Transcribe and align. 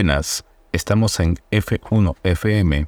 buenas. 0.00 0.46
Estamos 0.72 1.20
en 1.20 1.36
F1 1.50 2.16
FM. 2.22 2.86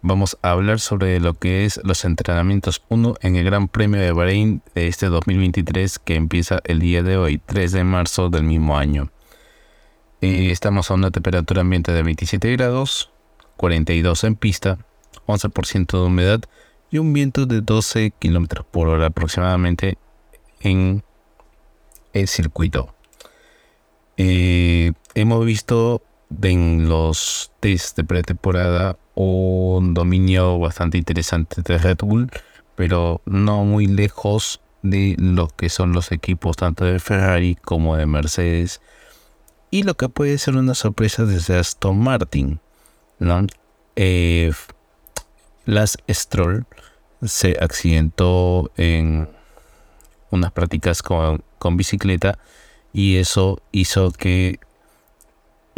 Vamos 0.00 0.38
a 0.40 0.52
hablar 0.52 0.80
sobre 0.80 1.20
lo 1.20 1.34
que 1.34 1.66
es 1.66 1.78
los 1.84 2.06
entrenamientos 2.06 2.82
1 2.88 3.16
en 3.20 3.36
el 3.36 3.44
Gran 3.44 3.68
Premio 3.68 4.00
de 4.00 4.12
Bahrein 4.12 4.62
de 4.74 4.86
este 4.86 5.08
2023 5.08 5.98
que 5.98 6.14
empieza 6.14 6.60
el 6.64 6.78
día 6.78 7.02
de 7.02 7.18
hoy, 7.18 7.36
3 7.36 7.72
de 7.72 7.84
marzo 7.84 8.30
del 8.30 8.44
mismo 8.44 8.78
año. 8.78 9.10
Eh, 10.22 10.50
estamos 10.50 10.90
a 10.90 10.94
una 10.94 11.10
temperatura 11.10 11.60
ambiente 11.60 11.92
de 11.92 12.02
27 12.02 12.50
grados, 12.56 13.10
42 13.58 14.24
en 14.24 14.34
pista, 14.34 14.78
11% 15.26 16.00
de 16.00 16.06
humedad 16.06 16.40
y 16.90 16.96
un 16.96 17.12
viento 17.12 17.44
de 17.44 17.60
12 17.60 18.14
km 18.18 18.64
por 18.64 18.88
hora 18.88 19.08
aproximadamente 19.08 19.98
en 20.60 21.02
el 22.14 22.26
circuito. 22.26 22.94
Eh, 24.16 24.92
hemos 25.14 25.44
visto 25.44 26.02
en 26.42 26.88
los 26.88 27.52
test 27.60 27.96
de 27.96 28.04
pretemporada 28.04 28.98
un 29.14 29.94
dominio 29.94 30.58
bastante 30.58 30.98
interesante 30.98 31.62
de 31.62 31.78
Red 31.78 31.98
Bull, 32.02 32.30
pero 32.74 33.20
no 33.26 33.64
muy 33.64 33.86
lejos 33.86 34.60
de 34.82 35.16
lo 35.18 35.48
que 35.48 35.68
son 35.68 35.92
los 35.92 36.12
equipos 36.12 36.56
tanto 36.56 36.84
de 36.84 37.00
Ferrari 37.00 37.56
como 37.56 37.96
de 37.96 38.06
Mercedes 38.06 38.80
y 39.70 39.82
lo 39.82 39.96
que 39.96 40.08
puede 40.08 40.38
ser 40.38 40.56
una 40.56 40.74
sorpresa 40.74 41.24
desde 41.24 41.58
Aston 41.58 41.98
Martin. 41.98 42.60
¿no? 43.18 43.46
Eh, 43.96 44.52
las 45.64 45.98
Stroll 46.08 46.66
se 47.22 47.56
accidentó 47.60 48.70
en 48.76 49.28
unas 50.30 50.52
prácticas 50.52 51.02
con, 51.02 51.42
bicicleta 51.76 52.38
y 52.92 53.16
eso 53.16 53.60
hizo 53.72 54.12
que 54.12 54.60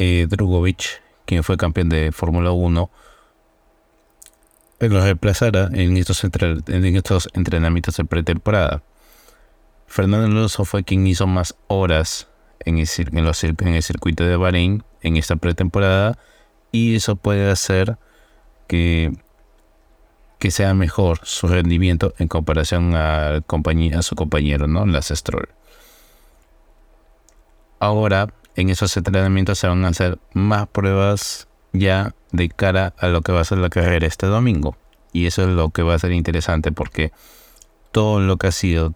eh, 0.01 0.27
Drugovic, 0.27 1.03
quien 1.27 1.45
fue 1.45 1.59
campeón 1.59 1.91
de 1.91 2.11
Fórmula 2.11 2.53
1, 2.53 2.91
lo 4.81 5.03
reemplazara 5.03 5.69
en 5.75 5.98
estos, 5.98 6.25
en 6.25 6.97
estos 6.97 7.29
entrenamientos 7.34 7.98
de 7.98 8.06
pretemporada. 8.06 8.83
Fernando 9.87 10.27
Alonso 10.27 10.65
fue 10.65 10.84
quien 10.84 11.06
hizo 11.06 11.27
más 11.27 11.55
horas 11.67 12.28
en 12.61 12.78
el, 12.78 12.87
circuito 12.87 14.25
de 14.25 14.37
Bahrein 14.37 14.83
en 15.03 15.19
esta 15.19 15.37
pretemporada 15.37 16.19
y 16.73 16.95
eso 16.97 17.17
puede 17.17 17.51
hacer 17.51 17.98
que 18.67 19.12
que 20.39 20.51
sea 20.51 20.73
mejor 20.73 21.21
su 21.25 21.48
rendimiento 21.48 22.15
en 22.17 22.27
comparación 22.27 22.95
a, 22.95 23.37
a 23.37 24.03
su 24.03 24.15
compañero, 24.17 24.67
¿no? 24.67 24.87
Las 24.87 25.09
Stroll. 25.09 25.51
Ahora, 27.78 28.33
en 28.61 28.70
esos 28.70 28.97
entrenamientos 28.97 29.58
se 29.58 29.69
van 29.69 29.84
a 29.84 29.89
hacer 29.89 30.19
más 30.33 30.69
pruebas 30.69 31.48
ya 31.72 32.14
de 32.33 32.48
cara 32.48 32.94
a 32.98 33.08
lo 33.08 33.22
que 33.22 33.33
va 33.33 33.41
a 33.41 33.44
ser 33.44 33.58
la 33.58 33.70
carrera 33.70 34.06
este 34.06 34.27
domingo. 34.27 34.77
Y 35.12 35.27
eso 35.27 35.42
es 35.42 35.48
lo 35.48 35.70
que 35.70 35.83
va 35.83 35.94
a 35.94 35.98
ser 35.98 36.12
interesante 36.12 36.72
porque 36.72 37.12
todo 37.92 38.20
lo 38.20 38.36
que 38.36 38.48
ha 38.48 38.53
sido 38.53 38.94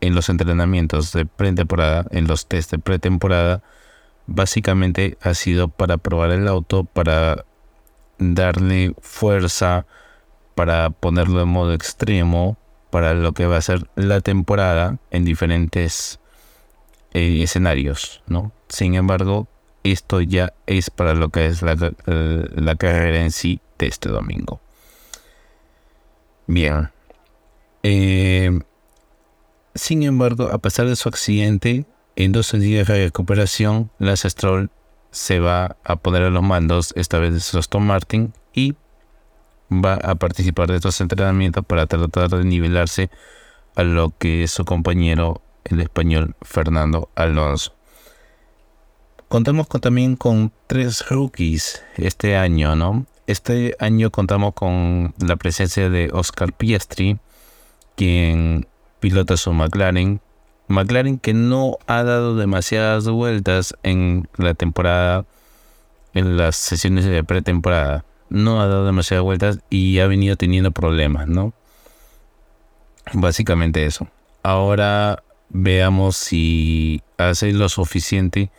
en 0.00 0.14
los 0.14 0.28
entrenamientos 0.28 1.12
de 1.12 1.26
pretemporada, 1.26 2.06
en 2.10 2.28
los 2.28 2.46
test 2.46 2.70
de 2.70 2.78
pretemporada, 2.78 3.62
básicamente 4.26 5.18
ha 5.22 5.34
sido 5.34 5.68
para 5.68 5.98
probar 5.98 6.30
el 6.30 6.46
auto, 6.46 6.84
para 6.84 7.44
darle 8.18 8.94
fuerza, 9.00 9.86
para 10.54 10.90
ponerlo 10.90 11.42
en 11.42 11.48
modo 11.48 11.72
extremo 11.72 12.56
para 12.90 13.14
lo 13.14 13.32
que 13.32 13.46
va 13.46 13.56
a 13.56 13.62
ser 13.62 13.88
la 13.96 14.20
temporada 14.20 14.98
en 15.10 15.24
diferentes 15.24 16.20
eh, 17.12 17.42
escenarios, 17.42 18.22
¿no? 18.26 18.52
Sin 18.68 18.94
embargo, 18.94 19.48
esto 19.82 20.20
ya 20.20 20.52
es 20.66 20.90
para 20.90 21.14
lo 21.14 21.30
que 21.30 21.46
es 21.46 21.62
la, 21.62 21.76
carrera 22.76 23.22
en 23.22 23.30
sí 23.30 23.60
de 23.78 23.86
este 23.86 24.08
domingo. 24.08 24.60
Bien. 26.46 26.90
Eh, 27.82 28.58
sin 29.74 30.02
embargo, 30.02 30.50
a 30.52 30.58
pesar 30.58 30.86
de 30.86 30.96
su 30.96 31.08
accidente, 31.08 31.86
en 32.16 32.32
dos 32.32 32.52
días 32.52 32.88
de 32.88 33.04
recuperación, 33.04 33.90
la 33.98 34.16
Stroll 34.16 34.70
se 35.10 35.40
va 35.40 35.76
a 35.84 35.96
poner 35.96 36.22
a 36.24 36.30
los 36.30 36.42
mandos, 36.42 36.92
esta 36.96 37.18
vez 37.18 37.52
de 37.52 37.58
Aston 37.58 37.86
Martin, 37.86 38.32
y 38.52 38.74
va 39.70 39.94
a 39.94 40.16
participar 40.16 40.68
de 40.68 40.76
estos 40.76 41.00
entrenamientos 41.00 41.64
para 41.64 41.86
tratar 41.86 42.28
de 42.30 42.44
nivelarse 42.44 43.10
a 43.76 43.84
lo 43.84 44.12
que 44.18 44.42
es 44.42 44.50
su 44.50 44.64
compañero, 44.64 45.42
el 45.64 45.80
español 45.80 46.34
Fernando 46.42 47.08
Alonso. 47.14 47.77
Contamos 49.28 49.66
con, 49.66 49.80
también 49.80 50.16
con 50.16 50.52
tres 50.66 51.08
rookies 51.08 51.82
este 51.96 52.36
año, 52.36 52.76
¿no? 52.76 53.06
Este 53.26 53.76
año 53.78 54.10
contamos 54.10 54.54
con 54.54 55.14
la 55.18 55.36
presencia 55.36 55.90
de 55.90 56.10
Oscar 56.12 56.52
Piastri, 56.52 57.18
quien 57.94 58.66
pilota 59.00 59.36
su 59.36 59.52
McLaren. 59.52 60.20
McLaren 60.68 61.18
que 61.18 61.34
no 61.34 61.76
ha 61.86 62.02
dado 62.02 62.36
demasiadas 62.36 63.08
vueltas 63.08 63.74
en 63.82 64.28
la 64.36 64.54
temporada, 64.54 65.26
en 66.14 66.36
las 66.36 66.56
sesiones 66.56 67.04
de 67.04 67.22
pretemporada 67.22 68.04
no 68.30 68.60
ha 68.60 68.66
dado 68.66 68.86
demasiadas 68.86 69.24
vueltas 69.24 69.58
y 69.70 69.98
ha 69.98 70.06
venido 70.06 70.36
teniendo 70.36 70.70
problemas, 70.70 71.28
¿no? 71.28 71.52
Básicamente 73.12 73.86
eso. 73.86 74.08
Ahora 74.42 75.22
veamos 75.48 76.16
si 76.16 77.02
hace 77.16 77.52
lo 77.52 77.68
suficiente, 77.68 78.50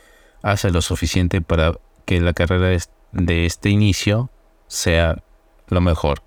hace 0.42 0.72
lo 0.72 0.82
suficiente 0.82 1.42
para 1.42 1.74
que 2.06 2.22
la 2.22 2.34
carrera 2.34 2.78
de 3.12 3.46
este 3.46 3.70
inicio 3.70 4.30
sea 4.68 5.22
lo 5.68 5.82
mejor. 5.82 6.22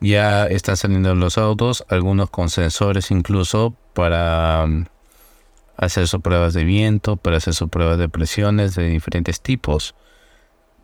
Ya 0.00 0.46
están 0.46 0.76
saliendo 0.76 1.14
los 1.14 1.36
autos, 1.36 1.84
algunos 1.88 2.30
con 2.30 2.48
sensores 2.48 3.10
incluso 3.10 3.74
para 3.92 4.64
um, 4.64 4.86
hacer 5.76 6.08
sus 6.08 6.22
pruebas 6.22 6.54
de 6.54 6.64
viento, 6.64 7.16
para 7.16 7.36
hacer 7.36 7.52
sus 7.52 7.68
pruebas 7.68 7.98
de 7.98 8.08
presiones 8.08 8.74
de 8.74 8.88
diferentes 8.88 9.42
tipos. 9.42 9.94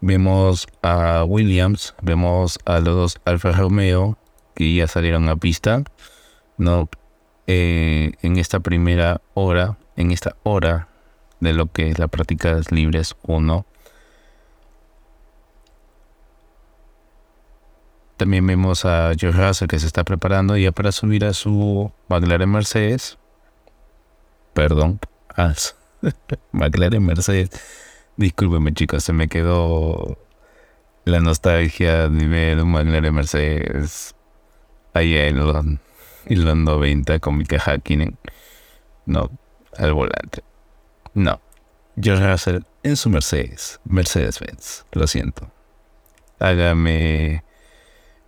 Vemos 0.02 0.66
a 0.82 1.24
Williams, 1.24 1.94
vemos 2.02 2.58
a 2.66 2.80
los 2.80 2.94
dos 2.94 3.20
Alfa 3.24 3.52
Romeo 3.52 4.18
que 4.54 4.74
ya 4.74 4.86
salieron 4.86 5.28
a 5.30 5.36
pista. 5.36 5.82
No, 6.58 6.90
eh, 7.46 8.12
en 8.20 8.36
esta 8.36 8.60
primera 8.60 9.22
hora, 9.32 9.78
en 9.96 10.10
esta 10.10 10.36
hora 10.42 10.88
de 11.40 11.52
lo 11.52 11.70
que 11.72 11.90
es 11.90 11.98
la 11.98 12.08
práctica 12.08 12.60
libres 12.70 13.16
1. 13.22 13.66
También 18.16 18.46
vemos 18.46 18.84
a 18.84 19.12
George 19.18 19.46
Russell 19.46 19.68
que 19.68 19.78
se 19.78 19.86
está 19.86 20.04
preparando 20.04 20.56
ya 20.56 20.72
para 20.72 20.92
subir 20.92 21.24
a 21.24 21.34
su 21.34 21.92
McLaren 22.08 22.50
Mercedes. 22.50 23.18
Perdón, 24.54 25.00
a 25.36 25.52
McLaren 26.52 27.04
Mercedes 27.04 27.50
Discúlpeme 28.16 28.72
chicos, 28.72 29.04
se 29.04 29.12
me 29.12 29.28
quedó 29.28 30.16
la 31.04 31.20
nostalgia 31.20 32.08
de 32.08 32.62
un 32.62 32.92
de 32.92 33.10
Mercedes 33.10 34.14
ahí 34.94 35.14
en 35.18 35.36
los, 35.36 35.66
en 36.24 36.44
los 36.44 36.56
90 36.56 37.18
con 37.18 37.36
Mika 37.36 37.58
Hakkinen. 37.58 38.16
No, 39.04 39.30
al 39.78 39.92
volante. 39.92 40.42
No, 41.14 41.40
George 42.00 42.30
Russell 42.30 42.62
en 42.82 42.96
su 42.96 43.10
Mercedes, 43.10 43.80
Mercedes-Benz, 43.84 44.84
lo 44.92 45.06
siento. 45.06 45.50
Hágame, 46.38 47.42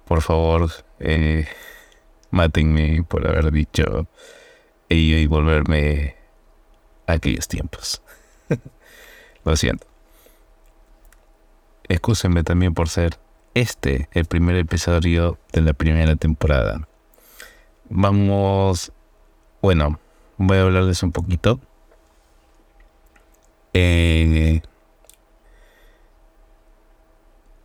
por 0.07 0.23
favor, 0.23 0.71
eh, 1.01 1.47
mátenme 2.31 3.05
por 3.07 3.27
haber 3.27 3.53
dicho 3.53 4.09
ello 4.89 5.17
y 5.17 5.27
volverme 5.27 6.17
a 7.07 7.13
aquellos 7.13 7.49
tiempos. 7.49 8.03
Lo 9.45 9.57
siento. 9.57 9.87
Excúsenme 11.89 12.43
también 12.43 12.75
por 12.75 12.89
ser 12.89 13.19
este 13.55 14.09
el 14.13 14.27
primer 14.27 14.57
episodio 14.57 15.39
de 15.53 15.63
la 15.63 15.73
primera 15.73 16.17
temporada. 16.17 16.87
Vamos, 17.89 18.93
bueno, 19.63 19.99
voy 20.39 20.57
a 20.57 20.63
hablarles 20.63 21.03
un 21.03 21.13
poquito. 21.13 21.61
Eh, 23.75 24.63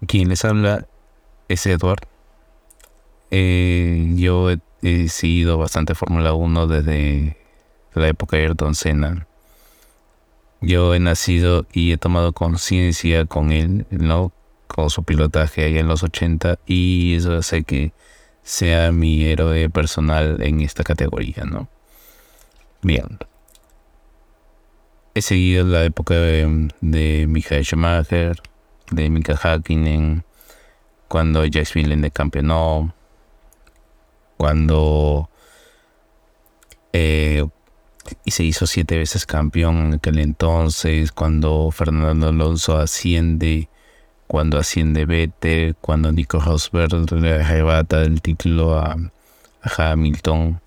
quien 0.08 0.30
les 0.30 0.44
habla 0.44 0.88
es 1.48 1.66
Edward. 1.66 2.08
Eh, 3.32 4.14
yo 4.16 4.52
he, 4.52 4.60
he, 4.82 5.08
seguido 5.10 5.58
bastante 5.58 5.96
Fórmula 5.96 6.34
1 6.34 6.68
desde 6.68 7.38
la 7.94 8.08
época 8.08 8.38
de 8.38 8.44
Ayrton 8.44 8.76
Senna. 8.76 9.28
Yo 10.62 10.94
he 10.94 11.00
nacido 11.00 11.66
y 11.74 11.92
he 11.92 11.98
tomado 11.98 12.34
conciencia 12.34 13.26
con 13.26 13.52
él, 13.52 13.86
¿no? 13.90 14.32
Con 14.68 14.90
su 14.90 15.04
pilotaje 15.04 15.66
ahí 15.66 15.78
en 15.78 15.88
los 15.88 16.04
80 16.04 16.60
y 16.66 17.16
eso 17.16 17.36
hace 17.36 17.64
que 17.64 17.92
sea 18.44 18.92
mi 18.92 19.26
héroe 19.26 19.70
personal 19.70 20.42
en 20.42 20.62
esta 20.62 20.84
categoría, 20.84 21.44
¿no? 21.46 21.70
Bien. 22.84 23.18
he 25.16 25.22
seguido 25.22 25.66
la 25.66 25.84
época 25.84 26.16
de, 26.16 26.68
Michael 27.28 27.64
Schumacher, 27.64 28.42
de 28.92 29.10
Mika 29.10 29.40
Hakkinen, 29.42 30.24
cuando 31.08 31.46
Jacques 31.46 31.74
Villeneuve 31.74 32.12
campeonó, 32.12 32.94
cuando 34.38 35.30
eh, 36.92 37.46
y 38.26 38.32
se 38.32 38.44
hizo 38.44 38.68
siete 38.68 38.98
veces 38.98 39.26
campeón 39.26 39.78
en 39.78 39.94
aquel 39.96 40.20
entonces, 40.20 41.12
cuando 41.12 41.72
Fernando 41.72 42.30
Alonso 42.30 42.78
asciende, 42.78 43.70
cuando 44.28 44.58
asciende 44.58 45.06
Vettel, 45.06 45.76
cuando 45.80 46.12
Nico 46.12 46.40
Rosberg 46.40 47.12
le 47.14 47.34
arrebata 47.34 48.02
el 48.02 48.22
título 48.22 48.78
a, 48.78 48.98
Hamilton, 49.62 50.60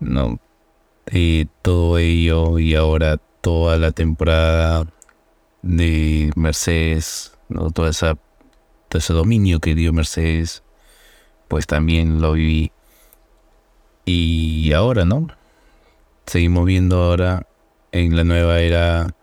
no, 0.00 0.40
todo 1.62 1.98
ello 1.98 2.58
y 2.58 2.74
ahora 2.74 3.18
toda 3.40 3.76
la 3.78 3.92
temporada 3.92 4.86
de 5.62 6.30
Mercedes, 6.36 7.32
¿no? 7.48 7.70
Toda 7.70 7.90
esa, 7.90 8.14
todo 8.88 8.98
ese 8.98 9.12
dominio 9.12 9.60
que 9.60 9.74
dio 9.74 9.92
Mercedes, 9.92 10.62
pues 11.48 11.66
también 11.66 12.20
lo 12.20 12.32
viví. 12.32 12.72
Y 14.04 14.72
ahora, 14.72 15.04
¿no? 15.04 15.28
Seguimos 16.26 16.66
viendo 16.66 17.02
ahora 17.02 17.46
en 17.92 18.16
la 18.16 18.24
nueva 18.24 18.60
era 18.60 19.14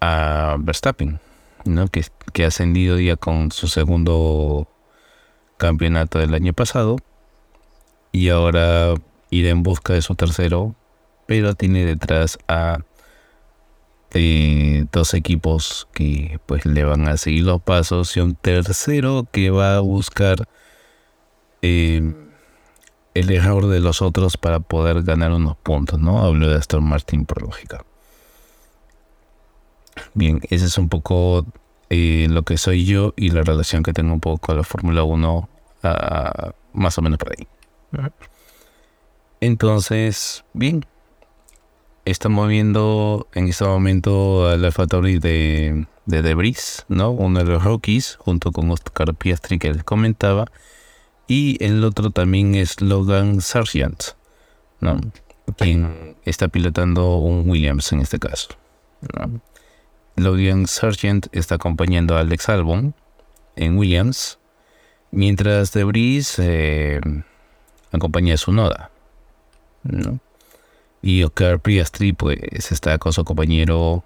a 0.00 0.56
Verstappen, 0.58 1.20
¿no? 1.64 1.88
Que, 1.88 2.04
que 2.32 2.44
ha 2.44 2.48
ascendido 2.48 2.98
ya 3.00 3.16
con 3.16 3.52
su 3.52 3.68
segundo 3.68 4.68
campeonato 5.56 6.18
del 6.18 6.34
año 6.34 6.52
pasado 6.52 6.96
y 8.12 8.28
ahora 8.28 8.94
irá 9.30 9.50
en 9.50 9.62
busca 9.62 9.92
de 9.92 10.02
su 10.02 10.14
tercero, 10.14 10.74
pero 11.26 11.54
tiene 11.54 11.84
detrás 11.84 12.38
a 12.48 12.78
eh, 14.14 14.86
dos 14.90 15.12
equipos 15.12 15.86
que 15.92 16.40
pues 16.46 16.64
le 16.64 16.84
van 16.84 17.08
a 17.08 17.16
seguir 17.18 17.44
los 17.44 17.60
pasos 17.60 18.16
y 18.16 18.20
un 18.20 18.34
tercero 18.34 19.26
que 19.30 19.50
va 19.50 19.76
a 19.76 19.80
buscar 19.80 20.48
eh, 21.60 22.14
el 23.14 23.30
error 23.30 23.66
de 23.66 23.80
los 23.80 24.00
otros 24.00 24.36
para 24.36 24.60
poder 24.60 25.02
ganar 25.02 25.32
unos 25.32 25.56
puntos, 25.56 26.00
¿no? 26.00 26.24
Hablo 26.24 26.48
de 26.48 26.56
Aston 26.56 26.84
Martin 26.84 27.26
por 27.26 27.42
lógica. 27.42 27.84
Bien, 30.14 30.40
ese 30.48 30.66
es 30.66 30.78
un 30.78 30.88
poco 30.88 31.44
eh, 31.90 32.28
lo 32.30 32.44
que 32.44 32.56
soy 32.56 32.84
yo 32.84 33.12
y 33.16 33.30
la 33.30 33.42
relación 33.42 33.82
que 33.82 33.92
tengo 33.92 34.12
un 34.12 34.20
poco 34.20 34.38
con 34.38 34.56
la 34.56 34.64
Fórmula 34.64 35.02
1, 35.02 35.48
ah, 35.82 36.52
más 36.72 36.96
o 36.98 37.02
menos 37.02 37.18
por 37.18 37.32
ahí. 37.32 37.46
Entonces, 39.40 40.44
bien, 40.52 40.84
estamos 42.04 42.48
viendo 42.48 43.28
en 43.34 43.46
este 43.48 43.64
momento 43.64 44.48
al 44.48 44.64
Alfa 44.64 44.86
de, 44.86 45.86
de 46.06 46.22
Debris, 46.22 46.84
¿no? 46.88 47.10
Uno 47.10 47.38
de 47.38 47.44
los 47.44 47.62
rookies, 47.62 48.16
junto 48.16 48.50
con 48.50 48.70
Oscar 48.70 49.14
Piastri 49.14 49.58
que 49.58 49.72
les 49.72 49.84
comentaba. 49.84 50.46
Y 51.28 51.62
el 51.62 51.84
otro 51.84 52.10
también 52.10 52.54
es 52.54 52.80
Logan 52.80 53.40
Sargent, 53.40 54.02
¿no? 54.80 55.00
Quien 55.56 56.16
está 56.24 56.48
pilotando 56.48 57.16
un 57.16 57.48
Williams 57.48 57.92
en 57.92 58.00
este 58.00 58.18
caso. 58.18 58.48
Logan 60.16 60.66
Sargent 60.66 61.28
está 61.32 61.56
acompañando 61.56 62.16
a 62.16 62.20
Alex 62.20 62.48
Albon 62.48 62.94
en 63.54 63.78
Williams, 63.78 64.38
mientras 65.10 65.72
Debris 65.72 66.38
eh, 66.38 67.00
acompaña 67.92 68.34
a 68.34 68.38
su 68.38 68.52
Noda. 68.52 68.90
¿No? 69.88 70.20
Y 71.02 71.22
Oscar 71.22 71.60
Priastri 71.60 72.12
pues 72.12 72.38
está 72.70 72.98
con 72.98 73.12
su 73.12 73.24
compañero 73.24 74.04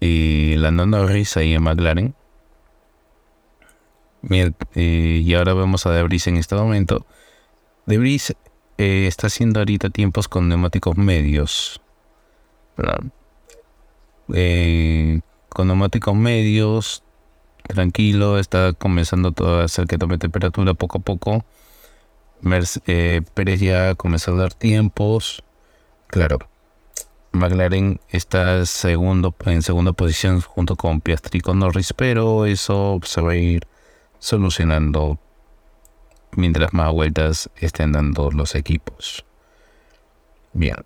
eh, 0.00 0.56
Landon 0.58 0.90
Norris 0.90 1.36
ahí 1.36 1.54
en 1.54 1.62
McLaren. 1.62 2.14
Eh, 4.30 5.22
y 5.24 5.34
ahora 5.34 5.54
vemos 5.54 5.86
a 5.86 5.92
Debris 5.92 6.26
en 6.26 6.36
este 6.36 6.54
momento. 6.54 7.06
Debris 7.86 8.34
eh, 8.78 9.06
está 9.06 9.26
haciendo 9.26 9.60
ahorita 9.60 9.90
tiempos 9.90 10.28
con 10.28 10.48
neumáticos 10.48 10.96
medios. 10.96 11.80
Eh, 14.32 15.20
con 15.48 15.66
neumáticos 15.66 16.14
medios, 16.14 17.02
tranquilo, 17.66 18.38
está 18.38 18.72
comenzando 18.72 19.32
todo 19.32 19.60
a 19.60 19.64
hacer 19.64 19.86
que 19.86 19.98
tome 19.98 20.18
temperatura 20.18 20.74
poco 20.74 20.98
a 20.98 21.00
poco. 21.00 21.44
Pérez 22.42 23.60
ya 23.60 23.94
comenzó 23.94 24.32
a 24.32 24.36
dar 24.36 24.54
tiempos. 24.54 25.44
Claro, 26.08 26.38
McLaren 27.32 28.00
está 28.08 28.58
en 28.58 28.66
segunda 28.66 29.30
posición 29.92 30.40
junto 30.40 30.76
con 30.76 31.00
Piastri 31.00 31.40
con 31.40 31.60
Norris, 31.60 31.92
pero 31.92 32.44
eso 32.44 33.00
se 33.04 33.20
va 33.20 33.32
a 33.32 33.36
ir 33.36 33.66
solucionando 34.18 35.18
mientras 36.36 36.72
más 36.72 36.92
vueltas 36.92 37.50
estén 37.56 37.92
dando 37.92 38.30
los 38.30 38.54
equipos. 38.54 39.24
Bien. 40.52 40.76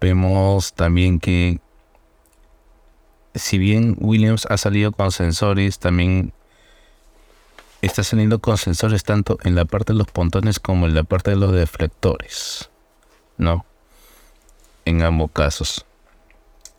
Vemos 0.00 0.72
también 0.74 1.18
que 1.18 1.60
si 3.34 3.58
bien 3.58 3.96
Williams 3.98 4.46
ha 4.46 4.56
salido 4.56 4.92
con 4.92 5.12
sensores, 5.12 5.78
también 5.78 6.32
está 7.82 8.02
saliendo 8.02 8.40
con 8.40 8.58
sensores 8.58 9.04
tanto 9.04 9.38
en 9.44 9.54
la 9.54 9.64
parte 9.64 9.92
de 9.92 9.98
los 9.98 10.08
pontones 10.08 10.58
como 10.60 10.86
en 10.86 10.94
la 10.94 11.04
parte 11.04 11.30
de 11.30 11.36
los 11.36 11.52
deflectores. 11.52 12.70
¿no? 13.38 13.64
En 14.84 15.02
ambos 15.02 15.30
casos. 15.30 15.86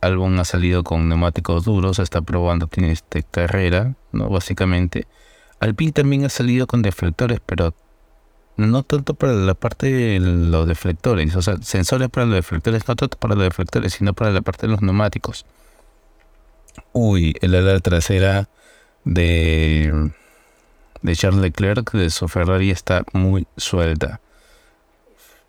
Albon 0.00 0.38
ha 0.38 0.44
salido 0.44 0.84
con 0.84 1.08
neumáticos 1.08 1.64
duros, 1.64 1.98
está 1.98 2.22
probando, 2.22 2.68
tiene 2.68 2.92
este 2.92 3.22
carrera, 3.22 3.94
¿no? 4.12 4.30
Básicamente. 4.30 5.06
Alpine 5.58 5.92
también 5.92 6.24
ha 6.24 6.30
salido 6.30 6.66
con 6.66 6.80
deflectores, 6.80 7.40
pero 7.44 7.74
no 8.56 8.82
tanto 8.82 9.14
para 9.14 9.32
la 9.32 9.54
parte 9.54 9.92
de 9.92 10.20
los 10.20 10.66
deflectores, 10.66 11.36
o 11.36 11.42
sea, 11.42 11.58
sensores 11.60 12.08
para 12.08 12.26
los 12.26 12.36
deflectores, 12.36 12.88
no 12.88 12.96
tanto 12.96 13.18
para 13.18 13.34
los 13.34 13.44
deflectores, 13.44 13.92
sino 13.92 14.14
para 14.14 14.30
la 14.30 14.40
parte 14.40 14.66
de 14.66 14.72
los 14.72 14.80
neumáticos. 14.80 15.44
Uy, 16.92 17.34
el 17.42 17.54
ala 17.54 17.78
trasera 17.80 18.48
de, 19.04 20.12
de 21.02 21.16
Charles 21.16 21.40
Leclerc 21.40 21.92
de 21.92 22.10
su 22.10 22.28
Ferrari 22.28 22.70
está 22.70 23.04
muy 23.12 23.46
suelta. 23.56 24.20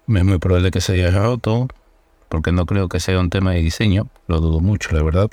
Es 0.07 0.23
muy 0.23 0.39
probable 0.39 0.71
que 0.71 0.81
se 0.81 0.93
haya 0.93 1.11
roto, 1.11 1.67
porque 2.29 2.51
no 2.51 2.65
creo 2.65 2.89
que 2.89 2.99
sea 2.99 3.19
un 3.19 3.29
tema 3.29 3.51
de 3.51 3.61
diseño, 3.61 4.07
lo 4.27 4.39
dudo 4.39 4.59
mucho, 4.59 4.95
la 4.95 5.03
verdad. 5.03 5.29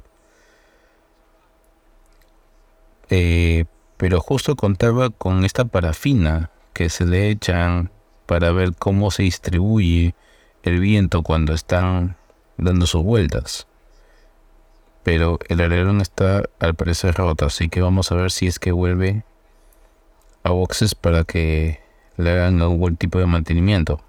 Eh, 3.11 3.65
pero 3.97 4.21
justo 4.21 4.55
contaba 4.57 5.11
con 5.11 5.45
esta 5.45 5.65
parafina 5.65 6.51
que 6.73 6.89
se 6.91 7.07
le 7.07 7.31
echan 7.31 7.91
para 8.27 8.53
ver 8.53 8.75
cómo 8.77 9.11
se 9.11 9.23
distribuye 9.25 10.15
el 10.63 10.81
viento 10.81 11.23
cuando 11.23 11.55
están 11.55 12.17
dando 12.57 12.87
sus 12.87 13.03
vueltas. 13.03 13.67
Pero 15.03 15.39
el 15.49 15.61
alerón 15.61 16.01
está 16.01 16.43
al 16.61 16.75
parecer 16.75 17.15
roto, 17.15 17.47
así 17.47 17.69
que 17.69 17.81
vamos 17.81 18.13
a 18.13 18.17
ver 18.17 18.31
si 18.31 18.47
es 18.47 18.59
que 18.59 18.73
vuelve 18.73 19.25
boxes 20.51 20.95
para 20.95 21.25
que 21.25 21.81
le 22.17 22.31
hagan 22.31 22.61
algún 22.61 22.97
tipo 22.97 23.19
de 23.19 23.27
mantenimiento. 23.27 24.01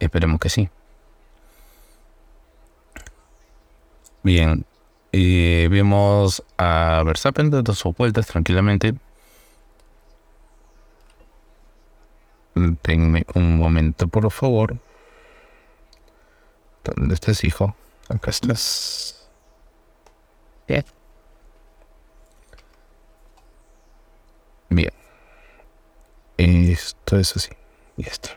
Esperemos 0.00 0.40
que 0.40 0.48
sí. 0.48 0.68
Bien, 4.22 4.64
y 5.12 5.66
vemos 5.68 6.42
a 6.56 7.02
Verstappen 7.04 7.50
dando 7.50 7.74
sus 7.74 7.94
vueltas 7.96 8.26
tranquilamente. 8.26 8.94
Tenme 12.82 13.26
un 13.34 13.58
momento, 13.58 14.08
por 14.08 14.30
favor. 14.30 14.78
¿Dónde 16.84 17.14
estás, 17.14 17.44
hijo? 17.44 17.76
Acá 18.08 18.30
estás. 18.30 19.28
Bien. 24.74 24.92
Esto 26.36 27.16
es 27.16 27.36
así. 27.36 27.50
Y 27.96 28.08
esto. 28.08 28.30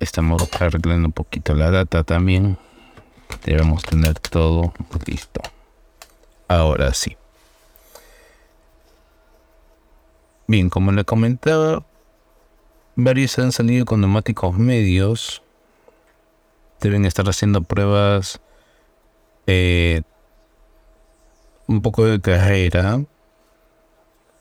Estamos 0.00 0.42
arreglando 0.60 1.08
un 1.08 1.12
poquito 1.12 1.54
la 1.54 1.70
data 1.70 2.04
también. 2.04 2.58
Debemos 3.44 3.82
tener 3.84 4.18
todo 4.20 4.74
listo. 5.06 5.40
Ahora 6.46 6.92
sí. 6.92 7.16
Bien, 10.46 10.68
como 10.68 10.92
le 10.92 11.04
comentaba, 11.06 11.86
varios 12.94 13.38
han 13.38 13.52
salido 13.52 13.86
con 13.86 14.02
neumáticos 14.02 14.58
medios. 14.58 15.42
Deben 16.80 17.06
estar 17.06 17.26
haciendo 17.26 17.62
pruebas 17.62 18.40
eh, 19.46 20.02
un 21.66 21.80
poco 21.80 22.04
de 22.04 22.20
carrera. 22.20 23.00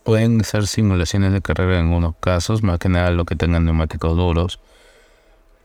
Pueden 0.03 0.43
ser 0.43 0.67
simulaciones 0.67 1.33
de 1.33 1.41
carrera 1.41 1.79
en 1.79 1.85
algunos 1.85 2.15
casos, 2.19 2.63
más 2.63 2.79
que 2.79 2.89
nada 2.89 3.11
lo 3.11 3.25
que 3.25 3.35
tengan 3.35 3.65
neumáticos 3.65 4.15
duros. 4.17 4.59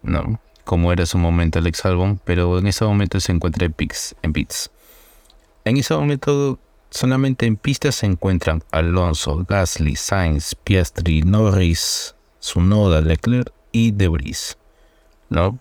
¿no? 0.02 0.38
como 0.66 0.92
era 0.92 1.06
su 1.06 1.16
momento 1.16 1.60
Alex 1.60 1.86
Albon, 1.86 2.20
pero 2.24 2.58
en 2.58 2.66
ese 2.66 2.84
momento 2.84 3.20
se 3.20 3.30
encuentra 3.30 3.64
en 3.64 3.72
pits. 3.72 4.16
En, 4.22 4.32
pits. 4.32 4.70
en 5.64 5.76
ese 5.76 5.94
momento 5.94 6.58
solamente 6.90 7.46
en 7.46 7.56
pistas 7.56 7.94
se 7.94 8.06
encuentran 8.06 8.64
Alonso, 8.72 9.46
Gasly, 9.48 9.94
Sainz, 9.94 10.56
Piastri, 10.56 11.22
Norris, 11.22 12.16
Sunoda, 12.40 13.00
Leclerc 13.00 13.52
y 13.70 13.92
Debris. 13.92 14.58
¿no? 15.30 15.56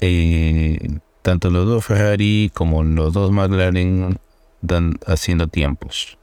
Eh, 0.00 0.98
tanto 1.20 1.50
los 1.50 1.66
dos 1.66 1.84
Ferrari 1.84 2.50
como 2.54 2.82
los 2.82 3.12
dos 3.12 3.30
McLaren 3.30 4.18
dan 4.62 4.98
haciendo 5.06 5.48
tiempos, 5.48 6.16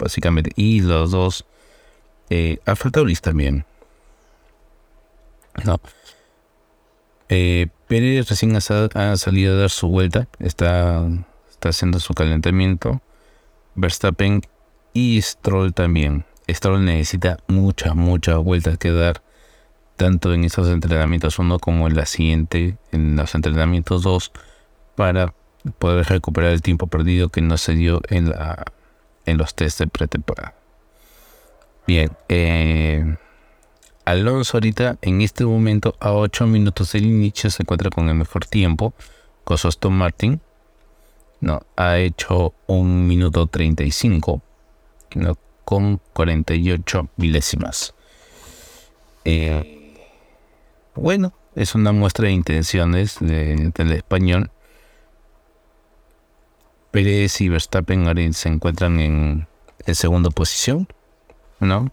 básicamente. 0.00 0.50
Y 0.56 0.80
los 0.80 1.10
dos 1.10 1.44
eh, 2.30 2.58
también. 3.22 3.64
No. 5.64 5.80
Eh, 7.28 7.68
Pérez 7.86 8.28
recién 8.28 8.56
ha, 8.56 8.60
salido 9.16 9.54
a 9.54 9.60
dar 9.60 9.70
su 9.70 9.88
vuelta, 9.88 10.26
está, 10.38 11.06
está 11.50 11.68
haciendo 11.68 12.00
su 12.00 12.14
calentamiento. 12.14 13.00
Verstappen 13.74 14.42
y 14.92 15.20
Stroll 15.22 15.72
también. 15.72 16.24
Stroll 16.48 16.84
necesita 16.84 17.38
muchas, 17.46 17.94
muchas 17.94 18.38
vueltas 18.38 18.78
que 18.78 18.90
dar, 18.90 19.22
tanto 19.96 20.34
en 20.34 20.44
esos 20.44 20.68
entrenamientos 20.68 21.38
1 21.38 21.58
como 21.58 21.86
en 21.86 21.96
la 21.96 22.06
siguiente, 22.06 22.76
en 22.90 23.16
los 23.16 23.34
entrenamientos 23.34 24.02
2, 24.02 24.32
para 24.96 25.34
poder 25.78 26.06
recuperar 26.06 26.50
el 26.50 26.62
tiempo 26.62 26.86
perdido 26.86 27.28
que 27.28 27.42
no 27.42 27.56
se 27.58 27.74
dio 27.74 28.00
en, 28.08 28.30
la, 28.30 28.64
en 29.26 29.38
los 29.38 29.54
test 29.54 29.78
de 29.78 29.86
pretemporada. 29.86 30.54
Bien, 31.86 32.10
eh, 32.28 33.16
Alonso 34.04 34.56
ahorita 34.56 34.98
en 35.02 35.20
este 35.20 35.44
momento 35.44 35.96
a 36.00 36.12
8 36.12 36.46
minutos 36.46 36.92
del 36.92 37.04
inicio 37.04 37.50
se 37.50 37.62
encuentra 37.62 37.90
con 37.90 38.08
el 38.08 38.14
mejor 38.14 38.46
tiempo 38.46 38.92
con 39.44 39.58
Aston 39.62 39.92
Martin. 39.92 40.40
No, 41.40 41.62
ha 41.76 41.98
hecho 41.98 42.54
un 42.66 43.06
minuto 43.06 43.46
35 43.46 44.42
con 45.64 46.00
48 46.12 47.08
milésimas. 47.16 47.94
Eh, 49.24 49.94
bueno, 50.94 51.32
es 51.54 51.74
una 51.74 51.92
muestra 51.92 52.26
de 52.26 52.32
intenciones 52.32 53.18
del 53.20 53.92
español. 53.92 54.50
Pérez 56.90 57.40
y 57.40 57.48
Verstappen 57.48 58.32
se 58.34 58.48
encuentran 58.48 59.00
en, 59.00 59.46
en 59.86 59.94
segunda 59.94 60.30
posición, 60.30 60.88
¿no? 61.60 61.88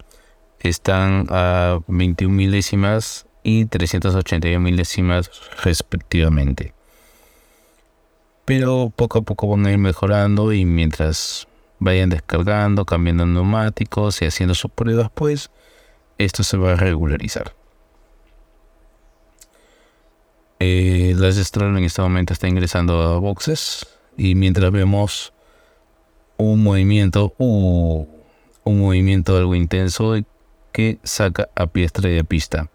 están 0.60 1.26
a 1.30 1.80
21 1.86 2.34
milésimas 2.34 3.26
y 3.42 3.66
381 3.66 4.60
milésimas 4.60 5.30
respectivamente. 5.62 6.74
Pero 8.44 8.92
poco 8.94 9.18
a 9.18 9.22
poco 9.22 9.48
van 9.48 9.66
a 9.66 9.72
ir 9.72 9.78
mejorando 9.78 10.52
y 10.52 10.64
mientras 10.64 11.46
vayan 11.78 12.08
descargando, 12.08 12.84
cambiando 12.84 13.26
neumáticos 13.26 14.22
y 14.22 14.26
haciendo 14.26 14.54
sus 14.54 14.70
pruebas, 14.70 15.10
pues 15.14 15.50
esto 16.16 16.42
se 16.42 16.56
va 16.56 16.72
a 16.72 16.76
regularizar. 16.76 17.54
Eh, 20.60 21.14
las 21.16 21.36
Stroll 21.36 21.76
en 21.76 21.84
este 21.84 22.02
momento 22.02 22.32
está 22.32 22.48
ingresando 22.48 23.00
a 23.02 23.18
boxes 23.18 23.86
y 24.18 24.34
mientras 24.34 24.70
vemos 24.72 25.32
un 26.36 26.62
movimiento, 26.62 27.34
uh, 27.38 28.06
un 28.64 28.80
movimiento 28.80 29.36
algo 29.36 29.54
intenso 29.54 30.14
que 30.72 30.98
saca 31.04 31.48
a 31.54 31.68
Piestra 31.68 32.10
de 32.10 32.24
pista. 32.24 32.68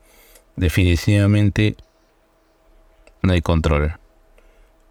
Definitivamente 0.55 1.75
no 3.21 3.33
hay 3.33 3.41
control. 3.41 3.93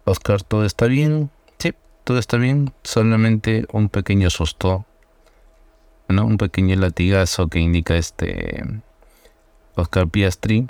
Oscar, 0.05 0.43
¿todo 0.43 0.63
está 0.63 0.85
bien? 0.85 1.31
Sí, 1.57 1.73
todo 2.03 2.19
está 2.19 2.37
bien. 2.37 2.71
Solamente 2.83 3.65
un 3.71 3.89
pequeño 3.89 4.29
susto. 4.29 4.85
¿no? 6.07 6.25
Un 6.25 6.37
pequeño 6.37 6.75
latigazo 6.75 7.47
que 7.47 7.59
indica 7.59 7.95
este 7.95 8.63
Oscar 9.75 10.07
Piastri 10.07 10.67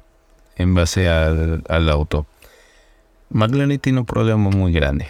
en 0.55 0.73
base 0.75 1.09
al, 1.09 1.63
al 1.67 1.89
auto. 1.89 2.25
McLaren 3.29 3.79
tiene 3.79 3.99
un 3.99 4.05
problema 4.05 4.49
muy 4.49 4.71
grande 4.71 5.07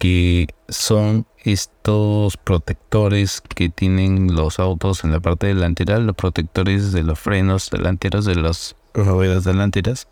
que 0.00 0.48
son 0.70 1.26
estos 1.44 2.38
protectores 2.38 3.42
que 3.42 3.68
tienen 3.68 4.34
los 4.34 4.58
autos 4.58 5.04
en 5.04 5.12
la 5.12 5.20
parte 5.20 5.48
delantera, 5.48 5.98
los 5.98 6.16
protectores 6.16 6.92
de 6.92 7.02
los 7.02 7.20
frenos 7.20 7.68
delanteros, 7.68 8.24
de 8.24 8.34
las 8.34 8.76
ruedas 8.94 9.44
delanteras, 9.44 10.08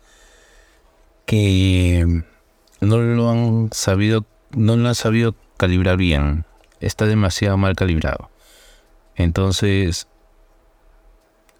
que 1.25 2.23
no 2.81 2.97
lo 2.99 3.31
han 3.31 3.69
sabido, 3.71 4.27
no 4.51 4.77
lo 4.77 4.89
han 4.89 4.93
sabido 4.93 5.33
calibrar 5.57 5.97
bien. 5.97 6.45
Está 6.81 7.07
demasiado 7.07 7.57
mal 7.57 7.75
calibrado. 7.75 8.29
Entonces, 9.15 10.07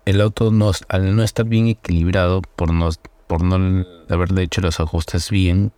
el 0.06 0.22
auto 0.22 0.52
no, 0.52 0.72
al 0.88 1.16
no 1.16 1.24
estar 1.24 1.46
bien 1.46 1.66
equilibrado 1.66 2.44
por 2.44 2.72
no, 2.72 2.92
por 3.26 3.44
no 3.44 3.88
haberle 4.08 4.44
hecho 4.44 4.62
los 4.62 4.80
ajustes 4.80 5.32
bien, 5.32 5.72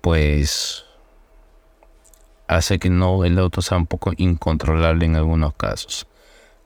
pues 0.00 0.86
hace 2.56 2.78
que 2.78 2.90
no 2.90 3.24
el 3.24 3.38
auto 3.38 3.62
sea 3.62 3.78
un 3.78 3.86
poco 3.86 4.12
incontrolable 4.16 5.04
en 5.06 5.16
algunos 5.16 5.54
casos. 5.54 6.06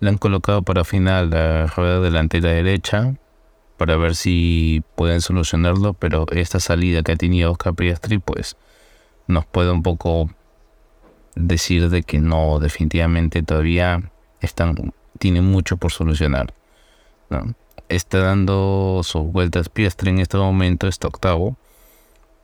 Le 0.00 0.10
han 0.10 0.18
colocado 0.18 0.62
para 0.62 0.84
final 0.84 1.30
la 1.30 1.66
rueda 1.66 2.00
delantera 2.00 2.50
derecha 2.50 3.14
para 3.76 3.96
ver 3.96 4.14
si 4.14 4.82
pueden 4.94 5.20
solucionarlo, 5.20 5.94
pero 5.94 6.26
esta 6.32 6.60
salida 6.60 7.02
que 7.02 7.12
ha 7.12 7.16
tenido 7.16 7.52
Oscar 7.52 7.74
Piastri 7.74 8.18
pues 8.18 8.56
nos 9.26 9.46
puede 9.46 9.70
un 9.70 9.82
poco 9.82 10.30
decir 11.34 11.90
de 11.90 12.02
que 12.02 12.18
no, 12.18 12.58
definitivamente 12.58 13.42
todavía 13.42 14.10
están, 14.40 14.92
tiene 15.18 15.40
mucho 15.40 15.76
por 15.76 15.92
solucionar. 15.92 16.54
Está 17.88 18.18
dando 18.18 19.00
sus 19.02 19.24
vueltas 19.24 19.68
Piastri 19.68 20.10
en 20.10 20.20
este 20.20 20.36
momento, 20.36 20.88
está 20.88 21.08
octavo, 21.08 21.56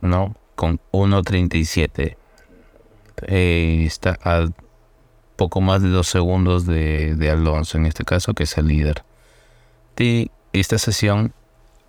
¿no? 0.01 0.37
con 0.55 0.79
1.37 0.93 2.17
eh, 3.27 3.85
está 3.87 4.19
a 4.23 4.49
poco 5.37 5.61
más 5.61 5.83
de 5.83 5.89
dos 5.89 6.09
segundos 6.09 6.67
de, 6.67 7.29
Alonso, 7.31 7.79
en 7.79 7.87
este 7.87 8.05
caso, 8.05 8.35
que 8.35 8.45
es 8.45 8.57
el 8.59 8.69
líder. 8.69 9.05
De 9.97 10.31
esta 10.53 10.79
sesión, 10.79 11.33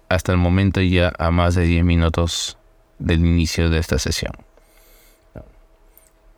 hasta 0.10 0.32
el 0.32 0.38
momento 0.38 0.82
ya 0.82 1.14
a 1.18 1.32
más 1.32 1.56
de 1.56 1.64
10 1.64 1.84
minutos 1.84 2.58
del 3.00 3.20
inicio 3.20 3.70
de 3.70 3.80
esta 3.80 4.00
sesión. 4.00 4.34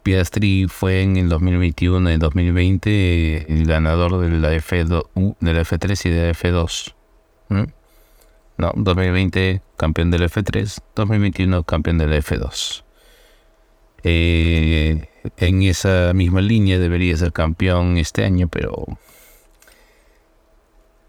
Piastri 0.04 0.68
fue 0.68 1.01
en 1.01 1.18
el 1.18 1.30
2021 1.30 2.12
y 2.12 2.18
2020 2.18 3.51
el 3.51 3.65
ganador 3.65 4.20
de 4.20 4.30
la, 4.30 4.54
F2, 4.54 5.36
de 5.39 5.54
la 5.54 5.62
F3 5.62 6.06
y 6.06 6.10
de 6.10 6.27
la 6.27 6.34
F2. 6.34 6.94
No, 8.58 8.72
2020 8.75 9.62
campeón 9.77 10.12
del 10.12 10.22
F3, 10.30 10.80
2021 10.96 11.63
campeón 11.63 11.98
de 11.98 12.08
la 12.08 12.18
F2. 12.18 12.85
Eh, 14.08 15.10
en 15.38 15.64
esa 15.64 16.14
misma 16.14 16.40
línea 16.40 16.78
debería 16.78 17.18
ser 17.18 17.34
campeón 17.34 17.98
este 17.98 18.24
año, 18.24 18.48
pero 18.48 18.86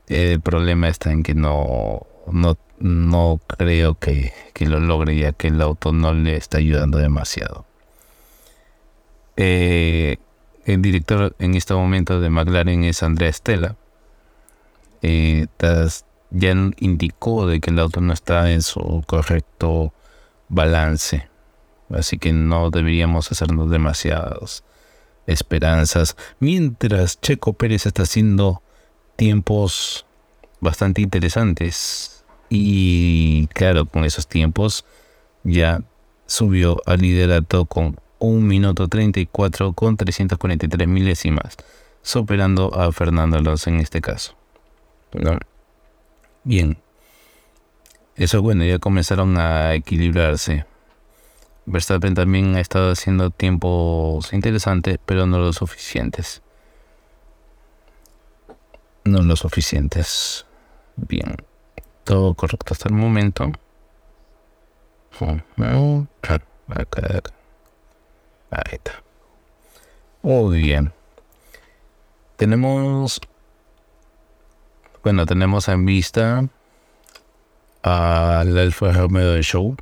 el 0.07 0.41
problema 0.41 0.89
está 0.89 1.13
en 1.13 1.23
que 1.23 1.35
no, 1.35 2.07
no, 2.33 2.57
no 2.79 3.39
creo 3.47 3.97
que, 3.97 4.33
lo 4.61 4.81
logre 4.81 5.15
ya 5.19 5.33
que 5.33 5.49
el 5.49 5.61
auto 5.61 5.93
no 5.93 6.15
le 6.15 6.37
está 6.37 6.57
ayudando 6.57 6.97
demasiado. 6.97 7.67
Eh, 9.37 10.17
el 10.65 10.81
director 10.81 11.37
en 11.39 11.55
este 11.55 11.75
momento 11.75 12.19
de 12.19 12.31
McLaren 12.31 12.83
es 12.85 13.03
Andrea 13.03 13.31
Stella. 13.31 13.77
Eh, 15.03 15.49
ya 16.31 16.55
indicó 16.79 17.47
de 17.47 17.61
que 17.61 17.69
el 17.69 17.79
auto 17.79 18.01
no 18.01 18.15
está 18.15 18.51
en 18.51 18.63
su 18.63 19.05
correcto 19.07 19.93
balance. 20.49 21.29
Así 21.91 22.19
que 22.19 22.33
no 22.33 22.71
deberíamos 22.71 23.31
hacernos 23.31 23.71
demasiadas 23.71 24.65
esperanzas. 25.27 26.17
Mientras 26.41 27.21
Checo 27.21 27.53
Pérez 27.53 27.87
está 27.87 28.03
haciendo 28.03 28.63
tiempos 29.17 30.07
bastante 30.61 31.03
interesantes. 31.03 32.25
Y 32.49 33.49
claro, 33.49 33.87
con 33.87 34.05
esos 34.05 34.27
tiempos 34.27 34.85
ya 35.43 35.83
subió 36.27 36.81
al 36.87 37.01
liderato 37.01 37.67
con 37.67 37.99
1 38.19 38.41
minuto 38.41 38.89
34 38.89 39.73
con 39.73 39.97
343 39.97 40.89
milésimas, 40.89 41.57
superando 42.03 42.75
a 42.75 42.91
Fernando 42.93 43.37
Alonso 43.37 43.71
en 43.71 43.81
este 43.81 44.01
caso. 44.01 44.35
Bien. 46.45 46.79
Eso 48.17 48.41
bueno, 48.43 48.65
ya 48.65 48.79
comenzaron 48.79 49.37
a 49.39 49.75
equilibrarse. 49.75 50.65
Verstappen 51.67 52.15
también 52.15 52.55
ha 52.55 52.61
estado 52.61 52.93
haciendo 52.93 53.31
tiempos 53.31 54.33
interesantes, 54.33 54.99
pero 55.05 55.27
no 55.27 55.39
lo 55.39 55.53
suficientes. 55.53 56.41
No 59.05 59.23
lo 59.23 59.35
suficientes. 59.35 60.47
Bien. 60.97 61.37
Todo 62.05 62.35
correcto 62.35 62.73
hasta 62.73 62.89
el 62.89 62.95
momento. 62.95 63.51
Ahí 68.51 68.63
está. 68.73 69.03
Muy 70.23 70.63
bien. 70.63 70.93
Tenemos. 72.37 73.21
Bueno, 75.03 75.27
tenemos 75.27 75.69
en 75.69 75.85
vista 75.85 76.49
al 77.83 78.59
Alfa 78.59 78.93
Romeo 78.93 79.33
del 79.33 79.43
show. 79.43 79.77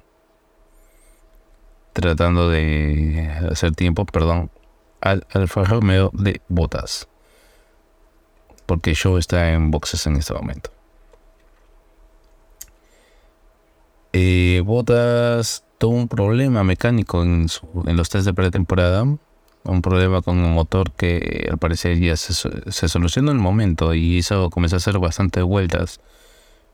Tratando 1.95 2.51
de 2.51 3.31
hacer 3.51 3.73
tiempo, 3.73 4.05
perdón. 4.05 4.51
Al 5.01 5.27
Alfa 5.33 5.65
Romeo 5.65 6.11
de 6.13 6.43
botas. 6.49 7.09
Porque 8.67 8.95
show 8.95 9.17
está 9.17 9.53
en 9.53 9.71
boxes 9.71 10.07
en 10.07 10.17
este 10.17 10.35
momento. 10.35 10.71
Eh, 14.13 14.63
botas 14.65 15.65
tuvo 15.79 15.97
un 15.97 16.09
problema 16.09 16.63
mecánico 16.63 17.23
en, 17.23 17.47
los 17.87 18.09
test 18.11 18.27
de 18.27 18.35
pretemporada. 18.35 19.05
Un 19.65 19.81
problema 19.81 20.21
con 20.21 20.39
un 20.39 20.53
motor 20.53 20.93
que 20.93 21.49
al 21.51 21.57
parecer 21.57 21.99
ya 21.99 22.17
se, 22.19 22.35
se 22.71 22.89
solucionó 22.91 23.31
en 23.31 23.39
el 23.39 23.43
momento 23.43 23.95
y 23.95 24.19
hizo, 24.19 24.51
comenzó 24.51 24.77
a 24.77 24.79
hacer 24.79 24.99
bastantes 24.99 25.43
vueltas 25.43 26.01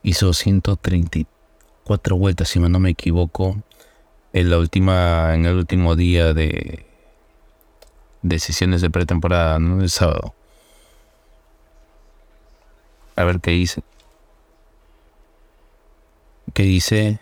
hizo 0.03 0.33
134 0.33 2.17
vueltas, 2.17 2.49
si 2.49 2.59
no 2.59 2.79
me 2.79 2.89
equivoco, 2.89 3.61
en 4.33 4.49
la 4.49 4.57
última, 4.57 5.33
en 5.35 5.45
el 5.45 5.55
último 5.57 5.95
día 5.95 6.33
de, 6.33 6.85
de 8.21 8.39
sesiones 8.39 8.81
de 8.81 8.89
pretemporada, 8.89 9.59
¿no? 9.59 9.81
El 9.81 9.89
sábado. 9.89 10.33
A 13.15 13.23
ver 13.23 13.39
qué 13.41 13.51
dice. 13.51 13.83
¿Qué 16.53 16.63
dice? 16.63 17.19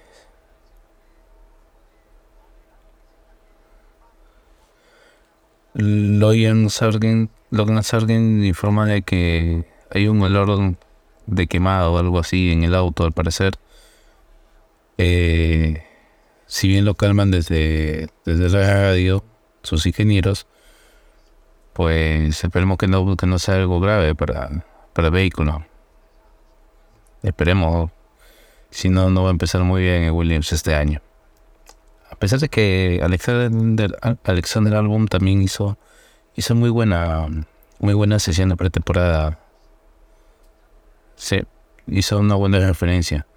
Logan 5.73 6.69
Sargent, 6.69 7.31
Logan 7.51 7.83
Sargent 7.83 8.43
informa 8.43 8.85
de 8.85 9.01
que 9.03 9.65
hay 9.91 10.07
un 10.07 10.21
olor 10.21 10.75
de 11.27 11.47
quemado 11.47 11.93
o 11.93 11.97
algo 11.99 12.19
así 12.19 12.51
en 12.51 12.63
el 12.63 12.75
auto, 12.75 13.03
al 13.03 13.13
parecer. 13.13 13.53
Eh, 14.97 15.83
si 16.49 16.67
bien 16.67 16.83
lo 16.83 16.95
calman 16.95 17.29
desde, 17.29 18.09
desde 18.25 18.49
radio, 18.49 19.23
sus 19.61 19.85
ingenieros, 19.85 20.47
pues 21.73 22.43
esperemos 22.43 22.79
que 22.79 22.87
no, 22.87 23.15
que 23.15 23.27
no 23.27 23.37
sea 23.37 23.55
algo 23.55 23.79
grave 23.79 24.15
para, 24.15 24.65
para 24.93 25.09
el 25.09 25.13
vehículo. 25.13 25.63
Esperemos, 27.21 27.91
si 28.71 28.89
no, 28.89 29.11
no 29.11 29.21
va 29.21 29.29
a 29.29 29.31
empezar 29.31 29.61
muy 29.61 29.83
bien 29.83 30.01
en 30.03 30.13
Williams 30.13 30.51
este 30.51 30.73
año. 30.73 31.01
A 32.09 32.15
pesar 32.15 32.39
de 32.39 32.49
que 32.49 32.99
Alexander, 33.03 33.95
Alexander 34.23 34.73
Album 34.73 35.05
también 35.05 35.43
hizo, 35.43 35.77
hizo 36.35 36.55
muy 36.55 36.71
buena, 36.71 37.27
muy 37.77 37.93
buena 37.93 38.17
sesión 38.17 38.49
de 38.49 38.55
pretemporada 38.55 39.37
Sí, 41.15 41.41
hizo 41.85 42.17
una 42.17 42.35
buena 42.35 42.59
referencia. 42.59 43.27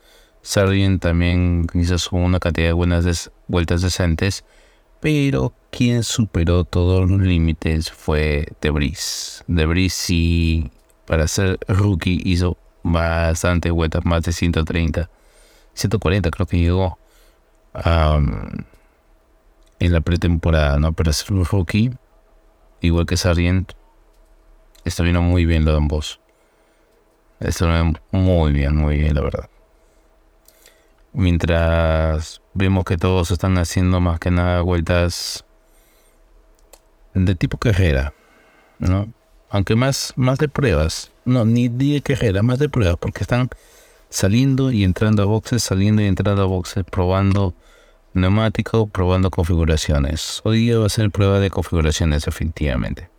Sargent 0.43 1.01
también 1.01 1.67
hizo 1.73 1.97
una 2.17 2.41
cantidad 2.41 2.67
de 2.67 2.73
buenas 2.73 3.31
vueltas 3.47 3.81
decentes, 3.81 4.45
pero 5.01 5.53
quien 5.71 6.03
superó 6.03 6.65
todos 6.65 7.09
los 7.09 7.21
límites 7.21 7.91
fue 7.91 8.49
Debris. 8.61 9.45
Debris 9.47 9.95
sí, 9.95 10.71
para 11.07 11.29
ser 11.29 11.59
rookie, 11.69 12.21
hizo 12.25 12.57
bastante 12.83 13.71
vueltas, 13.71 14.05
más 14.05 14.23
de 14.25 14.33
130, 14.33 15.09
140 15.75 16.31
creo 16.31 16.47
que 16.47 16.59
llegó 16.59 16.99
en 19.79 19.93
la 19.93 20.01
pretemporada, 20.01 20.79
¿no? 20.79 20.93
Para 20.93 21.13
ser 21.13 21.37
rookie, 21.37 21.93
igual 22.81 23.07
que 23.07 23.17
Sargent, 23.17 23.73
está 24.85 25.05
viendo 25.05 25.23
muy 25.23 25.47
bien 25.47 25.65
lo 25.65 25.71
de 25.71 25.77
ambos. 25.79 26.21
Esto 27.41 27.67
muy 28.11 28.53
bien, 28.53 28.77
muy 28.77 28.99
bien, 28.99 29.15
la 29.15 29.23
verdad. 29.23 29.49
Mientras 31.13 32.41
vemos 32.55 32.85
que 32.85 32.97
todos 32.97 33.31
están 33.31 33.59
haciendo 33.59 34.01
más 34.01 34.19
que 34.19 34.31
nada 34.31 34.63
vueltas 34.63 35.45
de 37.15 37.35
tipo 37.35 37.59
carrera, 37.59 38.15
¿no? 38.79 39.13
Aunque 39.51 39.77
más, 39.77 40.15
más 40.17 40.39
de 40.39 40.49
pruebas. 40.49 41.13
No, 41.27 41.45
ni 41.45 41.69
de 41.69 42.01
carrera, 42.01 42.43
más 42.43 42.59
de 42.59 42.71
pruebas, 42.71 42.97
porque 42.99 43.23
están 43.23 43.51
saliendo 44.09 44.73
y 44.73 44.85
entrando 44.85 45.23
a 45.23 45.27
boxes, 45.27 45.63
saliendo 45.63 46.03
y 46.03 46.07
entrando 46.07 46.43
a 46.43 46.47
boxes, 46.47 46.85
probando 46.85 47.55
neumático, 48.15 48.87
probando 48.87 49.31
configuraciones. 49.31 50.41
Hoy 50.45 50.59
día 50.59 50.79
va 50.79 50.87
a 50.87 50.91
ser 50.91 51.11
prueba 51.11 51.41
de 51.41 51.51
configuraciones, 51.51 52.25
definitivamente. 52.25 53.11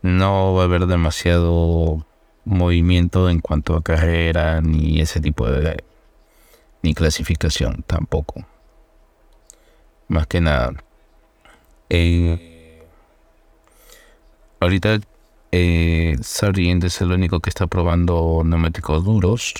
No 0.00 0.54
va 0.54 0.62
a 0.62 0.64
haber 0.64 0.86
demasiado 0.86 2.06
movimiento 2.44 3.30
en 3.30 3.40
cuanto 3.40 3.76
a 3.76 3.82
carrera 3.82 4.60
ni 4.60 5.00
ese 5.00 5.20
tipo 5.20 5.48
de 5.48 5.84
ni 6.82 6.94
clasificación 6.94 7.84
tampoco. 7.86 8.44
Más 10.08 10.26
que 10.26 10.40
nada. 10.40 10.72
Eh, 11.88 12.86
ahorita 14.60 15.00
eh, 15.52 16.16
es 16.20 17.00
el 17.00 17.12
único 17.12 17.40
que 17.40 17.50
está 17.50 17.66
probando 17.66 18.42
neumáticos 18.44 19.04
duros 19.04 19.54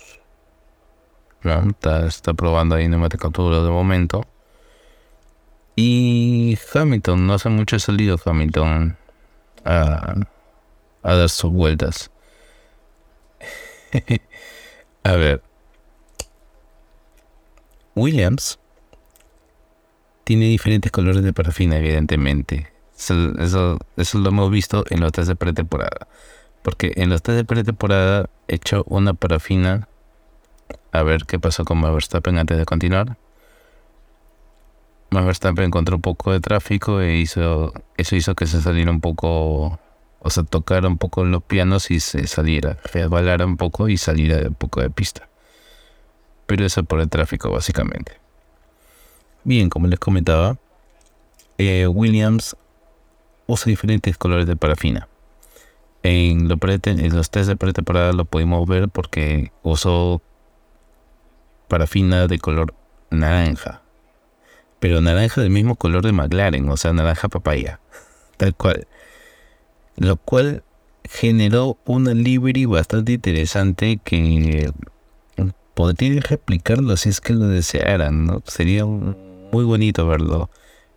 está, 2.08 2.34
probando 2.34 2.74
ahí 2.74 2.88
neumáticos 2.88 3.32
duros 3.32 3.64
de 3.64 3.70
momento. 3.70 4.26
Y 5.74 6.58
Hamilton 6.74 7.26
no 7.26 7.34
hace 7.34 7.48
mucho 7.48 7.78
salido 7.78 8.18
Hamilton 8.24 8.96
a 9.64 10.14
dar 11.02 11.28
sus 11.28 11.52
vueltas. 11.52 12.10
A 15.04 15.12
ver. 15.12 15.42
Williams 17.94 18.58
tiene 20.24 20.46
diferentes 20.46 20.90
colores 20.92 21.22
de 21.22 21.32
parafina, 21.32 21.78
evidentemente. 21.78 22.72
Eso, 22.96 23.78
eso, 23.96 24.18
lo 24.18 24.28
hemos 24.28 24.50
visto 24.50 24.84
en 24.90 25.00
los 25.00 25.12
test 25.12 25.28
de 25.28 25.36
pretemporada. 25.36 26.06
Porque 26.62 26.92
en 26.96 27.10
los 27.10 27.22
test 27.22 27.36
de 27.36 27.44
pretemporada 27.44 28.30
he 28.48 28.56
hecho 28.56 28.84
una 28.86 29.14
parafina. 29.14 29.88
A 30.92 31.02
ver 31.02 31.24
qué 31.26 31.38
pasó 31.38 31.64
con 31.64 31.78
Max 31.78 31.92
Verstappen 31.94 32.38
antes 32.38 32.58
de 32.58 32.64
continuar. 32.64 33.16
Max 35.10 35.26
Verstappen 35.26 35.64
encontró 35.64 35.96
un 35.96 36.02
poco 36.02 36.32
de 36.32 36.40
tráfico 36.40 37.00
e 37.00 37.16
hizo, 37.16 37.72
eso 37.96 38.16
hizo 38.16 38.34
que 38.34 38.46
se 38.46 38.62
saliera 38.62 38.90
un 38.90 39.00
poco 39.00 39.78
o 40.24 40.30
sea, 40.30 40.44
tocar 40.44 40.86
un 40.86 40.98
poco 40.98 41.24
los 41.24 41.42
pianos 41.42 41.90
y 41.90 41.98
se 41.98 42.28
saliera, 42.28 42.78
resbalara 42.92 43.44
un 43.44 43.56
poco 43.56 43.88
y 43.88 43.96
saliera 43.96 44.48
un 44.48 44.54
poco 44.54 44.80
de 44.80 44.88
pista. 44.88 45.28
Pero 46.46 46.64
eso 46.64 46.82
por 46.84 47.00
el 47.00 47.08
tráfico, 47.08 47.50
básicamente. 47.50 48.20
Bien, 49.44 49.68
como 49.70 49.86
les 49.86 49.98
comentaba, 49.98 50.58
eh, 51.58 51.86
Williams 51.86 52.56
usa 53.46 53.70
diferentes 53.70 54.16
colores 54.16 54.46
de 54.46 54.56
parafina. 54.56 55.08
En, 56.02 56.48
los 56.48 57.30
test 57.30 57.48
de 57.48 57.56
pretemporada 57.56 58.12
lo 58.12 58.24
pudimos 58.24 58.66
ver 58.68 58.88
porque 58.88 59.52
usó 59.62 60.20
parafina 61.68 62.26
de 62.26 62.38
color 62.38 62.74
naranja. 63.10 63.82
Pero 64.80 65.00
naranja 65.00 65.40
del 65.40 65.50
mismo 65.50 65.76
color 65.76 66.04
de 66.04 66.12
McLaren, 66.12 66.68
o 66.68 66.76
sea, 66.76 66.92
naranja 66.92 67.28
papaya. 67.28 67.80
Tal 68.36 68.54
cual 68.54 68.86
lo 69.96 70.16
cual 70.16 70.64
generó 71.04 71.78
una 71.84 72.14
library 72.14 72.64
bastante 72.64 73.12
interesante 73.12 74.00
que 74.02 74.72
podría 75.74 76.20
replicarlo 76.20 76.96
si 76.96 77.08
es 77.08 77.20
que 77.20 77.32
lo 77.32 77.46
desearan, 77.46 78.26
¿no? 78.26 78.42
Sería 78.46 78.84
muy 78.84 79.64
bonito 79.64 80.06
verlo, 80.06 80.50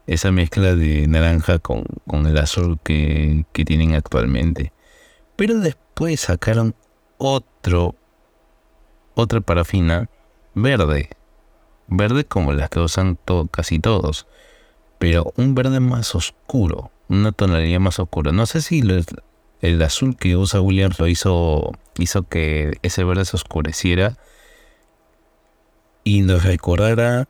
esa 0.07 0.31
mezcla 0.31 0.75
de 0.75 1.07
naranja 1.07 1.59
con, 1.59 1.85
el 2.25 2.37
azul 2.37 2.79
que, 2.83 3.45
que 3.53 3.65
tienen 3.65 3.93
actualmente. 3.93 4.71
Pero 5.35 5.59
después 5.59 6.21
sacaron 6.21 6.75
otro, 7.17 7.95
otra 9.15 9.41
parafina 9.41 10.09
verde, 10.53 11.09
verde 11.87 12.25
como 12.25 12.53
las 12.53 12.69
que 12.69 12.79
usan 12.79 13.17
casi 13.51 13.79
todos, 13.79 14.27
pero 14.99 15.33
un 15.35 15.55
verde 15.55 15.79
más 15.79 16.15
oscuro 16.15 16.91
una 17.07 17.31
tonalidad 17.31 17.79
más 17.79 17.99
oscura. 17.99 18.31
No 18.31 18.45
sé 18.45 18.61
si 18.61 18.81
el 19.61 19.81
azul 19.81 20.15
que 20.17 20.35
usa 20.35 20.61
Williams 20.61 20.99
lo 20.99 21.07
hizo, 21.07 21.71
hizo 21.97 22.23
que 22.23 22.77
ese 22.81 23.03
verde 23.03 23.25
se 23.25 23.35
oscureciera 23.35 24.17
y 26.05 26.21
nos 26.21 26.43
recordara 26.43 27.27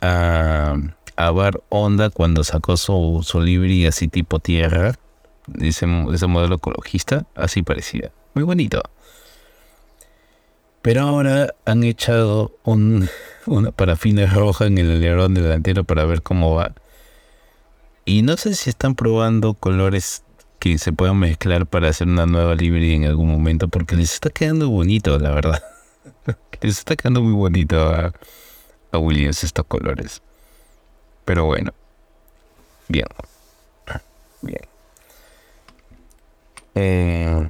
a, 0.00 0.76
a 1.14 1.30
Bar 1.30 1.62
Onda 1.68 2.10
cuando 2.10 2.42
sacó 2.42 2.76
su, 2.76 3.20
su 3.22 3.40
libri 3.40 3.86
así 3.86 4.08
tipo 4.08 4.40
tierra, 4.40 4.96
ese, 5.60 5.86
ese 6.12 6.26
modelo 6.26 6.56
ecologista, 6.56 7.26
así 7.36 7.62
parecía. 7.62 8.10
Muy 8.34 8.42
bonito. 8.42 8.82
Pero 10.80 11.02
ahora 11.02 11.54
han 11.64 11.84
echado 11.84 12.56
un 12.64 13.08
una 13.46 13.70
parafina 13.70 14.26
roja 14.26 14.66
en 14.66 14.78
el 14.78 14.90
alerón 14.90 15.34
delantero 15.34 15.84
para 15.84 16.04
ver 16.04 16.22
cómo 16.22 16.54
va. 16.54 16.72
Y 18.04 18.22
no 18.22 18.36
sé 18.36 18.54
si 18.54 18.70
están 18.70 18.94
probando 18.94 19.54
colores 19.54 20.24
que 20.58 20.78
se 20.78 20.92
puedan 20.92 21.18
mezclar 21.18 21.66
para 21.66 21.88
hacer 21.88 22.08
una 22.08 22.26
nueva 22.26 22.54
livery 22.54 22.94
en 22.94 23.04
algún 23.04 23.28
momento, 23.28 23.68
porque 23.68 23.96
les 23.96 24.14
está 24.14 24.30
quedando 24.30 24.70
bonito, 24.70 25.18
la 25.18 25.30
verdad. 25.30 25.62
está 26.60 26.96
quedando 26.96 27.22
muy 27.22 27.32
bonito 27.32 27.76
a, 27.88 28.12
a 28.92 28.98
Williams 28.98 29.44
estos 29.44 29.66
colores. 29.66 30.22
Pero 31.24 31.44
bueno, 31.44 31.72
bien. 32.88 33.06
Bien. 34.42 34.60
Eh, 36.74 37.48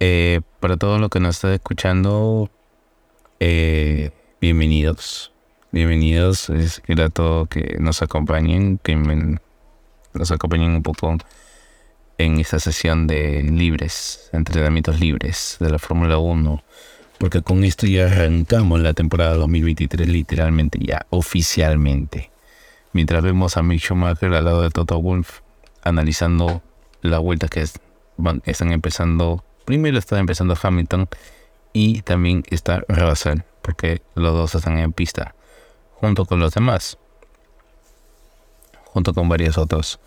eh, 0.00 0.40
para 0.60 0.76
todo 0.76 0.98
lo 0.98 1.08
que 1.08 1.20
nos 1.20 1.36
está 1.36 1.54
escuchando, 1.54 2.50
eh, 3.38 4.10
bienvenidos. 4.40 5.32
Bienvenidos. 5.72 6.50
Es 6.50 6.82
grato 6.86 7.46
que 7.50 7.76
nos 7.78 8.02
acompañen, 8.02 8.78
que 8.78 8.96
nos 10.14 10.30
acompañen 10.30 10.72
un 10.72 10.82
poco 10.82 11.16
en 12.18 12.40
esta 12.40 12.58
sesión 12.58 13.06
de 13.06 13.42
libres, 13.42 14.30
entrenamientos 14.32 15.00
libres 15.00 15.56
de 15.60 15.70
la 15.70 15.78
Fórmula 15.78 16.18
1. 16.18 16.62
Porque 17.18 17.42
con 17.42 17.64
esto 17.64 17.86
ya 17.86 18.06
arrancamos 18.06 18.80
la 18.80 18.92
temporada 18.92 19.34
2023 19.34 20.08
literalmente, 20.08 20.78
ya 20.80 21.06
oficialmente. 21.10 22.30
Mientras 22.92 23.22
vemos 23.22 23.56
a 23.56 23.62
Mick 23.62 23.80
Schumacher 23.80 24.32
al 24.34 24.44
lado 24.44 24.62
de 24.62 24.70
Toto 24.70 25.00
Wolf 25.00 25.40
analizando 25.82 26.62
las 27.02 27.20
vueltas 27.20 27.50
que 27.50 27.62
están 28.44 28.72
empezando. 28.72 29.44
Primero 29.64 29.98
está 29.98 30.18
empezando 30.18 30.56
Hamilton 30.60 31.08
y 31.72 32.02
también 32.02 32.44
está 32.50 32.84
Russell, 32.88 33.40
porque 33.62 34.02
los 34.14 34.32
dos 34.32 34.54
están 34.54 34.78
en 34.78 34.92
pista, 34.92 35.34
junto 35.94 36.24
con 36.24 36.40
los 36.40 36.54
demás, 36.54 36.98
junto 38.84 39.12
con 39.12 39.28
varios 39.28 39.58
otros. 39.58 40.00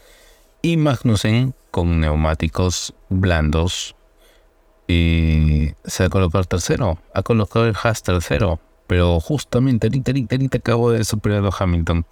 Y 0.62 0.78
Magnussen 0.78 1.54
con 1.72 2.00
neumáticos 2.02 2.94
blandos 3.10 3.96
y 4.88 5.74
se 5.86 6.04
ha 6.04 6.10
colocado 6.10 6.44
tercero, 6.44 6.98
ha 7.14 7.22
colocado 7.22 7.68
el 7.68 7.76
Haas 7.82 8.04
tercero, 8.04 8.60
pero 8.88 9.20
justamente 9.20 9.88
ahorita, 9.88 10.12
ahorita, 10.12 10.58
acabo 10.58 10.92
de 10.92 11.06
superar 11.06 11.46
a 11.46 11.52
Hamilton, 11.58 12.06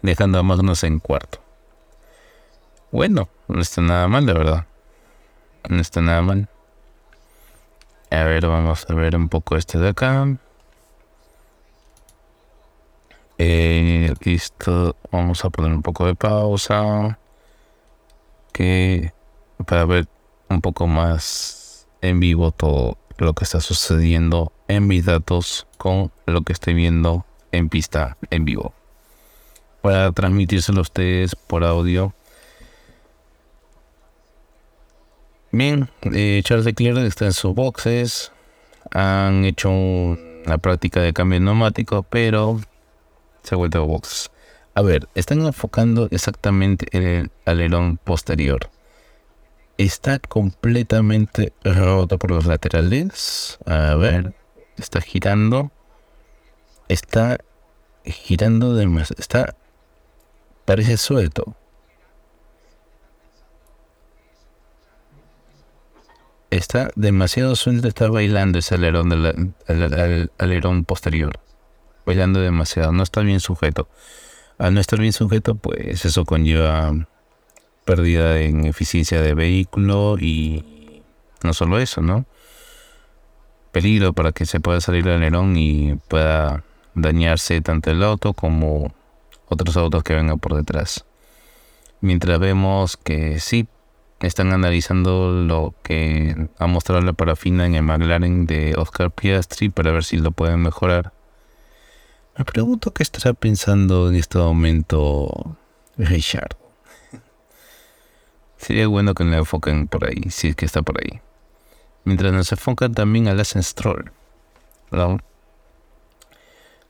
dejando 0.00 0.38
a 0.38 0.42
Magnussen 0.42 0.94
en 0.94 0.98
cuarto. 1.00 1.40
Bueno, 2.92 3.28
no 3.46 3.60
está 3.60 3.82
nada 3.82 4.08
mal, 4.08 4.26
de 4.26 4.32
verdad. 4.32 4.66
No 5.68 5.80
está 5.80 6.00
nada 6.00 6.22
mal. 6.22 6.48
A 8.10 8.24
ver, 8.24 8.46
vamos 8.46 8.86
a 8.88 8.94
ver 8.94 9.14
un 9.14 9.28
poco 9.28 9.56
este 9.56 9.78
de 9.78 9.90
acá. 9.90 10.26
Eh, 13.42 14.12
listo, 14.20 14.94
vamos 15.10 15.46
a 15.46 15.48
poner 15.48 15.72
un 15.72 15.80
poco 15.80 16.04
de 16.04 16.14
pausa. 16.14 17.18
Que 18.52 19.14
para 19.66 19.86
ver 19.86 20.08
un 20.50 20.60
poco 20.60 20.86
más 20.86 21.88
en 22.02 22.20
vivo 22.20 22.50
todo 22.50 22.98
lo 23.16 23.32
que 23.32 23.44
está 23.44 23.60
sucediendo 23.60 24.52
en 24.68 24.86
mis 24.86 25.06
datos 25.06 25.66
con 25.78 26.12
lo 26.26 26.42
que 26.42 26.52
estoy 26.52 26.74
viendo 26.74 27.24
en 27.50 27.70
pista 27.70 28.18
en 28.28 28.44
vivo. 28.44 28.74
Para 29.80 30.12
transmitírselo 30.12 30.80
a 30.80 30.82
ustedes 30.82 31.34
por 31.34 31.64
audio 31.64 32.12
Bien, 35.50 35.88
eh, 36.12 36.42
Charles 36.44 36.66
Leclerc 36.66 36.98
está 36.98 37.24
en 37.24 37.32
sus 37.32 37.54
boxes. 37.54 38.32
Han 38.90 39.46
hecho 39.46 39.70
una 39.70 40.58
práctica 40.60 41.00
de 41.00 41.14
cambio 41.14 41.40
neumático, 41.40 42.02
pero 42.02 42.60
se 43.42 43.54
ha 43.54 43.58
boxes. 43.58 44.30
A 44.74 44.82
ver, 44.82 45.08
están 45.14 45.40
enfocando 45.40 46.08
exactamente 46.10 46.86
en 46.92 47.02
el 47.02 47.30
alerón 47.44 47.98
posterior. 47.98 48.70
Está 49.78 50.18
completamente 50.18 51.52
roto 51.64 52.18
por 52.18 52.30
los 52.30 52.46
laterales. 52.46 53.58
A 53.66 53.94
ver, 53.96 54.34
está 54.76 55.00
girando. 55.00 55.70
Está 56.88 57.38
girando 58.04 58.74
demasiado. 58.74 59.20
Está. 59.20 59.56
Parece 60.64 60.96
suelto. 60.96 61.56
está 66.50 66.90
demasiado 66.96 67.56
suelto, 67.56 67.88
está 67.88 68.08
bailando 68.08 68.58
ese 68.58 68.74
alerón, 68.74 69.08
del, 69.08 70.30
alerón 70.38 70.84
posterior. 70.84 71.38
Bailando 72.06 72.40
demasiado, 72.40 72.92
no 72.92 73.02
está 73.02 73.20
bien 73.20 73.40
sujeto. 73.40 73.88
Al 74.58 74.74
no 74.74 74.80
estar 74.80 74.98
bien 74.98 75.12
sujeto, 75.12 75.54
pues 75.54 76.04
eso 76.04 76.24
conlleva 76.24 76.92
pérdida 77.84 78.40
en 78.40 78.66
eficiencia 78.66 79.20
de 79.22 79.34
vehículo 79.34 80.16
y 80.18 81.02
no 81.42 81.54
solo 81.54 81.78
eso, 81.78 82.02
¿no? 82.02 82.26
Peligro 83.72 84.12
para 84.12 84.32
que 84.32 84.46
se 84.46 84.60
pueda 84.60 84.80
salir 84.80 85.06
el 85.06 85.14
alerón 85.14 85.56
y 85.56 85.96
pueda 86.08 86.64
dañarse 86.94 87.60
tanto 87.60 87.90
el 87.90 88.02
auto 88.02 88.32
como 88.32 88.92
otros 89.48 89.76
autos 89.76 90.02
que 90.02 90.14
vengan 90.14 90.38
por 90.38 90.54
detrás. 90.54 91.04
Mientras 92.00 92.38
vemos 92.38 92.96
que 92.96 93.40
sí 93.40 93.68
están 94.20 94.52
analizando 94.52 95.32
lo 95.32 95.74
que 95.82 96.48
ha 96.58 96.66
mostrado 96.66 97.00
la 97.02 97.12
parafina 97.12 97.66
en 97.66 97.74
el 97.74 97.82
McLaren 97.82 98.46
de 98.46 98.74
Oscar 98.76 99.10
Piastri 99.10 99.70
para 99.70 99.92
ver 99.92 100.04
si 100.04 100.18
lo 100.18 100.30
pueden 100.30 100.60
mejorar. 100.60 101.12
Me 102.38 102.44
pregunto 102.44 102.92
qué 102.92 103.02
estará 103.02 103.34
pensando 103.34 104.08
en 104.08 104.14
este 104.14 104.38
momento 104.38 105.56
Richard. 105.96 106.56
Sería 108.56 108.86
bueno 108.86 109.14
que 109.14 109.24
le 109.24 109.36
enfoquen 109.36 109.88
por 109.88 110.06
ahí, 110.06 110.30
si 110.30 110.48
es 110.48 110.56
que 110.56 110.66
está 110.66 110.82
por 110.82 111.00
ahí. 111.00 111.20
Mientras 112.04 112.32
nos 112.32 112.52
enfocan 112.52 112.94
también 112.94 113.28
a 113.28 113.34
Lance 113.34 113.62
Stroll. 113.62 114.12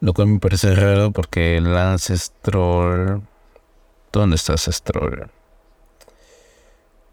Lo 0.00 0.14
cual 0.14 0.28
me 0.28 0.38
parece 0.38 0.74
raro 0.74 1.10
porque 1.10 1.60
Lance 1.60 2.16
Stroll... 2.16 3.22
¿Dónde 4.12 4.36
estás 4.36 4.64
Stroll? 4.64 5.30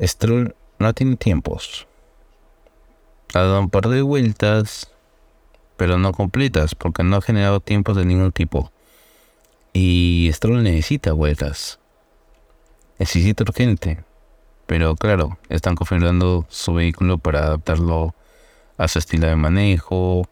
Stroll 0.02 0.56
no 0.80 0.94
tiene 0.94 1.16
tiempos. 1.16 1.88
Ha 3.34 3.40
dado 3.40 3.60
un 3.60 3.70
par 3.70 3.88
de 3.88 4.02
vueltas, 4.02 4.92
pero 5.78 5.98
no 5.98 6.12
completas, 6.12 6.76
porque 6.76 7.04
no 7.04 7.16
ha 7.16 7.22
generado 7.22 7.60
tiempos 7.60 7.96
de 7.96 8.06
ningún 8.06 8.32
tipo. 8.32 8.72
Y 9.74 10.30
Stroll 10.34 10.63
necesita 10.63 11.13
vueltas. 11.13 11.80
Necesita 12.98 13.44
urgente. 13.44 14.04
Pero 14.66 14.96
claro, 14.96 15.38
están 15.50 15.76
configurando 15.76 16.46
su 16.50 16.74
vehículo 16.74 17.20
para 17.20 17.46
adaptarlo 17.46 18.16
a 18.78 18.88
su 18.88 19.00
estilo 19.00 19.28
de 19.28 19.36
manejo, 19.36 20.28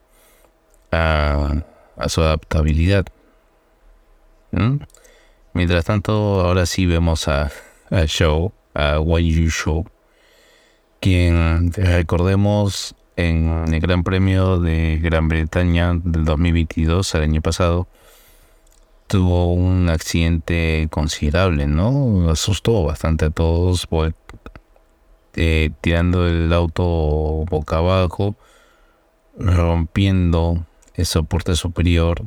a, 0.92 1.62
su 2.08 2.22
adaptabilidad. 2.22 3.06
Mientras 5.54 5.86
tanto, 5.86 6.42
ahora 6.42 6.66
sí 6.66 6.86
vemos 6.86 7.28
a, 7.28 7.52
Show 8.08 8.52
a 8.74 8.98
YU 8.98 9.50
Show, 9.50 9.86
quien 11.00 11.72
recordemos 11.72 12.96
en 13.16 13.74
el 13.74 13.80
Gran 13.80 14.04
Premio 14.04 14.60
de 14.60 15.00
Gran 15.02 15.28
Bretaña 15.28 15.94
del 16.04 16.26
2022, 16.26 17.16
el 17.16 17.22
año 17.22 17.42
pasado, 17.42 17.88
tuvo 19.08 19.54
un 19.54 19.90
accidente 19.90 20.88
considerable, 20.92 21.68
¿no? 21.68 22.30
Asustó 22.30 22.84
bastante 22.84 23.26
a 23.26 23.30
todos, 23.30 23.88
eh, 25.36 25.72
tirando 25.82 26.28
el 26.28 26.52
auto 26.54 26.84
boca 26.84 27.78
abajo, 27.78 28.36
rompiendo 29.38 30.66
el 30.96 31.06
soporte 31.06 31.56
superior 31.56 32.24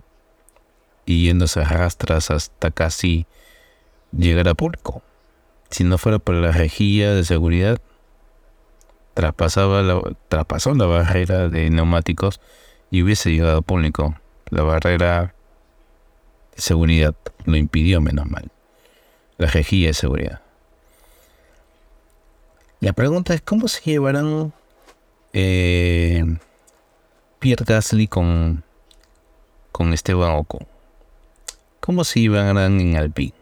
y 1.07 1.25
yéndose 1.25 1.61
a 1.61 1.65
rastras 1.65 2.31
hasta 2.31 2.71
casi 2.71 3.27
llegar 4.13 4.49
a 4.49 4.55
público 4.55 5.03
si 5.71 5.85
no 5.85 5.99
fuera 5.99 6.19
por 6.19 6.35
la 6.35 6.53
rejilla 6.53 7.13
de 7.13 7.25
seguridad, 7.25 7.81
traspasaba 9.19 9.83
la, 9.83 10.01
traspasó 10.29 10.73
la 10.75 10.87
barrera 10.87 11.49
de 11.49 11.71
neumáticos 11.71 12.41
y 12.89 13.03
hubiese 13.03 13.33
llegado 13.33 13.63
público. 13.63 14.15
La 14.49 14.63
barrera 14.63 15.35
de 16.55 16.63
seguridad 16.63 17.17
lo 17.45 17.57
impidió, 17.57 18.01
menos 18.01 18.31
mal. 18.31 18.49
La 19.37 19.49
rejilla 19.49 19.89
de 19.89 19.95
seguridad. 19.95 20.41
La 22.79 22.93
pregunta 22.93 23.35
es, 23.35 23.41
¿cómo 23.41 23.67
se 23.67 23.83
llevarán 23.91 24.53
eh, 25.33 26.25
Pierre 27.41 27.65
Gasly 27.67 28.07
con, 28.07 28.63
con 29.73 29.93
Esteban 29.93 30.31
Ocon? 30.37 30.65
¿Cómo 31.81 32.05
se 32.05 32.21
llevarán 32.21 32.81
en 32.81 32.97
Alpine? 32.97 33.35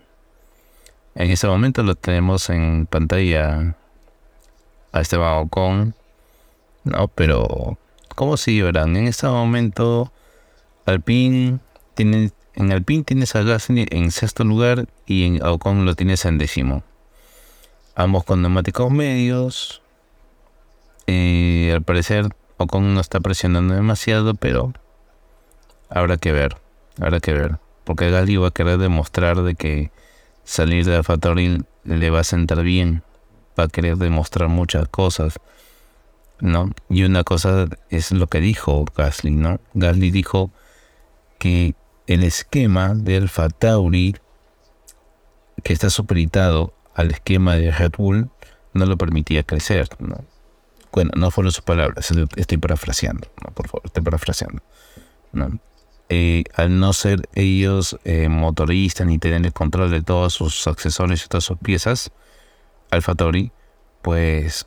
En 1.16 1.30
ese 1.30 1.46
momento 1.46 1.82
lo 1.82 1.96
tenemos 1.96 2.48
en 2.48 2.86
pantalla 2.86 3.76
a 4.92 5.00
Esteban 5.00 5.44
Ocon, 5.44 5.94
¿no? 6.84 7.08
Pero 7.08 7.78
¿Cómo 8.16 8.38
se 8.38 8.54
llevarán? 8.54 8.96
En 8.96 9.08
este 9.08 9.26
momento, 9.26 10.10
Alpine 10.86 11.58
tiene, 11.92 12.30
en 12.54 12.72
Alpine 12.72 13.04
tienes 13.04 13.36
a 13.36 13.42
Gasly 13.42 13.86
en 13.90 14.10
sexto 14.10 14.42
lugar 14.42 14.88
y 15.04 15.26
en 15.26 15.44
Ocon 15.44 15.84
lo 15.84 15.94
tienes 15.94 16.24
en 16.24 16.38
décimo. 16.38 16.82
Ambos 17.94 18.24
con 18.24 18.40
neumáticos 18.40 18.90
medios. 18.90 19.82
Eh, 21.06 21.72
al 21.74 21.82
parecer, 21.82 22.34
Ocon 22.56 22.94
no 22.94 23.02
está 23.02 23.20
presionando 23.20 23.74
demasiado, 23.74 24.34
pero 24.34 24.72
habrá 25.90 26.16
que 26.16 26.32
ver. 26.32 26.56
Habrá 26.98 27.20
que 27.20 27.34
ver. 27.34 27.58
Porque 27.84 28.10
Gasly 28.10 28.38
va 28.38 28.48
a 28.48 28.52
querer 28.52 28.78
demostrar 28.78 29.42
de 29.42 29.56
que 29.56 29.90
salir 30.42 30.86
de 30.86 30.96
AlphaTauri 30.96 31.62
le 31.84 32.10
va 32.10 32.20
a 32.20 32.24
sentar 32.24 32.62
bien. 32.62 33.02
Va 33.58 33.64
a 33.64 33.68
querer 33.68 33.96
demostrar 33.96 34.48
muchas 34.48 34.88
cosas. 34.88 35.38
¿no? 36.40 36.70
Y 36.88 37.04
una 37.04 37.24
cosa 37.24 37.66
es 37.90 38.12
lo 38.12 38.26
que 38.26 38.40
dijo 38.40 38.84
Gasly, 38.96 39.30
¿no? 39.32 39.60
Gasly 39.74 40.10
dijo 40.10 40.50
que 41.38 41.74
el 42.06 42.22
esquema 42.22 42.94
de 42.94 43.16
Alfa 43.16 43.48
Tauri, 43.48 44.16
que 45.62 45.72
está 45.72 45.90
supeditado 45.90 46.74
al 46.94 47.10
esquema 47.10 47.56
de 47.56 47.70
Red 47.70 47.92
Bull, 47.96 48.30
no 48.72 48.86
lo 48.86 48.96
permitía 48.96 49.42
crecer, 49.42 49.88
¿no? 49.98 50.24
Bueno, 50.92 51.10
no 51.16 51.30
fueron 51.30 51.52
sus 51.52 51.64
palabras, 51.64 52.10
estoy 52.36 52.58
parafraseando. 52.58 53.28
Por 53.54 53.68
favor, 53.68 53.82
estoy 53.84 54.02
parafraseando, 54.02 54.62
¿no? 55.32 55.58
Eh, 56.08 56.44
al 56.54 56.78
no 56.78 56.92
ser 56.92 57.28
ellos 57.34 57.98
eh, 58.04 58.28
motoristas 58.28 59.06
ni 59.06 59.18
tener 59.18 59.44
el 59.44 59.52
control 59.52 59.90
de 59.90 60.02
todos 60.02 60.34
sus 60.34 60.66
accesorios 60.68 61.24
y 61.24 61.28
todas 61.28 61.44
sus 61.44 61.58
piezas, 61.58 62.12
Tauri, 63.16 63.52
pues 64.02 64.66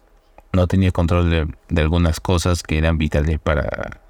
no 0.51 0.67
tenía 0.67 0.91
control 0.91 1.29
de, 1.69 1.82
algunas 1.82 2.19
cosas 2.19 2.63
que 2.63 2.77
eran 2.77 2.97
vitales 2.97 3.39
para, 3.39 4.01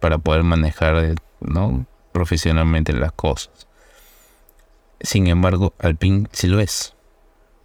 para 0.00 0.18
poder 0.18 0.42
manejar 0.42 1.14
¿no? 1.40 1.86
profesionalmente 2.12 2.92
las 2.92 3.12
cosas. 3.12 3.66
Sin 5.00 5.26
embargo, 5.26 5.74
Alpine 5.78 6.28
sí 6.32 6.46
lo 6.46 6.60
es. 6.60 6.94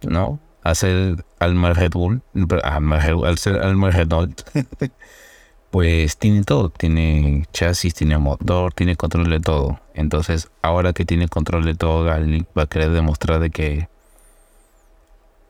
¿no? 0.02 0.40
Hacer 0.62 1.24
Alma 1.38 1.72
Red 1.72 1.92
Bull, 1.92 2.22
al 2.62 3.38
ser 3.38 3.62
Alma 3.62 3.90
Red 3.90 4.08
Bull, 4.08 4.34
pues 5.70 6.18
tiene 6.18 6.44
todo. 6.44 6.70
Tiene 6.70 7.46
chasis, 7.52 7.94
tiene 7.94 8.18
motor, 8.18 8.72
tiene 8.74 8.96
control 8.96 9.30
de 9.30 9.40
todo. 9.40 9.80
Entonces, 9.94 10.50
ahora 10.60 10.92
que 10.92 11.04
tiene 11.04 11.28
control 11.28 11.64
de 11.64 11.74
todo, 11.74 12.04
Gali 12.04 12.46
va 12.56 12.64
a 12.64 12.66
querer 12.66 12.90
demostrar 12.90 13.40
de 13.40 13.50
que 13.50 13.88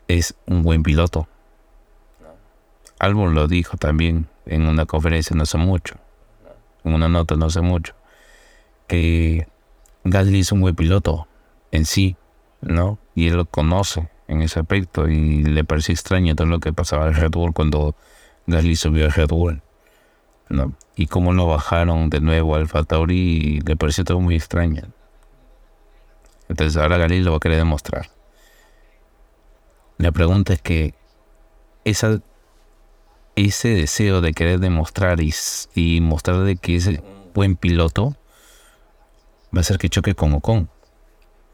es 0.09 0.35
un 0.47 0.63
buen 0.63 0.83
piloto 0.83 1.29
Albon 3.03 3.35
lo 3.35 3.49
dijo 3.49 3.77
también 3.77 4.29
en 4.47 4.69
una 4.69 4.87
conferencia 4.87 5.35
no 5.35 5.43
hace 5.43 5.59
mucho, 5.59 5.97
en 6.85 6.95
una 6.95 7.09
nota 7.09 7.35
no 7.35 7.47
hace 7.47 7.61
mucho, 7.61 7.97
que 8.87 9.49
Gasly 10.05 10.39
es 10.39 10.53
un 10.53 10.61
buen 10.61 10.77
piloto 10.77 11.27
en 11.73 11.85
sí, 11.85 12.15
¿no? 12.61 13.01
Y 13.17 13.27
él 13.27 13.35
lo 13.35 13.47
conoce 13.47 14.09
en 14.29 14.41
ese 14.43 14.61
aspecto 14.61 15.09
y 15.09 15.43
le 15.43 15.65
pareció 15.65 15.93
extraño 15.93 16.37
todo 16.37 16.47
lo 16.47 16.61
que 16.61 16.73
pasaba 16.73 17.09
en 17.09 17.15
Red 17.15 17.33
Bull 17.33 17.53
cuando 17.53 17.97
Gasly 18.47 18.77
subió 18.77 19.07
a 19.07 19.11
Red 19.11 19.31
Bull, 19.31 19.63
¿no? 20.49 20.73
Y 20.95 21.09
cómo 21.09 21.33
lo 21.33 21.49
bajaron 21.49 22.09
de 22.09 22.21
nuevo 22.21 22.55
al 22.55 22.69
Tauri 22.69 23.63
le 23.67 23.75
pareció 23.75 24.05
todo 24.05 24.21
muy 24.21 24.37
extraño. 24.37 24.83
Entonces 26.49 26.81
ahora 26.81 26.99
Gasly 26.99 27.25
lo 27.25 27.33
va 27.33 27.39
a 27.39 27.41
querer 27.41 27.59
demostrar. 27.59 28.07
La 30.03 30.11
pregunta 30.11 30.53
es 30.53 30.61
que 30.61 30.95
ese 31.85 32.19
deseo 33.37 34.21
de 34.21 34.33
querer 34.33 34.59
demostrar 34.59 35.21
y, 35.21 36.01
mostrar 36.01 36.41
de 36.41 36.57
que 36.57 36.75
es 36.75 36.89
un 36.89 37.01
buen 37.33 37.55
piloto 37.55 38.17
va 39.57 39.61
a 39.61 39.63
ser 39.63 39.79
que 39.79 39.89
choque 39.89 40.17
con 40.17 40.33
Ocon. 40.33 40.69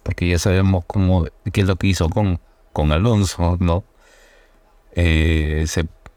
Porque 0.02 0.26
ya 0.26 0.38
sabemos 0.38 0.86
cómo, 0.86 1.26
qué 1.52 1.60
es 1.60 1.66
lo 1.66 1.76
que 1.76 1.88
hizo 1.88 2.06
Ocon 2.06 2.40
con 2.72 2.90
Alonso, 2.90 3.58
¿no? 3.60 3.84
Eh, 4.92 5.66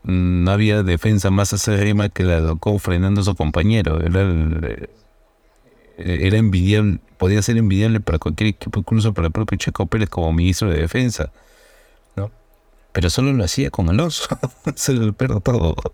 no 0.03 0.51
había 0.51 0.83
defensa 0.83 1.31
más 1.31 1.51
acérrima 1.51 2.07
que 2.07 2.23
la 2.23 2.39
de 2.39 2.49
Ocon 2.51 2.79
frenando 2.79 3.19
a 3.19 3.23
su 3.25 3.35
compañero. 3.35 3.99
Era, 3.99 4.21
eh, 4.21 4.87
era 5.97 6.37
envidiable, 6.37 7.01
podía 7.17 7.41
ser 7.41 7.57
envidiable 7.57 7.99
para 7.99 8.19
cualquier 8.19 8.51
equipo, 8.51 8.79
incluso 8.79 9.13
para 9.13 9.27
el 9.27 9.33
propio 9.33 9.57
Checo 9.57 9.85
Pérez 9.87 10.07
como 10.07 10.31
ministro 10.31 10.69
de 10.69 10.79
defensa 10.79 11.33
pero 12.91 13.09
solo 13.09 13.33
lo 13.33 13.43
hacía 13.43 13.69
con 13.69 13.89
Alonso. 13.89 14.27
Se 14.75 14.93
lo 14.93 15.13
perro 15.13 15.39
todo. 15.39 15.75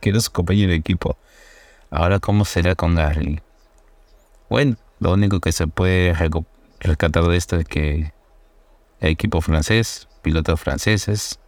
Que 0.00 0.10
era 0.10 0.20
su 0.20 0.30
compañero 0.30 0.70
de 0.70 0.76
equipo. 0.76 1.18
Ahora, 1.90 2.20
¿cómo 2.20 2.44
será 2.44 2.76
con 2.76 2.94
Gasly? 2.94 3.42
Bueno, 4.48 4.76
lo 5.00 5.12
único 5.12 5.40
que 5.40 5.50
se 5.50 5.66
puede 5.66 6.14
rescatar 6.78 7.24
de 7.24 7.36
esto 7.36 7.56
es 7.56 7.64
que 7.64 8.12
el 9.00 9.08
equipo 9.10 9.40
francés, 9.40 10.06
pilotos 10.22 10.60
franceses, 10.60 11.40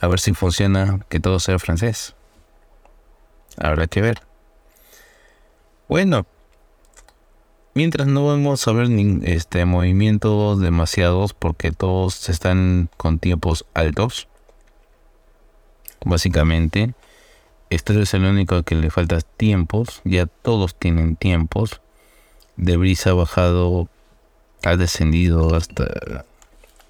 a 0.00 0.06
ver 0.06 0.18
si 0.18 0.32
funciona 0.32 1.00
que 1.10 1.20
todo 1.20 1.40
sea 1.40 1.58
francés. 1.58 2.14
Habrá 3.58 3.86
que 3.86 4.00
ver. 4.00 4.22
Bueno, 5.88 6.26
Mientras 7.76 8.06
no 8.06 8.24
vamos 8.24 8.66
a 8.66 8.72
ver 8.72 8.88
este, 9.24 9.66
movimientos 9.66 10.58
demasiados 10.58 11.34
porque 11.34 11.72
todos 11.72 12.30
están 12.30 12.88
con 12.96 13.18
tiempos 13.18 13.66
altos. 13.74 14.28
Básicamente, 16.02 16.94
este 17.68 18.00
es 18.00 18.14
el 18.14 18.24
único 18.24 18.62
que 18.62 18.76
le 18.76 18.88
falta 18.88 19.20
tiempos. 19.20 20.00
Ya 20.04 20.24
todos 20.24 20.74
tienen 20.74 21.16
tiempos. 21.16 21.82
De 22.56 22.78
brisa 22.78 23.10
ha 23.10 23.12
bajado, 23.12 23.90
ha 24.64 24.76
descendido 24.76 25.54
hasta 25.54 26.24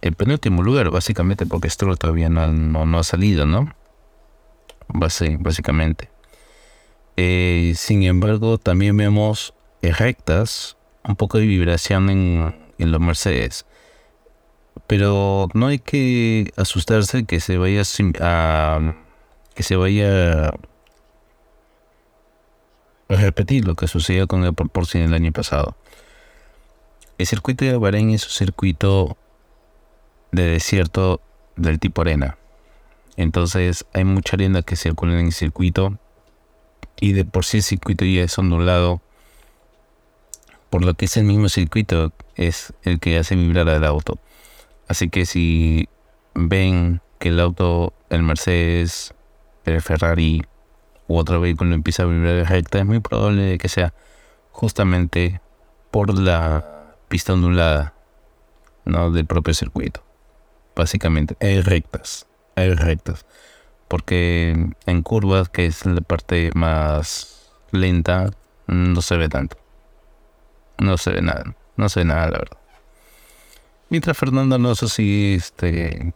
el 0.02 0.14
penúltimo 0.14 0.62
lugar, 0.62 0.90
básicamente 0.90 1.46
porque 1.46 1.68
Stroll 1.68 1.98
todavía 1.98 2.28
no, 2.28 2.46
no, 2.52 2.98
ha 3.00 3.02
salido, 3.02 3.44
¿no? 3.44 3.74
básicamente. 4.86 6.10
Eh, 7.16 7.72
sin 7.74 8.04
embargo, 8.04 8.58
también 8.58 8.96
vemos 8.96 9.52
rectas 9.82 10.76
un 11.04 11.16
poco 11.16 11.38
de 11.38 11.46
vibración 11.46 12.10
en, 12.10 12.54
los 12.78 13.00
Mercedes. 13.00 13.66
Pero 14.86 15.48
no 15.54 15.68
hay 15.68 15.78
que 15.78 16.52
asustarse 16.56 17.24
que 17.24 17.40
se 17.40 17.56
vaya 17.56 17.82
a, 18.20 18.94
que 19.54 19.62
se 19.62 19.76
vaya 19.76 20.48
a 20.48 20.52
repetir 23.08 23.66
lo 23.66 23.74
que 23.74 23.88
sucedió 23.88 24.26
con 24.26 24.44
el 24.44 24.54
Proportion 24.54 25.02
el 25.02 25.14
año 25.14 25.32
pasado. 25.32 25.76
El 27.18 27.26
circuito 27.26 27.64
de 27.64 27.76
Bahrein 27.76 28.10
es 28.10 28.24
un 28.24 28.30
circuito 28.30 29.16
de 30.32 30.42
desierto 30.42 31.22
del 31.56 31.78
tipo 31.78 32.02
arena. 32.02 32.36
Entonces 33.16 33.86
hay 33.94 34.04
mucha 34.04 34.36
arena 34.36 34.62
que 34.62 34.76
circula 34.76 35.18
en 35.18 35.26
el 35.26 35.32
circuito 35.32 35.98
y 37.00 37.12
de 37.12 37.24
por 37.24 37.44
sí 37.46 37.58
el 37.58 37.62
circuito 37.62 38.04
ya 38.04 38.22
es 38.22 38.38
ondulado 38.38 39.00
por 40.76 40.84
lo 40.84 40.92
que 40.92 41.06
es 41.06 41.16
el 41.16 41.24
mismo 41.24 41.48
circuito, 41.48 42.12
es 42.34 42.74
el 42.82 43.00
que 43.00 43.16
hace 43.16 43.34
vibrar 43.34 43.66
al 43.70 43.82
auto. 43.82 44.18
Así 44.88 45.08
que 45.08 45.24
si 45.24 45.88
ven 46.34 47.00
que 47.18 47.30
el 47.30 47.40
auto, 47.40 47.94
el 48.10 48.22
Mercedes, 48.22 49.14
el 49.64 49.80
Ferrari 49.80 50.44
u 51.08 51.16
otro 51.16 51.40
vehículo 51.40 51.74
empieza 51.74 52.02
a 52.02 52.06
vibrar 52.06 52.46
recta, 52.50 52.78
es 52.78 52.84
muy 52.84 53.00
probable 53.00 53.56
que 53.56 53.70
sea 53.70 53.94
justamente 54.50 55.40
por 55.90 56.12
la 56.18 56.92
pista 57.08 57.32
ondulada 57.32 57.94
¿no? 58.84 59.10
del 59.10 59.24
propio 59.24 59.54
circuito. 59.54 60.04
Básicamente, 60.74 61.38
hay 61.40 61.62
rectas, 61.62 62.26
hay 62.54 62.74
rectas. 62.74 63.24
Porque 63.88 64.74
en 64.84 65.02
curvas, 65.02 65.48
que 65.48 65.64
es 65.64 65.86
la 65.86 66.02
parte 66.02 66.50
más 66.54 67.50
lenta, 67.70 68.28
no 68.66 69.00
se 69.00 69.16
ve 69.16 69.30
tanto. 69.30 69.56
No 70.78 70.98
se 70.98 71.10
ve 71.10 71.22
nada, 71.22 71.54
no 71.76 71.88
se 71.88 72.00
ve 72.00 72.04
nada, 72.04 72.26
la 72.30 72.38
verdad. 72.38 72.58
Mientras 73.88 74.18
Fernando 74.18 74.56
Alonso 74.56 74.88
sigue 74.88 75.36
este, 75.36 76.12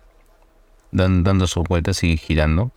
dando 0.90 1.46
sus 1.46 1.64
vueltas, 1.64 1.99
sigue 1.99 2.16
girando. 2.16 2.73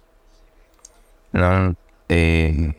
Eh, 2.09 2.75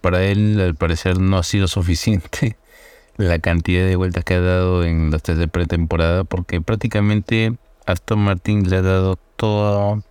para 0.00 0.24
él, 0.24 0.60
al 0.60 0.74
parecer, 0.74 1.20
no 1.20 1.38
ha 1.38 1.42
sido 1.44 1.68
suficiente 1.68 2.56
la 3.16 3.38
cantidad 3.38 3.86
de 3.86 3.96
vueltas 3.96 4.24
que 4.24 4.34
ha 4.34 4.40
dado 4.40 4.84
en 4.84 5.10
los 5.10 5.22
test 5.22 5.38
de 5.38 5.48
pretemporada, 5.48 6.24
porque 6.24 6.60
prácticamente 6.60 7.56
Aston 7.86 8.18
Martin 8.18 8.68
le 8.68 8.76
ha 8.76 8.82
dado 8.82 9.16
toda 9.36 10.02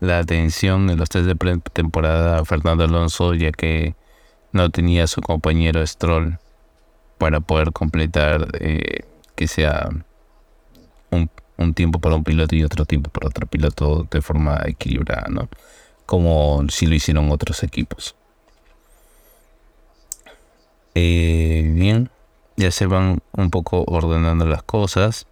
la 0.00 0.18
atención 0.18 0.90
en 0.90 0.98
los 0.98 1.10
test 1.10 1.26
de 1.26 1.36
pretemporada 1.36 2.38
a 2.38 2.44
Fernando 2.44 2.84
Alonso, 2.84 3.34
ya 3.34 3.52
que 3.52 3.94
no 4.52 4.70
tenía 4.70 5.04
a 5.04 5.06
su 5.06 5.20
compañero 5.20 5.86
Stroll 5.86 6.38
para 7.22 7.38
poder 7.38 7.70
completar 7.70 8.48
eh, 8.58 9.04
que 9.36 9.46
sea 9.46 9.88
un, 11.12 11.72
tiempo 11.72 12.00
para 12.00 12.16
un 12.16 12.24
piloto 12.24 12.56
y 12.56 12.64
otro 12.64 12.84
tiempo 12.84 13.10
para 13.10 13.28
otro 13.28 13.46
piloto 13.46 14.08
de 14.10 14.20
forma 14.20 14.60
equilibrada, 14.64 15.28
¿no? 15.30 15.48
como 16.04 16.64
si 16.68 16.86
lo 16.86 16.96
hicieron 16.96 17.30
otros 17.30 17.62
equipos. 17.62 18.16
Eh, 20.96 21.70
bien, 21.72 22.10
ya 22.56 22.72
se 22.72 22.86
van 22.86 23.22
un 23.30 23.50
poco 23.50 23.84
ordenando 23.86 24.44
las 24.44 24.64
cosas. 24.64 25.28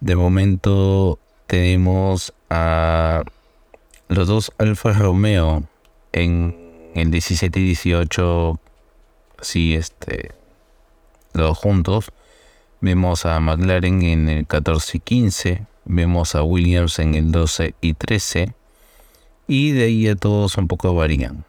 De 0.00 0.14
momento 0.14 1.18
tenemos 1.46 2.34
a 2.50 3.22
los 4.08 4.28
dos 4.28 4.52
Alfa 4.58 4.92
Romeo 4.92 5.62
en 6.12 6.92
el 6.94 7.10
17 7.10 7.58
y 7.58 7.64
18, 7.64 8.60
sí, 9.40 9.74
este, 9.74 10.38
los 11.32 11.56
juntos. 11.58 12.12
Vemos 12.80 13.26
a 13.26 13.38
McLaren 13.40 14.02
en 14.02 14.28
el 14.28 14.46
14 14.46 14.96
y 14.96 15.00
15, 15.00 15.66
vemos 15.84 16.34
a 16.34 16.42
Williams 16.42 16.98
en 16.98 17.14
el 17.14 17.30
12 17.30 17.74
y 17.80 17.94
13, 17.94 18.54
y 19.46 19.72
de 19.72 19.84
ahí 19.84 20.08
a 20.08 20.16
todos 20.16 20.56
un 20.56 20.66
poco 20.66 20.94
varían. 20.94 21.44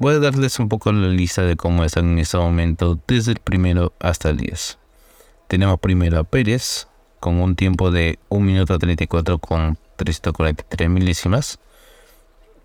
Voy 0.00 0.14
a 0.14 0.18
darles 0.18 0.58
un 0.58 0.68
poco 0.68 0.92
la 0.92 1.08
lista 1.08 1.42
de 1.42 1.56
cómo 1.56 1.84
están 1.84 2.12
en 2.12 2.18
este 2.20 2.38
momento 2.38 2.98
desde 3.06 3.32
el 3.32 3.38
primero 3.38 3.92
hasta 3.98 4.30
el 4.30 4.36
10. 4.36 4.78
Tenemos 5.48 5.80
primero 5.80 6.18
a 6.18 6.24
Pérez 6.24 6.86
con 7.20 7.40
un 7.40 7.56
tiempo 7.56 7.90
de 7.90 8.18
1 8.28 8.44
minuto 8.44 8.78
34 8.78 9.38
con 9.38 9.78
343 9.96 10.88
milésimas. 10.88 11.58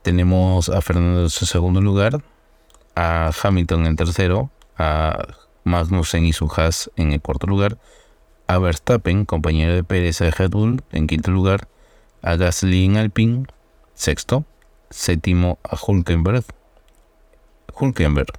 Tenemos 0.04 0.70
a 0.70 0.82
Fernando 0.82 1.22
en 1.24 1.30
su 1.30 1.46
segundo 1.46 1.82
lugar, 1.82 2.24
a 2.96 3.32
Hamilton 3.42 3.88
en 3.88 3.96
tercero, 3.96 4.52
a 4.78 5.26
Magnussen 5.64 6.26
y 6.26 6.34
su 6.34 6.52
Haas 6.56 6.92
en 6.96 7.12
el 7.12 7.22
cuarto 7.22 7.48
lugar, 7.48 7.78
a 8.48 8.58
Verstappen, 8.58 9.26
compañero 9.26 9.74
de 9.74 9.84
Pérez 9.84 10.20
de 10.20 10.32
Red 10.32 10.52
Bull, 10.52 10.84
en 10.92 11.08
quinto 11.08 11.32
lugar, 11.32 11.68
a 12.22 12.36
Gasly 12.36 12.86
en 12.86 12.98
Alpine, 12.98 13.46
sexto, 13.94 14.46
séptimo 14.90 15.60
a 15.64 15.76
Hulkenberg, 15.76 16.44
Hulkenberg, 17.74 18.34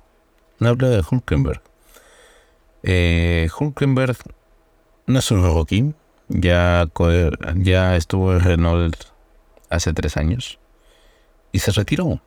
no 0.59 0.69
habla 0.69 0.89
de 0.89 1.03
Hulkenberg, 1.09 1.63
eh, 2.83 3.49
Hulkenberg 3.59 4.17
no 5.07 5.19
es 5.19 5.31
un 5.31 5.43
rookie, 5.43 5.95
ya, 6.29 6.89
ya 7.57 7.97
estuvo 7.97 8.33
en 8.33 8.41
Renault 8.41 8.97
hace 9.71 9.93
tres 9.93 10.17
años 10.17 10.59
y 11.53 11.59
se 11.59 11.73
retiró. 11.73 12.21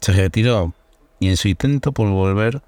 Se 0.00 0.12
retiró 0.12 0.74
y 1.18 1.28
en 1.28 1.36
su 1.36 1.48
intento 1.48 1.92
por 1.92 2.08
volver 2.08 2.62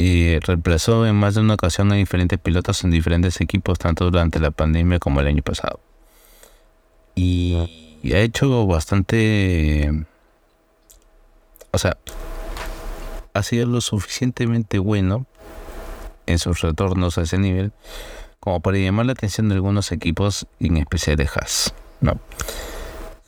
eh, 0.00 0.38
reemplazó 0.46 1.06
en 1.06 1.16
más 1.16 1.34
de 1.34 1.40
una 1.40 1.54
ocasión 1.54 1.90
a 1.90 1.96
diferentes 1.96 2.38
pilotos 2.38 2.84
en 2.84 2.92
diferentes 2.92 3.40
equipos, 3.40 3.80
tanto 3.80 4.04
durante 4.04 4.38
la 4.38 4.52
pandemia 4.52 5.00
como 5.00 5.18
el 5.18 5.26
año 5.26 5.42
pasado. 5.42 5.80
Y, 7.16 7.98
y 8.00 8.12
ha 8.12 8.20
hecho 8.20 8.64
bastante... 8.64 10.06
O 11.72 11.78
sea, 11.78 11.96
ha 13.34 13.42
sido 13.42 13.66
lo 13.66 13.80
suficientemente 13.80 14.78
bueno 14.78 15.26
en 16.26 16.38
sus 16.38 16.60
retornos 16.60 17.18
a 17.18 17.22
ese 17.22 17.38
nivel 17.38 17.72
como 18.38 18.60
para 18.60 18.78
llamar 18.78 19.06
la 19.06 19.12
atención 19.12 19.48
de 19.48 19.56
algunos 19.56 19.90
equipos, 19.90 20.46
en 20.60 20.76
especial 20.76 21.16
de 21.16 21.24
Haas. 21.24 21.74
¿no? 22.00 22.20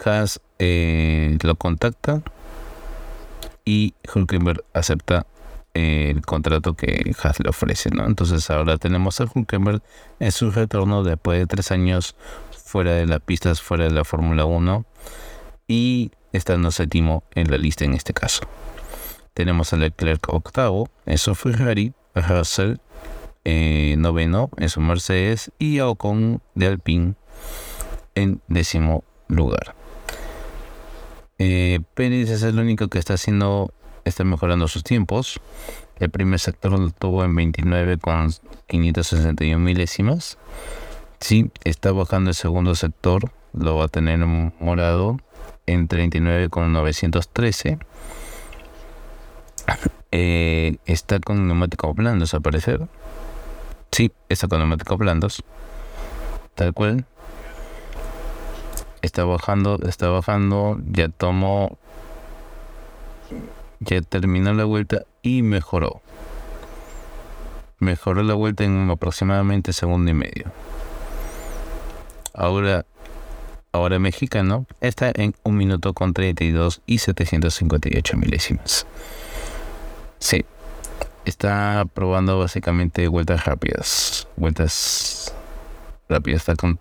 Haas 0.05 0.41
eh, 0.61 1.37
lo 1.43 1.57
contacta 1.57 2.23
y 3.65 3.95
Hulkenberg 4.15 4.63
acepta 4.73 5.27
el 5.75 6.23
contrato 6.23 6.75
que 6.75 7.15
Haas 7.23 7.41
le 7.41 7.49
ofrece. 7.49 7.91
¿no? 7.91 8.07
Entonces 8.07 8.51
ahora 8.51 8.79
tenemos 8.79 9.21
a 9.21 9.27
Hulkenberg 9.33 9.83
en 10.19 10.33
su 10.33 10.51
retorno 10.51 11.03
después 11.03 11.39
de 11.39 11.47
tres 11.47 11.71
años 11.71 12.17
fuera 12.65 12.93
de 12.93 13.07
las 13.07 13.21
pistas, 13.21 13.61
fuera 13.61 13.85
de 13.85 13.91
la 13.91 14.05
Fórmula 14.05 14.45
1 14.45 14.85
y 15.69 16.13
estando 16.33 16.71
séptimo 16.71 17.25
en 17.35 17.51
la 17.51 17.59
lista 17.59 17.85
en 17.85 17.95
este 17.95 18.13
caso. 18.13 18.43
Tenemos 19.35 19.73
a 19.73 19.77
Leclerc 19.77 20.29
octavo 20.29 20.89
en 21.07 21.19
su 21.19 21.35
Ferrari, 21.35 21.95
a 22.15 22.21
Russell 22.21 22.77
eh, 23.45 23.95
noveno 23.97 24.51
en 24.59 24.69
su 24.69 24.81
Mercedes 24.81 25.51
y 25.59 25.79
a 25.79 25.89
Ocon 25.89 26.43
de 26.55 26.67
Alpine 26.67 27.15
en 28.15 28.43
décimo 28.49 29.05
lugar. 29.29 29.75
Eh, 31.39 31.81
Pérez 31.95 32.29
es 32.29 32.43
el 32.43 32.59
único 32.59 32.89
que 32.89 32.99
está 32.99 33.15
haciendo, 33.15 33.73
está 34.11 34.25
mejorando 34.25 34.69
sus 34.69 34.85
tiempos. 34.85 35.41
El 35.99 36.11
primer 36.11 36.39
sector 36.39 36.79
lo 36.79 36.91
tuvo 36.91 37.25
en 37.25 37.35
29 37.35 37.99
con 37.99 38.31
561 38.67 39.59
milésimas. 39.59 40.39
Sí, 41.21 41.51
está 41.65 41.93
bajando 41.93 42.31
el 42.31 42.35
segundo 42.35 42.75
sector, 42.75 43.31
lo 43.53 43.77
va 43.77 43.85
a 43.85 43.89
tener 43.89 44.19
morado 44.27 45.19
en 45.67 45.89
39 45.89 46.49
con 46.49 46.73
913. 46.73 47.79
Eh, 50.13 50.79
está 50.87 51.21
con 51.21 51.47
neumáticos 51.47 51.95
blandos 51.95 52.35
a 52.35 52.41
parecer. 52.41 52.89
Sí, 53.93 54.11
está 54.29 54.49
con 54.49 54.59
neumáticos 54.59 54.99
blandos. 54.99 55.45
Tal 56.55 56.75
cual. 56.75 57.05
Está 59.03 59.25
bajando, 59.25 59.79
está 59.87 60.09
bajando. 60.09 60.79
Ya 60.91 61.09
tomó. 61.09 61.79
Ya 63.81 64.01
terminó 64.03 64.53
la 64.53 64.65
vuelta 64.65 65.05
y 65.23 65.43
mejoró. 65.43 66.03
Mejoró 67.79 68.23
la 68.23 68.35
vuelta 68.35 68.65
en 68.65 68.91
aproximadamente 68.91 69.73
segundo 69.73 70.11
y 70.11 70.15
medio. 70.15 70.53
Ahora, 72.35 72.85
ahora 73.73 73.99
mexicano 73.99 74.67
está 74.81 75.11
en 75.15 75.35
un 75.45 75.57
minuto 75.57 75.95
con 75.95 76.13
32 76.13 76.83
y 76.87 76.99
758 76.99 78.17
milésimas. 78.19 78.87
Sí, 80.19 80.45
está 81.25 81.87
probando 81.95 82.39
básicamente 82.39 83.09
vueltas 83.09 83.47
rápidas. 83.47 84.29
Vueltas 84.37 85.35
rápidas. 86.09 86.43
Está 86.43 86.57
con, 86.57 86.79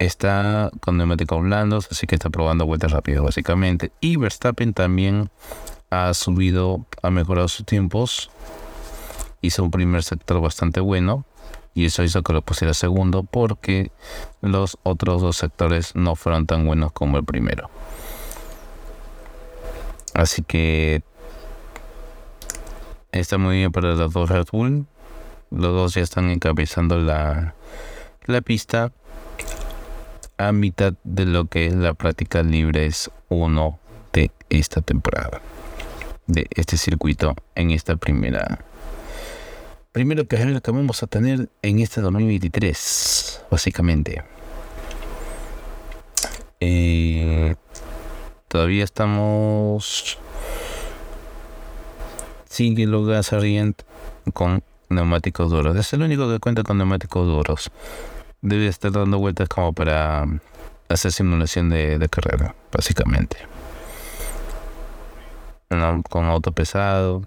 está 0.00 0.70
con 0.80 0.96
neumáticos 0.96 1.42
blandos, 1.42 1.88
así 1.90 2.06
que 2.06 2.14
está 2.16 2.30
probando 2.30 2.66
vueltas 2.66 2.90
rápidas 2.90 3.22
básicamente. 3.22 3.92
Y 4.00 4.16
Verstappen 4.16 4.72
también 4.72 5.30
ha 5.90 6.12
subido, 6.14 6.86
ha 7.02 7.10
mejorado 7.10 7.46
sus 7.48 7.66
tiempos. 7.66 8.30
Hizo 9.42 9.62
un 9.62 9.70
primer 9.70 10.02
sector 10.02 10.40
bastante 10.40 10.80
bueno. 10.80 11.24
Y 11.74 11.84
eso 11.84 12.02
hizo 12.02 12.22
que 12.22 12.32
lo 12.32 12.42
pusiera 12.42 12.74
segundo 12.74 13.22
porque 13.22 13.92
los 14.40 14.78
otros 14.82 15.22
dos 15.22 15.36
sectores 15.36 15.94
no 15.94 16.16
fueron 16.16 16.46
tan 16.46 16.66
buenos 16.66 16.92
como 16.92 17.18
el 17.18 17.24
primero. 17.24 17.70
Así 20.14 20.42
que 20.42 21.02
está 23.12 23.38
muy 23.38 23.58
bien 23.58 23.70
para 23.70 23.94
los 23.94 24.12
dos 24.12 24.28
Red 24.30 24.46
Bull. 24.50 24.86
Los 25.50 25.72
dos 25.72 25.94
ya 25.94 26.00
están 26.00 26.30
encabezando 26.30 26.98
la, 26.98 27.54
la 28.26 28.40
pista 28.40 28.92
mitad 30.52 30.94
de 31.04 31.26
lo 31.26 31.46
que 31.46 31.66
es 31.66 31.74
la 31.74 31.94
práctica 31.94 32.42
libres 32.42 33.10
1 33.28 33.78
de 34.12 34.30
esta 34.48 34.80
temporada. 34.80 35.40
De 36.26 36.46
este 36.54 36.76
circuito 36.76 37.34
en 37.54 37.70
esta 37.70 37.96
primera 37.96 38.64
primero 39.92 40.26
que 40.26 40.36
vamos 40.70 41.02
a 41.02 41.06
tener 41.06 41.48
en 41.62 41.80
este 41.80 42.00
2023, 42.00 43.42
básicamente. 43.50 44.22
Eh, 46.60 47.54
todavía 48.48 48.84
estamos 48.84 50.18
sigue 52.48 52.86
Gas 52.86 53.32
Orient 53.32 53.82
con 54.34 54.62
neumáticos 54.88 55.50
duros. 55.50 55.76
Es 55.76 55.92
el 55.92 56.02
único 56.02 56.30
que 56.30 56.38
cuenta 56.38 56.62
con 56.62 56.76
neumáticos 56.78 57.26
duros. 57.26 57.70
Debe 58.42 58.68
estar 58.68 58.90
dando 58.90 59.18
vueltas 59.18 59.48
como 59.48 59.72
para 59.72 60.24
hacer 60.88 61.12
simulación 61.12 61.68
de, 61.68 62.08
carrera, 62.10 62.54
básicamente. 62.72 63.36
con 66.08 66.24
auto 66.24 66.52
pesado. 66.52 67.22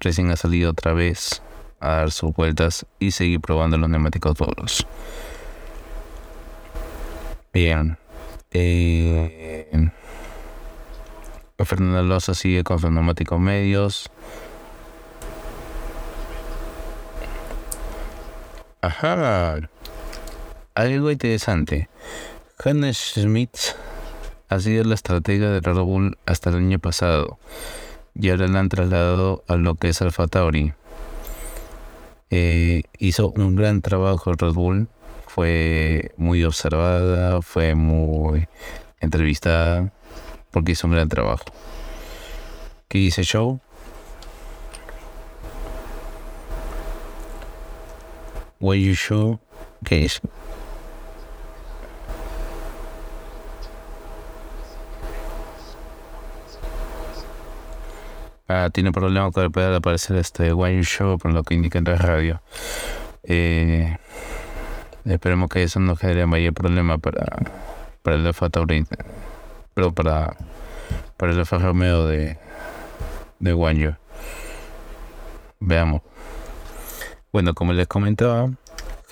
Recién 0.00 0.30
ha 0.30 0.36
salido 0.36 0.70
otra 0.70 0.92
vez 0.92 1.42
a 1.78 1.88
dar 1.92 2.10
sus 2.10 2.34
vueltas 2.34 2.86
y 2.98 3.12
seguir 3.12 3.40
probando 3.40 3.76
los 3.78 3.88
neumáticos 3.88 4.34
duros. 4.36 4.86
Bien. 7.52 7.98
Eh, 8.52 9.90
Fernando 11.64 11.98
Alonso 11.98 12.34
sigue 12.34 12.64
con 12.64 12.78
sus 12.78 12.90
neumáticos 12.90 13.38
medios. 13.38 14.10
Ajá. 18.82 19.70
Algo 20.80 21.10
interesante. 21.10 21.90
Hannes 22.64 22.96
Schmidt 22.96 23.54
ha 24.48 24.60
sido 24.60 24.82
la 24.84 24.94
estratega 24.94 25.50
de 25.50 25.60
Red 25.60 25.76
Bull 25.76 26.16
hasta 26.24 26.48
el 26.48 26.56
año 26.56 26.78
pasado 26.78 27.38
y 28.14 28.30
ahora 28.30 28.48
la 28.48 28.60
han 28.60 28.70
trasladado 28.70 29.44
a 29.46 29.56
lo 29.56 29.74
que 29.74 29.90
es 29.90 30.00
Alfa 30.00 30.26
Tauri. 30.26 30.72
Eh, 32.30 32.84
hizo 32.98 33.28
un 33.28 33.56
gran 33.56 33.82
trabajo 33.82 34.32
Red 34.32 34.54
Bull 34.54 34.88
fue 35.26 36.12
muy 36.16 36.44
observada, 36.44 37.42
fue 37.42 37.74
muy 37.74 38.48
entrevistada, 39.00 39.92
porque 40.50 40.72
hizo 40.72 40.86
un 40.86 40.94
gran 40.94 41.10
trabajo. 41.10 41.44
¿Qué 42.88 42.96
dice 42.96 43.22
Show? 43.22 43.60
What 48.60 48.76
you 48.76 48.94
show? 48.94 49.40
¿Qué 49.84 50.06
es? 50.06 50.22
Ah, 58.52 58.68
tiene 58.68 58.90
problemas 58.90 59.32
con 59.32 59.44
el 59.44 59.52
pedal 59.52 59.76
aparecer 59.76 60.16
este 60.16 60.52
Wine 60.52 60.82
Show, 60.82 61.18
por 61.18 61.32
lo 61.32 61.44
que 61.44 61.54
indica 61.54 61.78
en 61.78 61.84
la 61.84 61.94
radio. 61.94 62.42
Eh, 63.22 63.96
esperemos 65.04 65.48
que 65.48 65.62
eso 65.62 65.78
no 65.78 65.94
genere 65.94 66.26
mayor 66.26 66.52
problema 66.52 66.98
para, 66.98 67.26
para 68.02 68.16
el 68.16 68.26
Alfa 68.26 68.50
Tauri, 68.50 68.84
pero 69.72 69.92
para, 69.92 70.36
para 71.16 71.30
el 71.30 71.38
Alfa 71.38 71.58
Romeo 71.58 72.08
de, 72.08 72.38
de 73.38 73.54
Wanjo. 73.54 73.96
Veamos. 75.60 76.02
Bueno, 77.32 77.54
como 77.54 77.72
les 77.72 77.86
comentaba, 77.86 78.50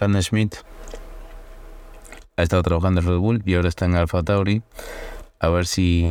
Hannah 0.00 0.20
Schmidt 0.20 0.56
ha 2.36 2.42
estado 2.42 2.64
trabajando 2.64 3.02
en 3.02 3.06
Red 3.06 3.18
Bull 3.18 3.42
y 3.46 3.54
ahora 3.54 3.68
está 3.68 3.84
en 3.84 3.94
Alfa 3.94 4.20
Tauri. 4.24 4.62
A 5.38 5.48
ver 5.48 5.66
si 5.66 6.10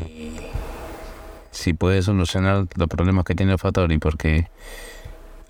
si 1.57 1.73
puede 1.73 2.03
solucionar 2.03 2.67
los 2.75 2.87
problemas 2.87 3.25
que 3.25 3.33
tiene 3.33 3.53
Alfa 3.53 3.71
Tauri, 3.71 3.97
porque 3.97 4.47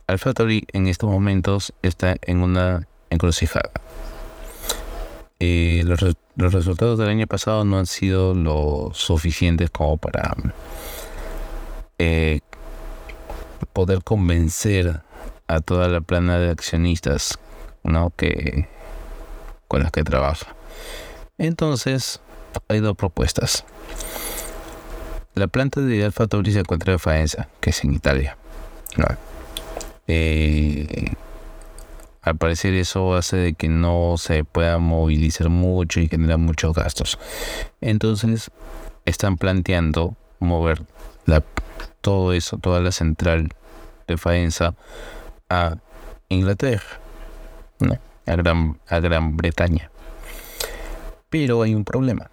Alfa 0.07 0.33
Tauri 0.33 0.65
en 0.71 0.87
estos 0.87 1.09
momentos 1.09 1.73
está 1.81 2.15
en 2.21 2.41
una 2.41 2.87
encrucijada. 3.09 3.71
Eh, 5.39 5.83
los, 5.85 5.99
los, 6.35 6.53
resultados 6.53 6.97
del 6.97 7.09
año 7.09 7.27
pasado 7.27 7.65
no 7.65 7.77
han 7.77 7.85
sido 7.85 8.33
lo 8.33 8.91
suficientes 8.93 9.69
como 9.69 9.97
para 9.97 10.35
eh, 11.99 12.39
poder 13.73 14.01
convencer 14.03 15.01
a 15.47 15.59
toda 15.59 15.89
la 15.89 16.01
plana 16.01 16.39
de 16.39 16.49
accionistas 16.49 17.37
¿no? 17.83 18.11
que 18.15 18.67
con 19.67 19.83
las 19.83 19.91
que 19.91 20.03
trabaja. 20.03 20.55
Entonces, 21.37 22.21
hay 22.69 22.79
dos 22.79 22.95
propuestas. 22.95 23.65
La 25.37 25.45
planta 25.45 25.81
de 25.81 26.03
Alfa 26.03 26.25
Tauri 26.25 26.51
se 26.51 26.61
encuentra 26.61 26.93
en 26.93 26.99
Faenza, 26.99 27.47
que 27.61 27.69
es 27.69 27.83
en 27.83 27.93
Italia. 27.93 28.37
Eh, 30.07 31.13
al 32.23 32.37
parecer 32.37 32.73
eso 32.73 33.13
hace 33.13 33.37
de 33.37 33.53
que 33.53 33.69
no 33.69 34.15
se 34.17 34.43
pueda 34.43 34.79
movilizar 34.79 35.49
mucho 35.49 35.99
y 35.99 36.07
genera 36.07 36.37
muchos 36.37 36.73
gastos. 36.73 37.19
Entonces 37.81 38.49
están 39.05 39.37
planteando 39.37 40.15
mover 40.39 40.81
todo 42.01 42.33
eso, 42.33 42.57
toda 42.57 42.81
la 42.81 42.91
central 42.91 43.49
de 44.07 44.17
Faenza 44.17 44.73
a 45.49 45.75
Inglaterra, 46.29 46.99
a 48.25 48.99
Gran 48.99 49.37
Bretaña. 49.37 49.91
Pero 51.29 51.61
hay 51.61 51.75
un 51.75 51.83
problema. 51.83 52.31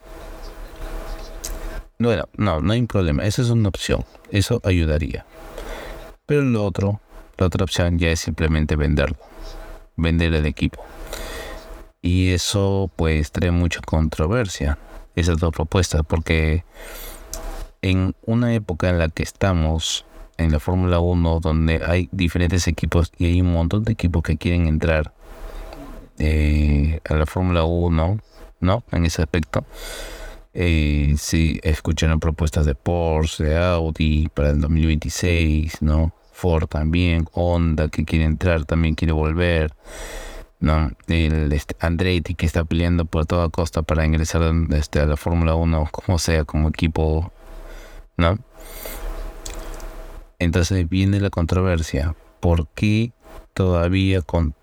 Bueno, 1.99 2.24
no, 2.36 2.61
no 2.61 2.72
hay 2.72 2.80
un 2.80 2.86
problema. 2.88 3.24
Esa 3.24 3.42
es 3.42 3.51
una 3.51 3.68
opción. 3.68 4.05
Eso 4.30 4.61
ayudaría. 4.64 5.24
Pero 6.26 6.42
lo 6.42 6.64
otro, 6.64 7.01
la 7.38 7.47
otra 7.47 7.64
opción 7.64 7.99
ya 7.99 8.11
es 8.11 8.20
simplemente 8.20 8.74
venderlo. 8.74 9.16
Vender 9.97 10.34
el 10.34 10.47
equipo. 10.47 10.84
Y 12.03 12.32
eso 12.32 12.90
pues 12.97 13.30
trae 13.30 13.53
mucha 13.53 13.80
controversia. 13.80 14.78
Esas 15.14 15.38
dos 15.38 15.53
propuestas. 15.53 16.03
Porque 16.07 16.64
en 17.80 18.16
una 18.26 18.53
época 18.55 18.90
en 18.90 18.99
la 18.99 19.09
que 19.09 19.22
estamos 19.22 20.05
en 20.36 20.51
la 20.51 20.59
Fórmula 20.59 20.99
1 20.99 21.38
donde 21.38 21.80
hay 21.86 22.09
diferentes 22.11 22.66
equipos 22.66 23.12
y 23.18 23.26
hay 23.26 23.40
un 23.40 23.53
montón 23.53 23.84
de 23.84 23.92
equipos 23.92 24.24
que 24.24 24.36
quieren 24.36 24.66
entrar 24.66 25.12
eh, 26.18 27.01
a 27.09 27.14
la 27.14 27.24
Fórmula 27.24 27.62
1, 27.62 28.18
¿no? 28.61 28.82
En 28.90 29.05
ese 29.07 29.22
aspecto 29.22 29.64
eh, 30.55 31.14
sí, 31.18 31.59
escucharon 31.64 32.20
propuestas 32.20 32.64
de 32.64 32.76
Porsche, 32.76 33.42
de 33.44 33.59
Audi 33.59 34.28
para 34.32 34.50
el 34.50 34.61
2026, 34.61 35.82
¿no? 35.82 36.12
Ford 36.32 36.68
también, 36.68 37.26
Honda 37.32 37.88
que 37.88 38.05
quiere 38.05 38.24
entrar, 38.24 38.64
también 38.64 38.94
quiere 38.94 39.12
volver, 39.12 39.72
¿no? 40.61 40.92
El 41.09 41.61
Andretti 41.80 42.34
que 42.36 42.46
está 42.46 42.64
peleando 42.64 43.05
por 43.05 43.26
toda 43.26 43.48
costa 43.48 43.82
para 43.82 44.07
ingresar 44.07 44.42
este, 44.70 45.00
a 45.00 45.07
la 45.07 45.16
Fórmula 45.16 45.57
1, 45.57 45.88
como 45.90 46.18
sea, 46.20 46.44
como 46.44 46.68
equipo, 46.68 47.32
¿no? 48.16 48.38
Entonces 50.38 50.88
viene 50.88 51.20
la 51.20 51.30
controversia. 51.30 52.14
¿Por 52.38 52.68
qué 52.68 53.12
todavía 53.55 54.22
con 54.22 54.55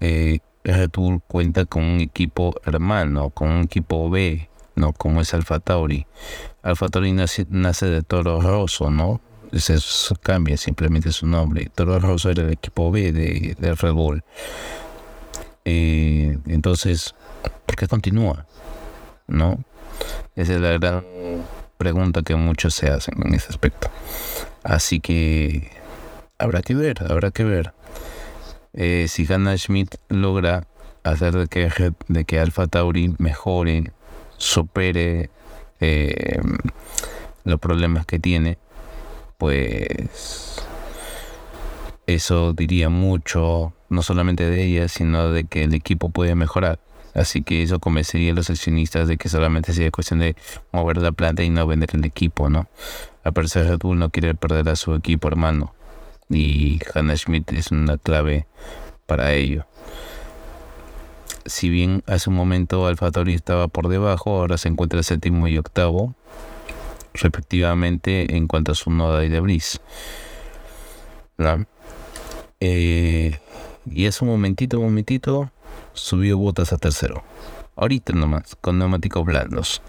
eh, 0.00 0.40
Red 0.62 0.90
Bull 0.94 1.22
cuenta 1.26 1.64
con 1.64 1.82
un 1.82 2.00
equipo 2.00 2.54
hermano, 2.64 3.30
con 3.30 3.50
un 3.50 3.62
equipo 3.62 4.10
B? 4.10 4.49
¿No? 4.74 4.92
Como 4.92 5.20
es 5.20 5.34
Alfa 5.34 5.60
Tauri. 5.60 6.06
Alfa 6.62 6.88
Tauri 6.88 7.12
nace, 7.12 7.44
de 7.86 8.02
Toro 8.02 8.40
Rosso, 8.40 8.90
¿no? 8.90 9.20
Ese 9.52 9.76
cambia 10.22 10.56
simplemente 10.56 11.12
su 11.12 11.26
nombre. 11.26 11.70
Toro 11.74 11.98
Rosso 11.98 12.30
era 12.30 12.42
el 12.42 12.52
equipo 12.52 12.90
B 12.90 13.12
de, 13.12 13.74
Red 13.74 13.92
Bull. 13.92 14.22
Eh, 15.64 16.38
entonces, 16.46 17.14
¿por 17.66 17.76
qué 17.76 17.86
continúa? 17.88 18.46
¿No? 19.26 19.62
Esa 20.36 20.54
es 20.54 20.60
la 20.60 20.70
gran 20.78 21.04
pregunta 21.76 22.22
que 22.22 22.34
muchos 22.34 22.74
se 22.74 22.88
hacen 22.88 23.14
en 23.24 23.34
ese 23.34 23.48
aspecto. 23.48 23.90
Así 24.62 25.00
que 25.00 25.70
habrá 26.38 26.62
que 26.62 26.74
ver, 26.74 27.10
habrá 27.10 27.30
que 27.30 27.44
ver. 27.44 27.72
Eh, 28.72 29.06
si 29.08 29.30
Hannah 29.30 29.56
Schmidt 29.56 29.96
logra 30.08 30.66
hacer 31.02 31.34
de 31.34 31.46
que, 31.48 31.92
de 32.08 32.24
que 32.24 32.38
Alfa 32.38 32.66
Tauri 32.66 33.14
mejore 33.18 33.92
supere 34.40 35.30
eh, 35.80 36.40
los 37.44 37.60
problemas 37.60 38.06
que 38.06 38.18
tiene, 38.18 38.58
pues 39.38 40.64
eso 42.06 42.52
diría 42.52 42.88
mucho, 42.88 43.72
no 43.88 44.02
solamente 44.02 44.48
de 44.48 44.64
ella, 44.64 44.88
sino 44.88 45.30
de 45.30 45.44
que 45.44 45.64
el 45.64 45.74
equipo 45.74 46.10
puede 46.10 46.34
mejorar. 46.34 46.80
Así 47.14 47.42
que 47.42 47.62
eso 47.62 47.80
convencería 47.80 48.32
a 48.32 48.34
los 48.34 48.50
accionistas 48.50 49.08
de 49.08 49.16
que 49.16 49.28
solamente 49.28 49.72
sería 49.72 49.90
cuestión 49.90 50.20
de 50.20 50.36
mover 50.72 50.98
la 50.98 51.12
planta 51.12 51.42
y 51.42 51.50
no 51.50 51.66
vender 51.66 51.90
el 51.92 52.04
equipo, 52.04 52.48
¿no? 52.48 52.68
A 53.24 53.32
parecer 53.32 53.66
Red 53.66 53.78
Bull 53.78 53.98
no 53.98 54.10
quiere 54.10 54.34
perder 54.34 54.68
a 54.68 54.76
su 54.76 54.94
equipo 54.94 55.28
hermano. 55.28 55.74
Y 56.28 56.78
Hannah 56.94 57.16
Schmidt 57.16 57.52
es 57.52 57.72
una 57.72 57.98
clave 57.98 58.46
para 59.06 59.32
ello 59.34 59.66
si 61.46 61.68
bien 61.68 62.02
hace 62.06 62.30
un 62.30 62.36
momento 62.36 62.86
Alfa 62.86 63.10
Tauri 63.10 63.34
estaba 63.34 63.68
por 63.68 63.88
debajo, 63.88 64.38
ahora 64.38 64.58
se 64.58 64.68
encuentra 64.68 65.02
séptimo 65.02 65.48
y 65.48 65.58
octavo, 65.58 66.14
respectivamente 67.14 68.36
en 68.36 68.46
cuanto 68.46 68.72
a 68.72 68.74
su 68.74 68.90
noda 68.90 69.24
y 69.24 69.28
debris. 69.28 69.80
Eh, 72.60 73.38
y 73.90 74.06
hace 74.06 74.24
un 74.24 74.30
momentito, 74.30 74.78
un 74.78 74.86
momentito, 74.86 75.50
subió 75.94 76.36
botas 76.38 76.72
a 76.72 76.78
tercero. 76.78 77.22
Ahorita 77.76 78.12
nomás, 78.12 78.56
con 78.60 78.78
neumáticos 78.78 79.24
blandos. 79.24 79.82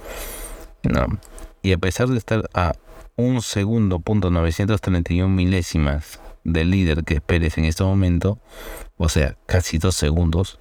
Y 1.61 1.73
a 1.73 1.77
pesar 1.77 2.07
de 2.07 2.17
estar 2.17 2.49
a 2.53 2.73
un 3.17 3.41
segundo 3.41 3.99
punto 3.99 4.31
931 4.31 5.27
milésimas 5.27 6.19
del 6.43 6.71
líder 6.71 7.03
que 7.03 7.15
esperes 7.15 7.57
en 7.57 7.65
este 7.65 7.83
momento, 7.83 8.39
o 8.97 9.09
sea, 9.09 9.37
casi 9.45 9.77
dos 9.77 9.95
segundos, 9.95 10.59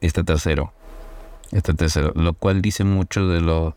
este 0.00 0.24
tercero. 0.24 0.72
Este 1.52 1.74
tercero. 1.74 2.12
Lo 2.14 2.34
cual 2.34 2.62
dice 2.62 2.84
mucho 2.84 3.28
de 3.28 3.40
lo, 3.40 3.76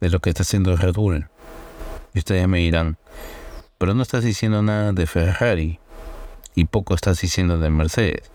de 0.00 0.10
lo 0.10 0.20
que 0.20 0.30
está 0.30 0.42
haciendo 0.42 0.76
Red 0.76 0.94
Bull. 0.94 1.28
Y 2.14 2.18
ustedes 2.18 2.46
me 2.48 2.58
dirán, 2.58 2.98
pero 3.78 3.94
no 3.94 4.02
estás 4.02 4.24
diciendo 4.24 4.62
nada 4.62 4.92
de 4.92 5.06
Ferrari. 5.06 5.78
Y 6.54 6.66
poco 6.66 6.94
estás 6.94 7.20
diciendo 7.20 7.58
de 7.58 7.70
Mercedes. 7.70 8.30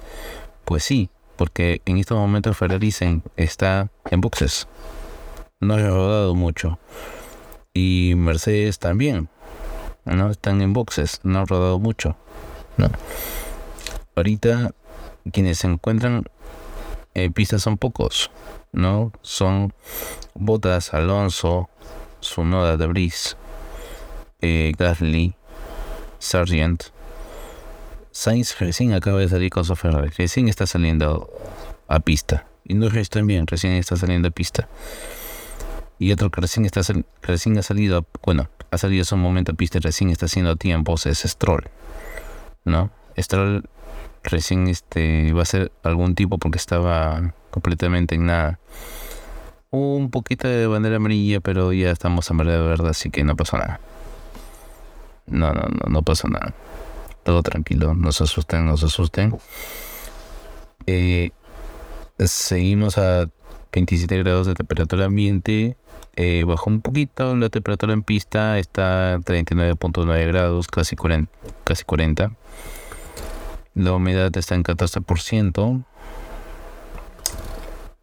Pues 0.66 0.84
sí, 0.84 1.10
porque 1.36 1.82
en 1.86 1.98
estos 1.98 2.18
momentos 2.18 2.58
Ferrari 2.58 2.94
está 3.36 3.90
en 4.10 4.22
boxes. 4.22 4.68
No 5.60 5.76
ha 5.76 5.78
rodado 5.78 6.36
mucho. 6.36 6.80
Y 7.74 8.14
Mercedes 8.18 8.80
también. 8.80 9.30
No 10.04 10.32
están 10.32 10.62
en 10.62 10.74
boxes. 10.74 11.20
No 11.24 11.40
ha 11.40 11.46
rodado 11.46 11.80
mucho. 11.80 12.18
No. 12.78 12.90
Ahorita 14.16 14.72
quienes 15.32 15.60
se 15.60 15.68
encuentran 15.68 16.26
eh, 17.18 17.32
pistas 17.32 17.64
son 17.64 17.78
pocos, 17.78 18.30
¿no? 18.72 19.12
Son 19.24 19.74
Botas, 20.36 20.94
Alonso, 20.94 21.68
Sunoda 22.20 22.78
de 22.78 22.86
Brice, 22.86 23.36
eh, 24.40 24.72
Gasly, 24.78 25.34
Sargent. 26.20 26.84
Sainz 28.12 28.60
recién 28.60 28.94
acaba 28.94 29.18
de 29.18 29.30
salir 29.30 29.50
con 29.50 29.66
su 29.66 29.76
Ferrari, 29.76 30.10
recién 30.16 30.48
está 30.48 30.68
saliendo 30.68 31.28
a 31.88 32.00
pista 32.00 32.46
Y 32.66 32.76
Norris 32.76 33.10
también, 33.10 33.48
recién 33.48 33.74
está 33.74 33.96
saliendo 33.96 34.28
de 34.28 34.32
pista. 34.32 34.68
Y 35.98 36.12
otro 36.12 36.30
que 36.30 36.40
recién, 36.42 36.68
está, 36.68 36.82
recién 37.24 37.58
ha 37.58 37.64
salido, 37.64 38.06
bueno, 38.24 38.48
ha 38.70 38.78
salido 38.78 39.02
hace 39.02 39.16
un 39.16 39.22
momento 39.22 39.54
a 39.54 39.56
pista 39.56 39.80
y 39.80 39.82
recién 39.82 40.12
está 40.12 40.28
haciendo 40.28 40.56
tiempos 40.56 41.08
es 41.08 41.24
Stroll. 41.24 41.68
¿No? 42.64 42.92
Stroll 43.18 43.68
recién 44.28 44.68
este, 44.68 45.34
va 45.34 45.42
a 45.42 45.46
ser 45.46 45.72
algún 45.84 46.16
tipo 46.16 46.38
porque 46.38 46.58
estaba 46.58 47.34
completamente 47.52 48.16
en 48.16 48.28
nada. 48.28 48.60
Un 49.70 50.10
poquito 50.12 50.48
de 50.48 50.68
bandera 50.68 50.98
amarilla, 50.98 51.40
pero 51.42 51.74
ya 51.74 51.92
estamos 51.92 52.30
en 52.32 52.38
bandera 52.38 52.62
verde, 52.62 52.90
así 52.90 53.10
que 53.10 53.24
no 53.24 53.36
pasó 53.36 53.58
nada. 53.58 53.80
No, 55.26 55.54
no, 55.54 55.64
no, 55.64 55.90
no 55.90 56.02
pasó 56.04 56.28
nada. 56.30 56.54
Todo 57.24 57.44
tranquilo, 57.44 57.94
no 57.94 58.12
se 58.12 58.24
asusten, 58.24 58.66
no 58.66 58.78
se 58.78 58.86
asusten. 58.86 59.38
Eh, 60.86 61.32
seguimos 62.20 62.98
a 62.98 63.30
27 63.74 64.18
grados 64.20 64.48
de 64.48 64.54
temperatura 64.56 65.06
ambiente. 65.06 65.76
Eh, 66.16 66.44
bajó 66.46 66.70
un 66.70 66.82
poquito 66.82 67.36
la 67.36 67.50
temperatura 67.50 67.94
en 67.94 68.02
pista, 68.02 68.58
está 68.58 69.20
39.9 69.20 70.28
grados, 70.28 70.68
casi 70.68 70.96
40, 70.96 71.32
casi 71.64 71.84
40. 71.84 72.32
La 73.78 73.94
humedad 73.94 74.36
está 74.36 74.56
en 74.56 74.64
14%, 74.64 75.84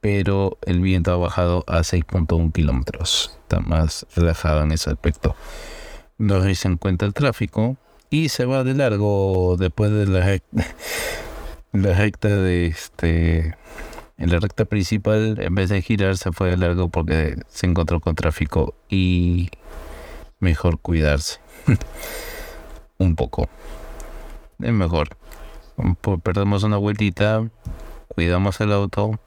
pero 0.01 0.57
el 0.67 0.81
viento 0.81 1.11
ha 1.11 1.17
bajado 1.17 1.65
a 1.67 1.79
6.1 1.79 2.53
kilómetros. 2.53 3.37
Está 3.43 3.59
más 3.59 4.07
relajado 4.15 4.63
en 4.63 4.71
ese 4.71 4.91
aspecto. 4.91 5.35
No 6.17 6.43
se 6.55 6.69
encuentra 6.69 7.09
el 7.09 7.13
tráfico 7.13 7.77
y 8.09 8.29
se 8.29 8.45
va 8.45 8.63
de 8.63 8.75
largo 8.75 9.57
después 9.59 9.91
de 9.91 10.07
la 10.07 10.21
la 11.73 11.95
recta 11.99 12.29
de 12.29 12.67
este 12.67 13.57
en 14.17 14.31
la 14.31 14.39
recta 14.39 14.67
principal 14.67 15.41
en 15.41 15.55
vez 15.57 15.71
de 15.71 15.83
girar 15.83 16.17
se 16.17 16.31
fue 16.31 16.51
de 16.51 16.57
largo 16.57 16.89
porque 16.89 17.37
se 17.49 17.67
encontró 17.67 17.99
con 17.99 18.15
tráfico 18.15 18.77
y 18.89 19.51
mejor 20.39 20.79
cuidarse 20.79 21.41
un 22.99 23.17
poco 23.17 23.49
es 24.61 24.73
mejor 24.73 25.17
perdemos 26.23 26.63
una 26.63 26.77
vueltita 26.77 27.49
cuidamos 28.09 28.61
el 28.61 28.73
auto 28.73 29.19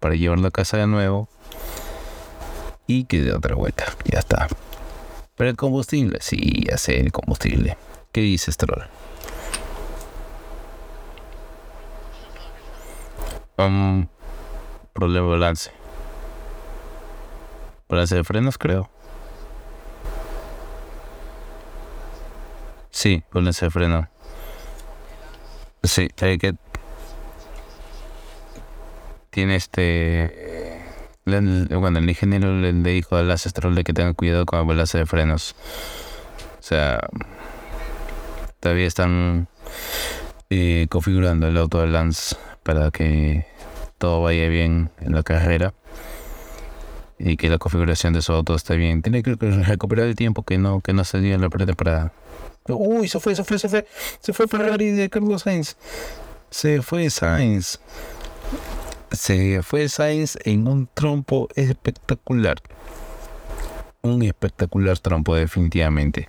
para 0.00 0.14
llevarlo 0.14 0.48
a 0.48 0.50
casa 0.50 0.76
de 0.76 0.86
nuevo 0.86 1.28
y 2.86 3.04
que 3.04 3.22
de 3.22 3.32
otra 3.32 3.54
vuelta 3.54 3.84
ya 4.04 4.18
está 4.18 4.48
pero 5.36 5.50
el 5.50 5.56
combustible 5.56 6.18
sí 6.20 6.64
ya 6.68 6.76
sé 6.76 7.00
el 7.00 7.12
combustible 7.12 7.76
¿qué 8.12 8.20
dice 8.20 8.52
Stroll? 8.52 8.84
Um, 13.56 14.08
problema 14.92 15.26
de 15.26 15.32
balance. 15.32 15.70
Balance 17.88 18.16
de 18.16 18.24
frenos, 18.24 18.58
creo. 18.58 18.90
Sí, 22.90 23.22
balance 23.32 23.64
de 23.64 23.70
freno. 23.70 24.08
Sí, 25.84 26.08
hay 26.22 26.38
que. 26.38 26.54
Tiene 29.30 29.56
este. 29.56 30.82
bueno, 31.26 31.98
el 31.98 32.08
ingeniero 32.08 32.54
le, 32.58 32.72
dijo 32.72 33.16
al 33.16 33.30
ancestral 33.30 33.82
que 33.84 33.92
tenga 33.92 34.14
cuidado 34.14 34.46
con 34.46 34.60
el 34.60 34.66
balance 34.66 34.96
de 34.96 35.06
frenos. 35.06 35.54
O 36.58 36.62
sea, 36.62 37.00
todavía 38.60 38.86
están 38.86 39.48
eh, 40.48 40.86
configurando 40.88 41.48
el 41.48 41.58
auto 41.58 41.80
de 41.80 41.88
Lance 41.88 42.36
para 42.62 42.90
que 42.90 43.46
todo 43.98 44.22
vaya 44.22 44.48
bien 44.48 44.90
en 45.00 45.14
la 45.14 45.22
carrera 45.22 45.74
y 47.18 47.36
que 47.36 47.50
la 47.50 47.58
configuración 47.58 48.14
de 48.14 48.22
su 48.22 48.32
auto 48.32 48.54
esté 48.54 48.76
bien. 48.76 49.02
Tiene 49.02 49.22
que 49.22 49.34
recuperar 49.34 50.06
el 50.06 50.16
tiempo 50.16 50.44
que 50.44 50.56
no, 50.56 50.80
que 50.80 50.94
no 50.94 51.04
se 51.04 51.20
dio 51.20 51.34
en 51.34 51.42
la 51.42 51.50
pretemporada. 51.50 52.12
Uy, 52.68 53.08
se 53.08 53.20
fue, 53.20 53.34
se 53.36 53.44
fue, 53.44 53.58
se 53.58 53.68
fue. 53.68 53.86
Se 54.20 54.32
fue 54.32 54.48
Ferrari 54.48 54.90
de 54.90 55.10
Carlos 55.10 55.42
Sainz. 55.42 55.76
Se 56.50 56.80
fue 56.80 57.10
Sainz. 57.10 57.78
Se 59.12 59.62
fue 59.62 59.88
Sainz 59.88 60.38
en 60.44 60.66
un 60.66 60.88
trompo 60.92 61.48
espectacular. 61.54 62.56
Un 64.00 64.22
espectacular 64.22 64.98
trompo, 64.98 65.34
definitivamente. 65.34 66.28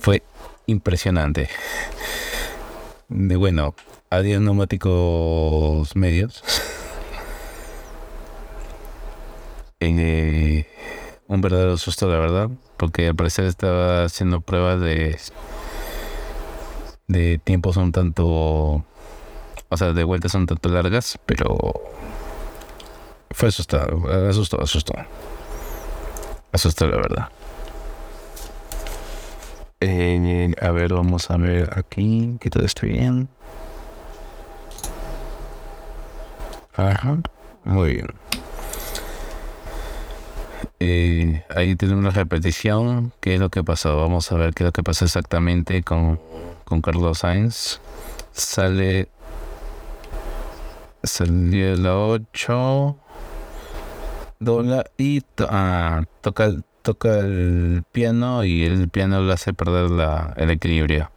Fue 0.00 0.22
impresionante. 0.66 1.50
De 3.08 3.36
bueno, 3.36 3.74
adiós 4.08 4.40
neumáticos 4.40 5.94
medios. 5.94 6.42
Eh, 9.80 10.66
un 11.28 11.40
verdadero 11.40 11.76
susto, 11.76 12.08
la 12.08 12.18
verdad, 12.18 12.50
porque 12.76 13.08
al 13.08 13.14
parecer 13.14 13.46
estaba 13.46 14.04
haciendo 14.04 14.40
pruebas 14.40 14.80
de 14.80 15.18
de 17.06 17.38
tiempos 17.38 17.76
un 17.76 17.92
tanto, 17.92 18.26
o 18.26 19.76
sea, 19.76 19.92
de 19.92 20.04
vueltas 20.04 20.34
un 20.34 20.46
tanto 20.46 20.68
largas, 20.68 21.18
pero 21.26 21.56
fue 23.30 23.48
asustado, 23.48 24.08
asustó, 24.28 24.60
asustó, 24.60 24.94
asustó 26.52 26.86
la 26.86 26.96
verdad. 26.96 27.28
Eh, 29.80 30.54
a 30.62 30.70
ver, 30.70 30.94
vamos 30.94 31.30
a 31.30 31.36
ver 31.36 31.70
aquí 31.76 32.38
que 32.40 32.48
todo 32.48 32.64
esté 32.64 32.86
bien. 32.86 33.28
Ajá, 36.76 37.18
muy 37.64 37.94
bien. 37.94 38.08
Eh, 40.80 41.44
ahí 41.54 41.76
tenemos 41.76 42.00
una 42.00 42.10
repetición. 42.10 43.12
¿Qué 43.20 43.34
es 43.34 43.40
lo 43.40 43.50
que 43.50 43.62
pasó? 43.62 43.96
Vamos 43.96 44.30
a 44.32 44.36
ver 44.36 44.54
qué 44.54 44.64
es 44.64 44.66
lo 44.66 44.72
que 44.72 44.82
pasó 44.82 45.04
exactamente 45.04 45.82
con, 45.82 46.20
con 46.64 46.80
Carlos 46.80 47.18
Sainz. 47.18 47.80
Sale. 48.32 49.08
Salió 51.02 51.76
la 51.76 51.96
8. 51.96 52.96
Dobla 54.40 54.84
y 54.98 55.22
ah, 55.48 56.02
toca, 56.20 56.50
toca 56.82 57.18
el 57.20 57.84
piano 57.92 58.44
y 58.44 58.64
el 58.64 58.88
piano 58.88 59.22
le 59.22 59.32
hace 59.32 59.54
perder 59.54 59.90
el 60.36 60.50
equilibrio. 60.50 61.10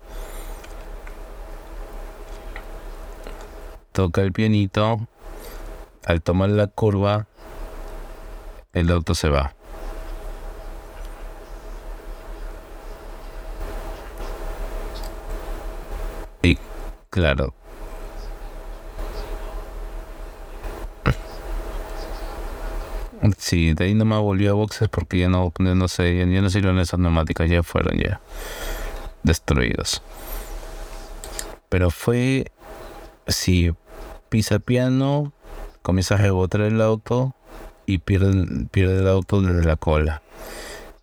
Toca 3.92 4.22
el 4.22 4.32
pianito. 4.32 5.08
Al 6.06 6.22
tomar 6.22 6.50
la 6.50 6.68
curva 6.68 7.28
el 8.80 8.92
auto 8.92 9.16
se 9.16 9.30
va. 9.30 9.54
Y 16.42 16.58
claro. 17.10 17.54
Sí, 23.38 23.74
de 23.74 23.86
ahí 23.86 23.94
no 23.94 24.06
me 24.06 24.18
volvió 24.18 24.52
a 24.52 24.54
boxes 24.54 24.90
porque 24.90 25.18
ya 25.20 25.30
no, 25.30 25.52
no 25.58 25.88
sé, 25.88 26.18
ya, 26.18 26.42
no 26.42 26.50
sirven 26.50 26.78
esas 26.78 27.00
neumáticas, 27.00 27.50
ya 27.50 27.64
fueron 27.64 27.98
ya 27.98 28.22
destruidos. 29.24 30.02
Pero 31.70 31.90
fue, 31.90 32.52
si 33.28 33.74
pisa 34.30 34.60
piano, 34.60 35.34
comienza 35.82 36.16
a 36.16 36.20
rebotar 36.20 36.62
el 36.62 36.80
auto, 36.82 37.34
y 37.88 38.00
pierde, 38.00 38.68
pierde 38.70 39.00
el 39.00 39.08
auto 39.08 39.42
desde 39.42 39.64
la 39.64 39.78
cola. 39.78 40.22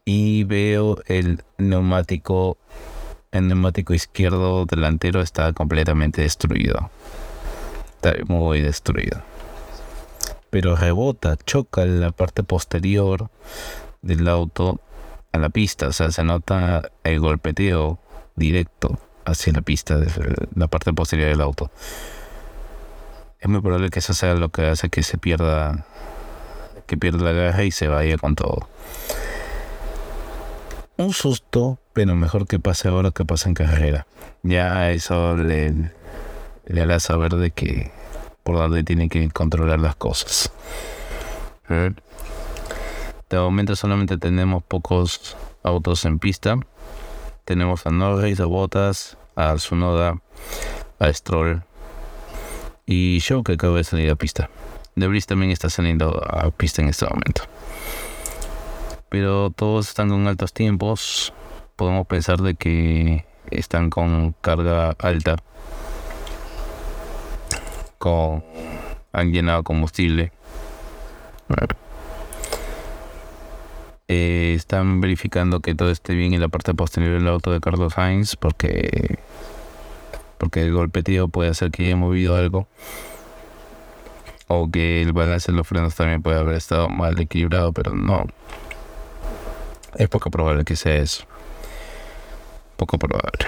Y 0.05 0.45
veo 0.45 0.99
el 1.07 1.43
neumático, 1.59 2.59
el 3.33 3.49
neumático 3.49 3.95
izquierdo 3.95 4.67
delantero 4.67 5.21
está 5.23 5.53
completamente 5.55 6.23
destruido. 6.23 6.91
Está 7.97 8.13
muy 8.29 8.61
destruido. 8.61 9.23
Pero 10.51 10.77
rebota, 10.77 11.37
choca 11.45 11.83
en 11.83 12.01
la 12.01 12.13
parte 12.13 12.45
posterior 12.45 13.31
del 14.03 14.29
auto 14.29 14.79
a 15.33 15.39
la 15.39 15.49
pista. 15.49 15.89
O 15.89 15.93
sea, 15.93 16.11
se 16.11 16.23
nota 16.23 16.91
el 17.03 17.19
golpeteo 17.19 17.99
directo 18.37 19.01
hacia 19.25 19.55
la 19.55 19.63
pista 19.63 19.97
de 19.97 20.09
la 20.55 20.69
parte 20.69 20.93
posterior 20.93 21.31
del 21.31 21.41
auto. 21.41 21.71
Es 23.41 23.49
muy 23.49 23.63
probable 23.63 23.89
que 23.89 24.01
eso 24.01 24.13
sea 24.13 24.35
lo 24.35 24.51
que 24.51 24.67
hace 24.67 24.91
que 24.91 25.03
se 25.03 25.17
pierda 25.17 25.87
que 26.87 26.97
pierde 26.97 27.25
la 27.25 27.33
garra 27.33 27.65
y 27.65 27.71
se 27.71 27.89
vaya 27.89 28.17
con 28.19 28.35
todo. 28.35 28.69
Un 30.97 31.13
susto, 31.13 31.79
pero 31.93 32.15
mejor 32.15 32.47
que 32.47 32.59
pase 32.59 32.89
ahora 32.89 33.11
que 33.11 33.25
pase 33.25 33.49
en 33.49 33.55
carrera. 33.55 34.07
Ya 34.43 34.91
eso 34.91 35.37
le, 35.37 35.91
le 36.67 36.83
hará 36.83 37.01
saber 37.01 37.35
de 37.35 37.51
que 37.51 37.91
por 38.43 38.57
donde 38.57 38.85
tiene 38.85 39.09
que 39.09 39.29
controlar 39.31 39.81
las 39.81 39.97
cosas. 39.97 40.53
De 41.69 43.39
momento 43.39 43.75
solamente 43.75 44.19
tenemos 44.19 44.63
pocos 44.63 45.37
autos 45.63 46.05
en 46.05 46.19
pista. 46.19 46.59
Tenemos 47.45 47.87
a 47.87 47.91
Norris, 47.91 48.41
a 48.41 48.45
Bottas, 48.45 49.17
a 49.35 49.59
Sunoda, 49.59 50.21
a 50.99 51.13
Stroll 51.13 51.63
y 52.87 53.19
yo 53.21 53.43
que 53.43 53.53
acabo 53.53 53.77
de 53.77 53.85
salir 53.85 54.11
a 54.11 54.17
pista. 54.17 54.51
De 54.97 55.21
también 55.27 55.51
está 55.51 55.71
saliendo 55.71 56.23
a 56.25 56.51
pista 56.51 56.83
en 56.83 56.89
este 56.89 57.07
momento. 57.07 57.43
Pero 59.09 59.51
todos 59.51 59.89
están 59.89 60.09
con 60.09 60.27
altos 60.27 60.53
tiempos. 60.53 61.33
Podemos 61.77 62.07
pensar 62.07 62.41
de 62.41 62.55
que 62.55 63.25
están 63.51 63.91
con 63.91 64.35
carga 64.41 64.95
alta. 64.99 65.37
Con 67.99 68.45
han 69.13 69.33
llenado 69.33 69.63
combustible. 69.63 70.33
Eh, 74.09 74.55
están 74.57 75.01
verificando 75.01 75.61
que 75.61 75.75
todo 75.75 75.91
esté 75.91 76.15
bien 76.15 76.35
en 76.35 76.41
la 76.41 76.49
parte 76.49 76.75
posterior 76.75 77.15
del 77.15 77.29
auto 77.29 77.53
de 77.53 77.61
Carlos 77.61 77.95
Sainz 77.95 78.37
porque 78.37 79.19
porque 80.37 80.63
el 80.63 80.75
golpeteo 80.75 81.29
puede 81.29 81.51
hacer 81.51 81.71
que 81.71 81.87
haya 81.87 81.97
movido 81.97 82.37
algo 82.37 82.67
o 84.61 84.71
que 84.71 85.03
el 85.03 85.13
balance 85.13 85.53
de 85.53 85.57
los 85.57 85.67
frenos 85.67 85.95
también 85.95 86.23
puede 86.23 86.39
haber 86.39 86.57
estado 86.57 86.89
mal 86.89 87.19
equilibrado, 87.21 87.73
pero 87.73 87.95
no. 87.95 88.27
Es 89.97 90.09
poco 90.09 90.31
probable 90.31 90.65
que 90.65 90.77
sea 90.77 90.97
eso. 90.97 91.25
Poco 92.77 92.99
probable. 92.99 93.47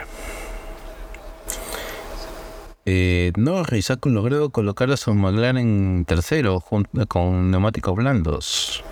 Eh, 2.88 3.32
no, 3.36 3.58
ha 3.58 4.08
logrado 4.08 4.50
colocar 4.50 4.88
a 4.92 4.96
su 4.96 5.12
McLaren 5.12 5.56
en 5.56 6.04
tercero 6.04 6.60
junto 6.60 7.04
con 7.08 7.50
neumáticos 7.50 7.96
blandos. 7.96 8.84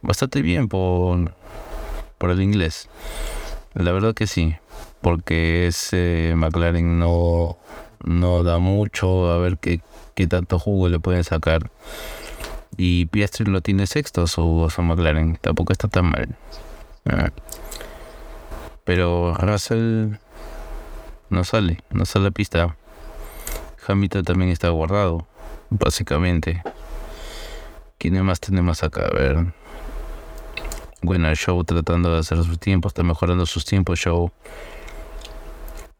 Bastante 0.00 0.42
bien 0.42 0.68
por, 0.68 1.34
por 2.18 2.30
el 2.30 2.40
inglés. 2.40 2.88
La 3.74 3.90
verdad 3.90 4.14
que 4.14 4.28
sí, 4.28 4.54
porque 5.00 5.66
ese 5.66 6.34
McLaren 6.36 7.00
no, 7.00 7.58
no 8.04 8.44
da 8.44 8.58
mucho 8.58 9.30
a 9.30 9.38
ver 9.38 9.58
qué, 9.58 9.80
qué 10.20 10.26
tanto 10.26 10.58
jugo 10.58 10.90
le 10.90 11.00
pueden 11.00 11.24
sacar. 11.24 11.70
Y 12.76 13.06
Piastri 13.06 13.46
lo 13.46 13.62
tiene 13.62 13.86
sexto 13.86 14.26
su, 14.26 14.70
su 14.74 14.82
McLaren, 14.82 15.38
tampoco 15.40 15.72
está 15.72 15.88
tan 15.88 16.10
mal. 16.10 16.36
Ah. 17.06 17.30
Pero 18.84 19.34
Russell 19.34 20.18
no 21.30 21.44
sale, 21.44 21.78
no 21.90 22.04
sale 22.04 22.28
a 22.28 22.30
pista. 22.32 22.76
Hamilton 23.86 24.24
también 24.24 24.50
está 24.50 24.68
guardado, 24.68 25.26
básicamente. 25.70 26.62
¿Quién 27.96 28.22
más 28.22 28.40
tenemos 28.40 28.82
acá? 28.82 29.06
A 29.06 29.14
ver. 29.14 29.54
Bueno, 31.00 31.34
show 31.34 31.64
tratando 31.64 32.12
de 32.12 32.20
hacer 32.20 32.44
sus 32.44 32.58
tiempos, 32.58 32.90
está 32.90 33.02
mejorando 33.02 33.46
sus 33.46 33.64
tiempos, 33.64 33.98
show. 33.98 34.30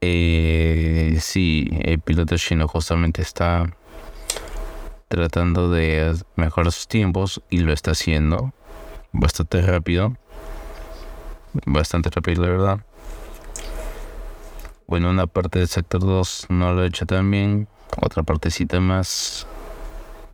Eh, 0.02 1.16
sí, 1.20 1.68
el 1.82 2.00
piloto 2.00 2.36
chino 2.36 2.68
justamente 2.68 3.22
está 3.22 3.66
tratando 5.10 5.68
de 5.72 6.16
mejorar 6.36 6.70
sus 6.70 6.86
tiempos 6.86 7.42
y 7.50 7.58
lo 7.58 7.72
está 7.72 7.90
haciendo 7.90 8.52
bastante 9.10 9.60
rápido. 9.60 10.16
Bastante 11.66 12.10
rápido, 12.10 12.44
la 12.44 12.48
verdad. 12.48 12.80
Bueno, 14.86 15.10
una 15.10 15.26
parte 15.26 15.58
del 15.58 15.66
sector 15.66 16.00
2 16.00 16.46
no 16.50 16.72
lo 16.74 16.84
he 16.84 16.86
hecho 16.86 17.06
tan 17.06 17.28
bien. 17.28 17.66
Otra 18.00 18.22
partecita 18.22 18.78
más 18.78 19.48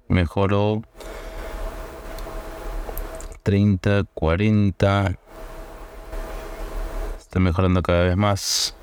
mejoró. 0.09 0.83
30, 3.45 4.05
40. 4.13 5.19
Está 7.19 7.41
mejorando 7.41 7.81
cada 7.83 8.03
vez 8.03 8.17
más. 8.17 8.77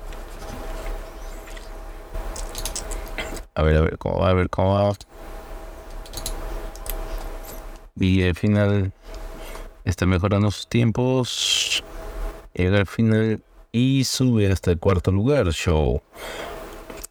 A 3.54 3.62
ver, 3.62 3.76
a 3.76 3.80
ver 3.82 3.96
cómo 3.98 4.18
va, 4.18 4.30
a 4.30 4.34
ver 4.34 4.50
cómo 4.50 4.74
va. 4.74 4.92
Y 7.96 8.22
al 8.22 8.34
final 8.34 8.92
está 9.84 10.06
mejorando 10.06 10.50
sus 10.50 10.68
tiempos. 10.68 11.84
Llega 12.54 12.78
al 12.78 12.86
final 12.86 13.42
y 13.72 14.04
sube 14.04 14.50
hasta 14.50 14.72
el 14.72 14.78
cuarto 14.78 15.10
lugar, 15.10 15.50
Show. 15.52 16.02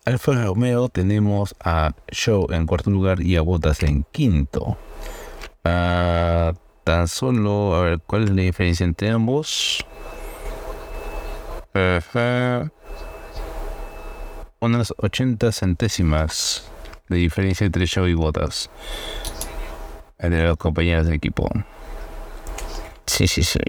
Alfa 0.06 0.34
Romeo 0.44 0.90
tenemos 0.90 1.56
a 1.64 1.92
Show 2.12 2.48
en 2.52 2.66
cuarto 2.66 2.90
lugar 2.90 3.22
y 3.22 3.38
a 3.38 3.42
Botas 3.42 3.84
en 3.84 4.06
quinto. 4.12 4.78
Ah, 5.64 6.54
tan 6.84 7.08
solo, 7.08 7.76
a 7.76 7.82
ver, 7.84 8.00
¿cuál 8.06 8.26
es 8.26 8.30
la 8.32 8.42
diferencia 8.42 8.84
entre 8.84 9.10
ambos? 9.10 9.86
Unas 14.60 14.94
80 14.98 15.52
centésimas 15.52 16.70
de 17.10 17.18
diferencia 17.18 17.66
entre 17.66 17.86
Show 17.86 18.08
y 18.08 18.14
Botas. 18.14 18.70
Entre 20.24 20.48
los 20.48 20.56
compañeros 20.56 21.06
de 21.06 21.16
equipo. 21.16 21.50
Sí, 23.06 23.28
sí, 23.28 23.44
sí. 23.44 23.60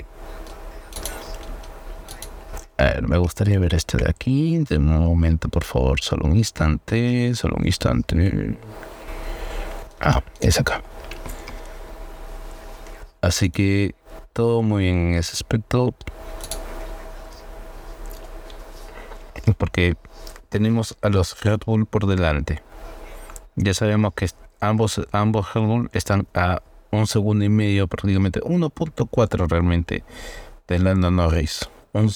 A 2.79 2.85
ver, 2.85 3.09
me 3.09 3.19
gustaría 3.19 3.59
ver 3.59 3.75
este 3.75 3.99
de 3.99 4.09
aquí. 4.09 4.59
De 4.59 4.79
un 4.79 4.87
momento, 4.87 5.49
por 5.49 5.65
favor. 5.65 6.01
Solo 6.01 6.27
un 6.27 6.37
instante. 6.37 7.35
Solo 7.35 7.57
un 7.59 7.67
instante. 7.67 8.57
Ah, 10.01 10.23
es 10.39 10.61
acá. 10.61 10.81
Así 13.21 13.51
que 13.51 13.97
todo 14.33 14.63
muy 14.63 14.85
bien 14.85 15.09
en 15.09 15.15
ese 15.15 15.33
aspecto. 15.33 15.93
Porque 19.59 19.97
tenemos 20.51 20.97
a 21.03 21.09
los 21.09 21.43
Red 21.43 21.63
Bull 21.67 21.87
por 21.87 22.07
delante. 22.07 22.63
Ya 23.57 23.75
sabemos 23.75 24.15
que 24.15 24.29
ambos, 24.69 25.01
ambos 25.13 25.47
están 25.93 26.27
a 26.35 26.63
un 26.91 27.07
segundo 27.07 27.45
y 27.45 27.49
medio, 27.49 27.89
prácticamente 27.89 28.41
1.4 28.41 29.49
realmente 29.49 30.05
de 30.69 30.79
Lando 30.79 31.11
Norris 31.11 31.69
un, 31.95 32.11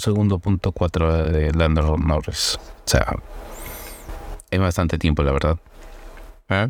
segundo 0.00 0.38
punto 0.38 0.72
cuatro 0.72 1.24
de 1.24 1.52
Lando 1.52 1.96
Norris. 1.96 2.56
O 2.56 2.88
sea, 2.88 3.16
es 4.50 4.60
bastante 4.60 4.98
tiempo, 4.98 5.22
la 5.22 5.32
verdad. 5.32 5.58
¿Eh? 6.48 6.68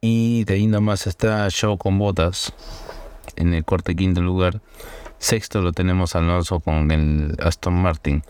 Y 0.00 0.44
de 0.44 0.54
ahí 0.54 0.66
nomás 0.66 1.06
está 1.06 1.48
Show 1.48 1.78
con 1.78 1.98
botas 1.98 2.52
en 3.36 3.54
el 3.54 3.64
corte 3.64 3.94
quinto 3.94 4.20
lugar. 4.20 4.60
Sexto 5.18 5.60
lo 5.62 5.72
tenemos 5.72 6.16
Alonso 6.16 6.60
con 6.60 6.90
el 6.90 7.36
Aston 7.40 7.74
Martin. 7.74 8.22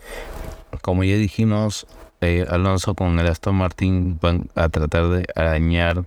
Como 0.81 1.03
ya 1.03 1.15
dijimos, 1.15 1.87
eh, 2.21 2.45
Alonso 2.49 2.95
con 2.95 3.19
el 3.19 3.27
Aston 3.27 3.55
Martin 3.55 4.19
van 4.21 4.49
a 4.55 4.69
tratar 4.69 5.09
de 5.09 5.25
arañar 5.35 6.05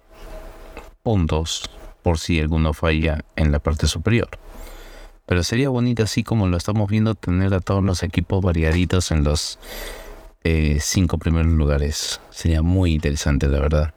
puntos 1.02 1.70
por 2.02 2.18
si 2.18 2.40
alguno 2.40 2.72
falla 2.72 3.24
en 3.36 3.52
la 3.52 3.58
parte 3.58 3.86
superior. 3.86 4.28
Pero 5.26 5.42
sería 5.42 5.68
bonito 5.68 6.02
así 6.02 6.22
como 6.24 6.48
lo 6.48 6.56
estamos 6.56 6.90
viendo 6.90 7.14
tener 7.14 7.54
a 7.54 7.60
todos 7.60 7.82
los 7.82 8.02
equipos 8.02 8.42
variaditos 8.42 9.10
en 9.10 9.24
los 9.24 9.58
eh, 10.44 10.78
cinco 10.80 11.18
primeros 11.18 11.52
lugares. 11.52 12.20
Sería 12.30 12.62
muy 12.62 12.92
interesante, 12.92 13.46
la 13.46 13.60
verdad. 13.60 13.94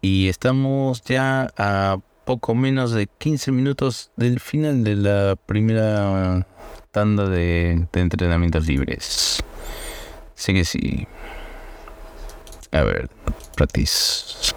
Y 0.00 0.28
estamos 0.28 1.02
ya 1.04 1.52
a 1.56 1.98
poco 2.24 2.54
menos 2.54 2.92
de 2.92 3.06
15 3.06 3.52
minutos 3.52 4.10
del 4.16 4.40
final 4.40 4.82
de 4.82 4.96
la 4.96 5.36
primera 5.36 6.46
tanda 6.90 7.28
de, 7.28 7.86
entrenamientos 7.92 8.66
libres. 8.66 9.33
Así 10.36 10.52
que 10.52 10.64
sí. 10.64 11.06
A 12.72 12.82
ver, 12.82 13.08
practice. 13.56 14.52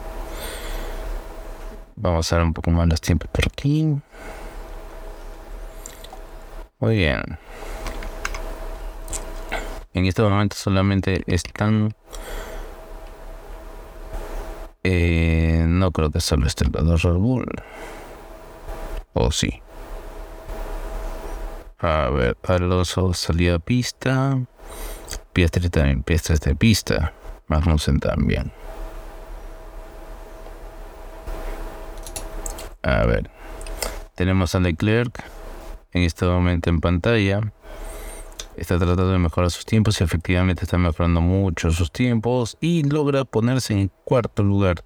Vamos 1.96 2.32
a 2.32 2.38
dar 2.38 2.46
un 2.46 2.54
poco 2.54 2.72
más 2.72 2.88
los 2.88 3.02
tiempos 3.02 3.30
por 3.32 3.46
aquí. 3.46 3.96
Muy 6.80 6.96
bien. 6.96 7.40
En 9.94 10.06
este 10.06 10.22
momento 10.22 10.56
solamente 10.56 11.24
están... 11.26 11.96
Eh, 14.84 15.66
no 15.68 15.92
creo 15.92 16.12
que 16.12 16.22
solo 16.22 16.46
esté 16.46 16.66
el 16.66 16.72
de 16.72 16.98
Red 16.98 17.16
Bull. 17.16 17.52
O 19.14 19.32
sí. 19.32 19.62
A 21.80 22.10
ver, 22.10 22.38
Alonso 22.44 23.14
salía 23.14 23.56
a 23.56 23.60
pista. 23.60 24.40
Piestres 25.38 25.70
también, 25.70 26.02
Piestres 26.02 26.42
de 26.42 26.56
pista. 26.56 27.14
Magnussen 27.46 28.00
también. 28.00 28.52
A 32.82 33.06
ver. 33.06 33.30
Tenemos 34.16 34.56
a 34.56 34.60
Leclerc 34.60 35.24
en 35.92 36.02
este 36.02 36.26
momento 36.26 36.72
en 36.72 36.82
pantalla. 36.82 37.54
Está 38.56 38.80
tratando 38.80 39.12
de 39.12 39.20
mejorar 39.20 39.52
sus 39.52 39.64
tiempos 39.64 40.02
y 40.02 40.06
efectivamente 40.06 40.64
está 40.64 40.80
mejorando 40.80 41.22
mucho 41.22 41.70
sus 41.70 41.92
tiempos 41.92 42.58
y 42.60 42.82
logra 42.82 43.24
ponerse 43.24 43.74
en 43.74 43.92
cuarto 44.06 44.42
lugar 44.42 44.84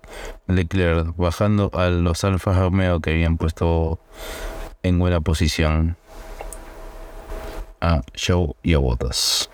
Leclerc, 0.47 1.15
bajando 1.15 1.71
a 1.73 1.87
los 1.87 2.25
Alfa 2.25 2.51
Romeo 2.59 2.99
que 2.99 3.11
habían 3.11 3.37
puesto 3.37 4.01
en 4.83 4.99
buena 4.99 5.21
posición 5.21 5.95
a 7.79 8.01
Show 8.15 8.57
y 8.63 8.73
a 8.73 8.79
Bottas. 8.79 9.49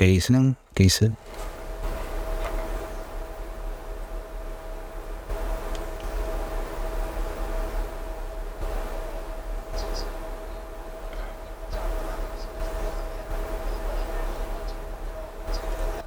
¿Qué 0.00 0.06
dicen? 0.06 0.56
¿Qué? 0.72 0.88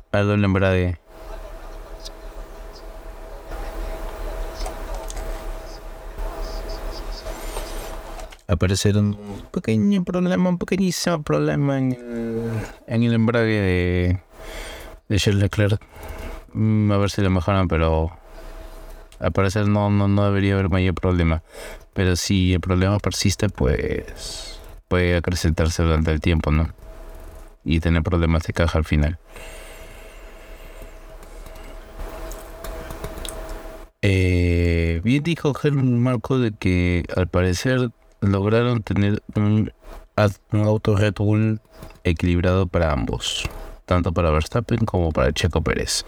Perdón, 0.10 0.42
nombre 0.42 0.66
eh. 0.66 0.72
de... 0.98 1.03
Aparecer 8.48 8.98
un 8.98 9.18
pequeño 9.52 10.04
problema, 10.04 10.50
un 10.50 10.58
pequeñísimo 10.58 11.24
problema 11.24 11.78
en 11.78 11.94
el, 11.94 12.42
en 12.88 13.04
el 13.04 13.14
embrague 13.14 13.62
de, 13.62 14.20
de 15.10 15.18
Charles 15.18 15.42
Leclerc. 15.42 15.82
Mm, 16.54 16.92
a 16.92 16.98
ver 16.98 17.10
si 17.10 17.22
lo 17.22 17.30
mejoran, 17.30 17.68
pero 17.68 18.12
al 19.20 19.32
parecer 19.32 19.68
no, 19.68 19.90
no, 19.90 20.08
no 20.08 20.26
debería 20.26 20.54
haber 20.54 20.70
mayor 20.70 20.94
problema. 20.94 21.42
Pero 21.94 22.16
si 22.16 22.54
el 22.54 22.60
problema 22.60 23.00
persiste, 23.00 23.50
pues 23.50 24.60
puede 24.88 25.16
acrecentarse 25.16 25.82
durante 25.84 26.12
el 26.12 26.20
tiempo, 26.20 26.52
¿no? 26.52 26.70
Y 27.64 27.80
tener 27.80 28.04
problemas 28.04 28.44
de 28.44 28.54
caja 28.54 28.78
al 28.78 28.86
final. 28.86 29.18
Eh, 34.02 35.00
bien 35.06 35.24
dijo 35.24 35.54
Germán 35.54 35.98
Marco 35.98 36.38
de 36.38 36.52
que 36.52 37.06
al 37.16 37.28
parecer 37.30 37.92
lograron 38.24 38.82
tener 38.84 39.22
un, 39.36 39.72
auto 40.52 40.96
Red 40.96 41.16
Bull 41.16 41.60
equilibrado 42.04 42.68
para 42.68 42.92
ambos, 42.92 43.44
tanto 43.86 44.14
para 44.14 44.32
Verstappen 44.32 44.86
como 44.86 45.12
para 45.12 45.34
Checo 45.34 45.62
Pérez, 45.62 46.06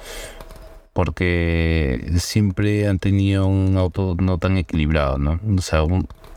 porque 0.93 2.11
siempre 2.17 2.87
han 2.87 2.99
tenido 2.99 3.47
un 3.47 3.77
auto 3.77 4.15
no 4.19 4.37
tan 4.37 4.57
equilibrado, 4.57 5.17
¿no? 5.17 5.39
O 5.57 5.61
sea, 5.61 5.81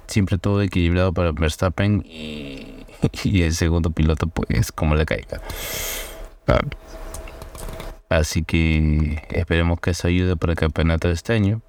siempre 0.07 0.39
todo 0.39 0.63
equilibrado 0.63 1.13
para 1.13 1.33
Verstappen 1.33 2.05
y, 2.05 2.85
y, 3.25 3.43
el 3.43 3.55
segundo 3.55 3.91
piloto, 3.91 4.27
pues 4.27 4.73
como 4.73 4.95
le 4.95 5.07
caiga. 5.07 5.41
Ah. 6.47 6.61
Así 8.09 8.43
que 8.43 9.23
esperemos 9.29 9.81
que 9.81 9.91
eso 9.91 10.09
ayude 10.09 10.35
para 10.37 10.53
el 10.53 10.59
campeonato 10.59 11.09
de 11.09 11.15
este 11.15 11.35
año. 11.35 11.61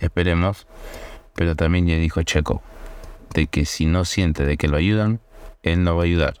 Esperemos. 0.00 0.66
Pero 1.38 1.54
también 1.54 1.86
ya 1.86 1.94
dijo 1.94 2.20
Checo 2.24 2.62
de 3.32 3.46
que 3.46 3.64
si 3.64 3.86
no 3.86 4.04
siente 4.04 4.44
de 4.44 4.56
que 4.56 4.66
lo 4.66 4.76
ayudan, 4.76 5.20
él 5.62 5.84
no 5.84 5.94
va 5.94 6.02
a 6.02 6.06
ayudar. 6.06 6.34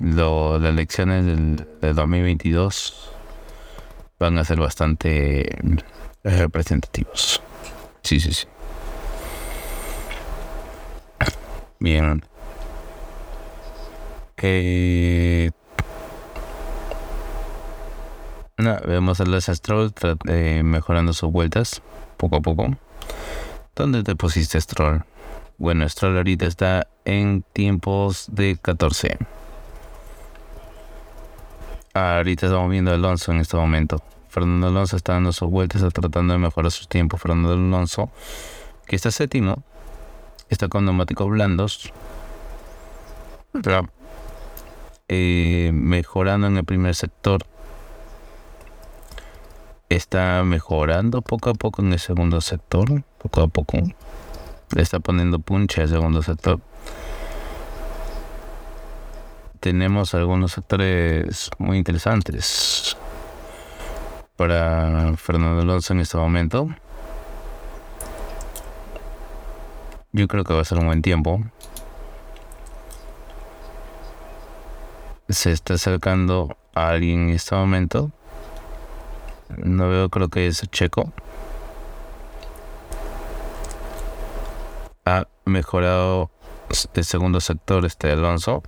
las 0.00 0.64
elecciones 0.64 1.24
del, 1.24 1.94
2022 1.94 3.12
van 4.18 4.36
a 4.38 4.44
ser 4.44 4.58
bastante 4.58 5.56
representativos. 6.24 7.40
Sí, 8.02 8.18
sí, 8.18 8.32
sí. 8.32 8.48
Bien. 11.78 12.24
Eh, 14.38 15.52
no, 18.58 18.76
vemos 18.84 19.20
a 19.20 19.24
los 19.24 19.44
Stroll 19.44 19.92
eh, 20.26 20.62
mejorando 20.64 21.12
sus 21.12 21.30
vueltas 21.30 21.80
poco 22.16 22.34
a 22.34 22.40
poco. 22.40 22.76
¿Dónde 23.74 24.02
te 24.02 24.16
pusiste 24.16 24.60
Stroll? 24.60 25.04
Bueno, 25.58 25.88
Stroll 25.88 26.16
ahorita 26.16 26.46
está 26.46 26.86
en 27.04 27.44
tiempos 27.52 28.26
de 28.30 28.56
14. 28.60 29.18
Ahorita 31.94 32.46
estamos 32.46 32.70
viendo 32.70 32.90
a 32.90 32.94
Alonso 32.94 33.32
en 33.32 33.38
este 33.38 33.56
momento. 33.56 34.02
Fernando 34.28 34.66
Alonso 34.66 34.96
está 34.96 35.14
dando 35.14 35.32
sus 35.32 35.48
vueltas, 35.48 35.82
está 35.82 36.00
tratando 36.02 36.34
de 36.34 36.38
mejorar 36.38 36.70
sus 36.70 36.88
tiempos. 36.88 37.20
Fernando 37.20 37.52
Alonso, 37.52 38.10
que 38.86 38.96
está 38.96 39.10
séptimo, 39.10 39.62
está 40.50 40.68
con 40.68 40.84
neumáticos 40.84 41.28
blandos. 41.28 41.92
Eh, 45.08 45.70
mejorando 45.72 46.48
en 46.48 46.58
el 46.58 46.64
primer 46.64 46.94
sector 46.94 47.46
está 49.88 50.42
mejorando 50.44 51.22
poco 51.22 51.50
a 51.50 51.54
poco 51.54 51.82
en 51.82 51.92
el 51.92 51.98
segundo 51.98 52.40
sector, 52.40 53.04
poco 53.18 53.42
a 53.42 53.48
poco. 53.48 53.78
Le 54.74 54.82
está 54.82 54.98
poniendo 54.98 55.38
punche 55.38 55.82
al 55.82 55.88
segundo 55.88 56.22
sector. 56.22 56.60
Tenemos 59.60 60.14
algunos 60.14 60.52
sectores 60.52 61.50
muy 61.58 61.78
interesantes 61.78 62.96
para 64.36 65.16
Fernando 65.16 65.62
Alonso 65.62 65.92
en 65.92 66.00
este 66.00 66.16
momento. 66.16 66.68
Yo 70.12 70.28
creo 70.28 70.44
que 70.44 70.54
va 70.54 70.60
a 70.60 70.64
ser 70.64 70.78
un 70.78 70.86
buen 70.86 71.02
tiempo. 71.02 71.42
Se 75.28 75.50
está 75.50 75.74
acercando 75.74 76.56
a 76.74 76.88
alguien 76.88 77.28
en 77.28 77.30
este 77.30 77.54
momento 77.54 78.12
no 79.48 79.88
veo, 79.88 80.08
creo 80.08 80.28
que 80.28 80.46
es 80.46 80.62
Checo. 80.70 81.12
Ha 85.04 85.28
mejorado 85.44 86.30
de 86.94 87.04
segundo 87.04 87.40
sector 87.40 87.84
este 87.84 88.10
Alonso. 88.10 88.62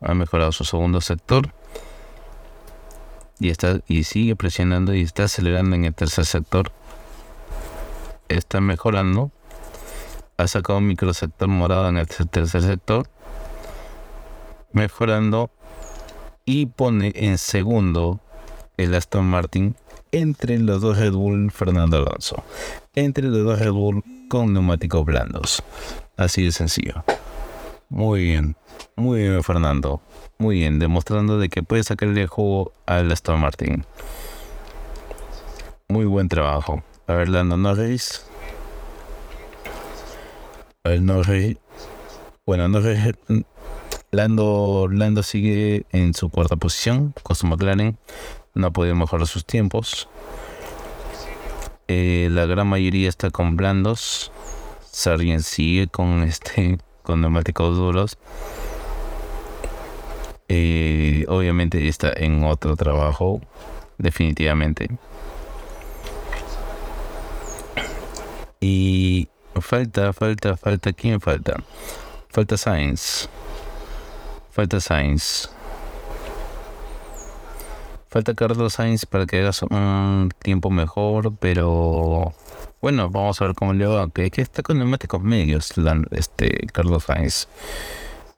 Ha 0.00 0.14
mejorado 0.14 0.52
su 0.52 0.64
segundo 0.64 1.00
sector. 1.00 1.52
Y 3.38 3.50
está 3.50 3.80
y 3.88 4.04
sigue 4.04 4.36
presionando 4.36 4.94
y 4.94 5.02
está 5.02 5.24
acelerando 5.24 5.74
en 5.76 5.86
el 5.86 5.94
tercer 5.94 6.26
sector. 6.26 6.70
Está 8.28 8.60
mejorando. 8.60 9.32
Ha 10.36 10.46
sacado 10.46 10.78
un 10.78 10.86
microsector 10.86 11.48
morado 11.48 11.88
en 11.88 11.98
el 11.98 12.06
tercer 12.06 12.62
sector. 12.62 13.08
Mejorando. 14.72 15.50
Y 16.44 16.66
pone 16.66 17.12
en 17.14 17.38
segundo 17.38 18.20
el 18.76 18.94
Aston 18.94 19.26
Martin 19.26 19.76
entre 20.12 20.58
los 20.58 20.80
dos 20.80 20.98
Red 20.98 21.12
Bull 21.12 21.50
Fernando 21.50 21.98
Alonso. 21.98 22.42
Entre 22.94 23.24
los 23.24 23.44
dos 23.44 23.58
Red 23.58 23.72
Bull 23.72 24.04
con 24.28 24.52
neumáticos 24.52 25.04
blandos. 25.04 25.62
Así 26.16 26.44
de 26.44 26.52
sencillo. 26.52 27.04
Muy 27.88 28.24
bien. 28.24 28.56
Muy 28.96 29.20
bien, 29.20 29.42
Fernando. 29.42 30.00
Muy 30.38 30.60
bien, 30.60 30.78
demostrando 30.78 31.38
de 31.38 31.48
que 31.48 31.62
puede 31.62 31.82
sacarle 31.84 32.26
juego 32.26 32.72
al 32.86 33.10
Aston 33.10 33.40
Martin. 33.40 33.84
Muy 35.88 36.04
buen 36.04 36.28
trabajo. 36.28 36.82
A 37.06 37.14
ver, 37.14 37.28
Lando 37.28 37.56
Norris. 37.56 38.24
El 40.84 41.04
Norris. 41.04 41.56
Bueno, 42.46 42.68
Norris. 42.68 43.14
Lando, 44.12 44.88
Lando 44.90 45.22
sigue 45.22 45.86
en 45.92 46.14
su 46.14 46.30
cuarta 46.30 46.56
posición 46.56 47.14
con 47.22 47.36
su 47.36 47.46
McLaren 47.46 47.96
no 48.54 48.68
ha 48.68 48.70
podido 48.70 48.94
mejorar 48.94 49.26
sus 49.26 49.44
tiempos. 49.44 50.08
Eh, 51.88 52.28
la 52.30 52.46
gran 52.46 52.68
mayoría 52.68 53.08
está 53.08 53.30
con 53.30 53.56
blandos. 53.56 54.32
Sargent 54.90 55.42
sigue 55.42 55.88
con 55.88 56.22
este 56.22 56.78
con 57.02 57.20
neumáticos 57.20 57.76
duros. 57.76 58.18
Eh, 60.48 61.24
obviamente 61.28 61.88
está 61.88 62.12
en 62.14 62.44
otro 62.44 62.76
trabajo, 62.76 63.40
definitivamente. 63.98 64.88
Y 68.60 69.28
falta, 69.60 70.12
falta, 70.12 70.56
falta, 70.56 70.92
¿quién 70.92 71.20
falta? 71.20 71.62
Falta 72.28 72.56
Science. 72.56 73.28
Falta 74.50 74.80
Science. 74.80 75.48
Falta 78.10 78.34
Carlos 78.34 78.72
Sainz 78.72 79.06
para 79.06 79.24
que 79.24 79.38
hagas 79.38 79.62
un 79.62 80.32
tiempo 80.40 80.68
mejor, 80.68 81.32
pero 81.38 82.34
bueno, 82.82 83.08
vamos 83.08 83.40
a 83.40 83.44
ver 83.44 83.54
cómo 83.54 83.72
le 83.72 83.86
va. 83.86 84.10
Que, 84.10 84.32
que 84.32 84.42
está 84.42 84.64
con 84.64 84.78
neumáticos 84.78 85.22
medios, 85.22 85.72
este 86.10 86.66
Carlos 86.72 87.04
Sainz. 87.04 87.46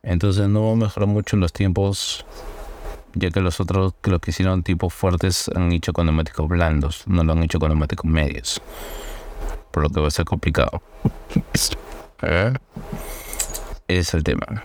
Entonces 0.02 0.46
no 0.50 0.66
va 0.66 0.72
a 0.72 0.76
mejorar 0.76 1.08
mucho 1.08 1.38
los 1.38 1.54
tiempos, 1.54 2.26
ya 3.14 3.30
que 3.30 3.40
los 3.40 3.60
otros 3.60 3.94
que 4.02 4.10
los 4.10 4.20
que 4.20 4.32
hicieron 4.32 4.62
tipos 4.62 4.92
fuertes 4.92 5.50
han 5.54 5.72
hecho 5.72 5.94
con 5.94 6.04
neumáticos 6.04 6.46
blandos, 6.48 7.04
no 7.06 7.24
lo 7.24 7.32
han 7.32 7.42
hecho 7.42 7.58
con 7.58 7.70
neumáticos 7.70 8.04
medios. 8.04 8.60
Por 9.70 9.84
lo 9.84 9.88
que 9.88 10.00
va 10.00 10.08
a 10.08 10.10
ser 10.10 10.26
complicado. 10.26 10.82
¿Eh? 12.20 12.52
Es 13.88 14.12
el 14.12 14.22
tema. 14.22 14.64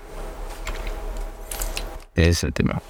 Es 2.13 2.43
el 2.43 2.51
tema. 2.51 2.81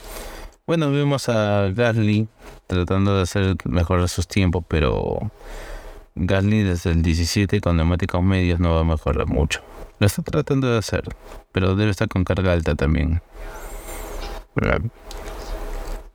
Bueno, 0.68 0.92
vemos 0.92 1.30
a 1.30 1.70
Gasly 1.70 2.28
tratando 2.68 3.16
de 3.16 3.22
hacer 3.22 3.56
mejorar 3.64 4.10
sus 4.10 4.28
tiempos, 4.28 4.66
pero 4.68 5.32
Gasly 6.16 6.64
desde 6.64 6.92
el 6.92 7.02
17 7.04 7.62
con 7.62 7.78
neumáticos 7.78 8.22
medios 8.22 8.60
no 8.60 8.74
va 8.74 8.82
a 8.82 8.84
mejorar 8.84 9.28
mucho. 9.28 9.62
Lo 10.00 10.08
está 10.08 10.24
tratando 10.24 10.70
de 10.70 10.78
hacer, 10.78 11.06
pero 11.54 11.76
debe 11.76 11.92
estar 11.92 12.10
con 12.10 12.26
carga 12.26 12.52
alta 12.52 12.76
también. 12.76 13.22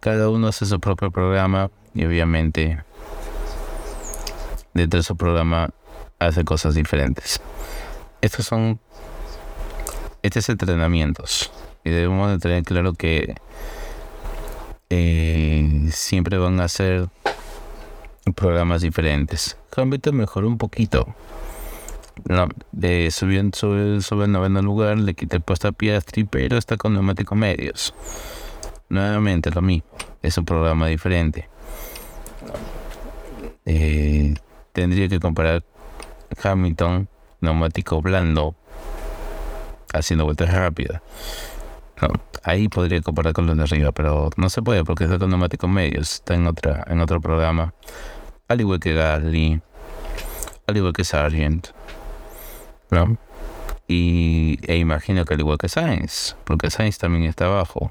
Cada 0.01 0.29
uno 0.29 0.49
hace 0.49 0.67
su 0.67 0.79
propio 0.79 1.11
programa 1.11 1.71
y 1.95 2.05
obviamente 2.05 2.85
dentro 4.75 4.99
de 4.99 5.05
su 5.05 5.17
programa 5.17 5.71
hace 6.19 6.45
cosas 6.45 6.75
diferentes. 6.75 7.41
Estos 8.21 8.45
son 8.45 8.81
estos 10.21 10.47
entrenamientos 10.51 11.51
y 11.85 11.91
debemos 11.91 12.31
de 12.31 12.39
tener 12.39 12.65
claro 12.65 12.93
que 12.93 13.35
eh, 14.95 15.89
siempre 15.91 16.37
van 16.37 16.61
a 16.61 16.69
ser 16.69 17.09
programas 18.37 18.83
diferentes. 18.83 19.57
Hamilton 19.75 20.17
mejoró 20.17 20.47
un 20.47 20.59
poquito. 20.59 21.15
No, 22.29 22.47
de 22.73 23.11
subiendo 23.11 23.57
sobre, 23.57 24.03
sobre 24.03 24.27
el 24.27 24.33
noveno 24.33 24.61
lugar, 24.61 24.99
le 24.99 25.15
quité 25.15 25.37
el 25.37 25.43
puesto 25.43 25.69
a 25.69 25.73
Piastri, 25.73 26.25
pero 26.25 26.59
está 26.59 26.77
con 26.77 26.93
neumáticos 26.93 27.39
medios. 27.39 27.95
Nuevamente 28.91 29.51
lo 29.51 29.63
mismo, 29.63 29.89
es 30.21 30.37
un 30.37 30.45
programa 30.45 30.89
diferente. 30.89 31.49
Eh, 33.65 34.35
tendría 34.75 35.09
que 35.09 35.21
comparar 35.21 35.65
Hamilton, 36.43 37.09
neumático 37.41 38.03
blando, 38.03 38.55
haciendo 39.95 40.27
vueltas 40.27 40.53
rápidas. 40.53 41.01
Ahí 42.43 42.69
podría 42.69 43.01
comparar 43.03 43.33
con 43.33 43.47
los 43.47 43.57
de 43.57 43.63
arriba, 43.63 43.93
pero 43.93 44.31
no 44.37 44.49
se 44.51 44.63
puede 44.63 44.85
porque 44.85 45.05
está 45.05 45.19
con 45.19 45.31
neumáticos 45.31 45.71
medios, 45.71 46.15
está 46.15 46.35
en 46.35 46.47
otra, 46.47 46.85
en 46.89 47.01
otro 47.01 47.21
programa. 47.21 47.75
Al 48.49 48.61
igual 48.61 48.81
que 48.81 48.95
Gasly, 48.95 49.61
al 50.67 50.77
igual 50.77 50.93
que 50.93 51.05
Sargent. 51.05 51.69
Y 53.89 54.59
e 54.67 54.77
imagino 54.77 55.25
que 55.25 55.35
al 55.35 55.41
igual 55.41 55.59
que 55.59 55.69
Sainz, 55.69 56.37
porque 56.45 56.71
Sainz 56.71 56.99
también 56.99 57.25
está 57.25 57.47
abajo. 57.47 57.91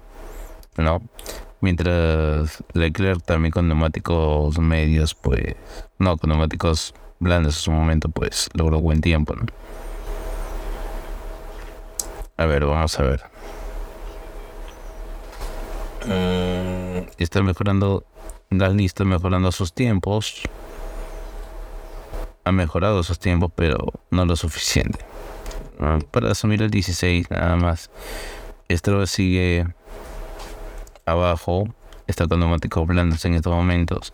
¿no? 0.78 1.02
Mientras 1.60 2.64
Leclerc 2.74 3.24
también 3.24 3.52
con 3.52 3.68
neumáticos 3.68 4.58
medios, 4.60 5.14
pues, 5.14 5.56
no, 6.00 6.18
con 6.18 6.30
neumáticos 6.30 6.94
blandos 7.20 7.56
en 7.56 7.62
su 7.62 7.72
momento, 7.72 8.10
pues, 8.10 8.50
logró 8.54 8.80
buen 8.80 9.02
tiempo, 9.02 9.36
¿no? 9.36 9.46
A 12.38 12.46
ver, 12.46 12.66
vamos 12.66 13.00
a 13.00 13.04
ver. 13.04 13.22
Mm, 16.06 17.08
está 17.18 17.42
mejorando, 17.44 18.06
Gasly 18.50 18.86
está 18.86 19.04
mejorando 19.04 19.52
sus 19.52 19.74
tiempos. 19.74 20.42
Ha 22.44 22.52
mejorado 22.52 23.04
sus 23.04 23.20
tiempos, 23.20 23.52
pero 23.56 23.78
no 24.10 24.26
lo 24.26 24.36
suficiente. 24.36 25.00
Para 26.12 26.32
asumir 26.32 26.62
el 26.62 26.70
16, 26.70 27.30
nada 27.32 27.56
más. 27.56 27.90
Esto 28.68 29.06
sigue 29.06 29.68
abajo, 31.06 31.68
está 32.08 32.28
con 32.28 32.40
neumáticos 32.40 32.88
blandos 32.88 33.26
en 33.26 33.34
estos 33.34 33.54
momentos, 33.54 34.14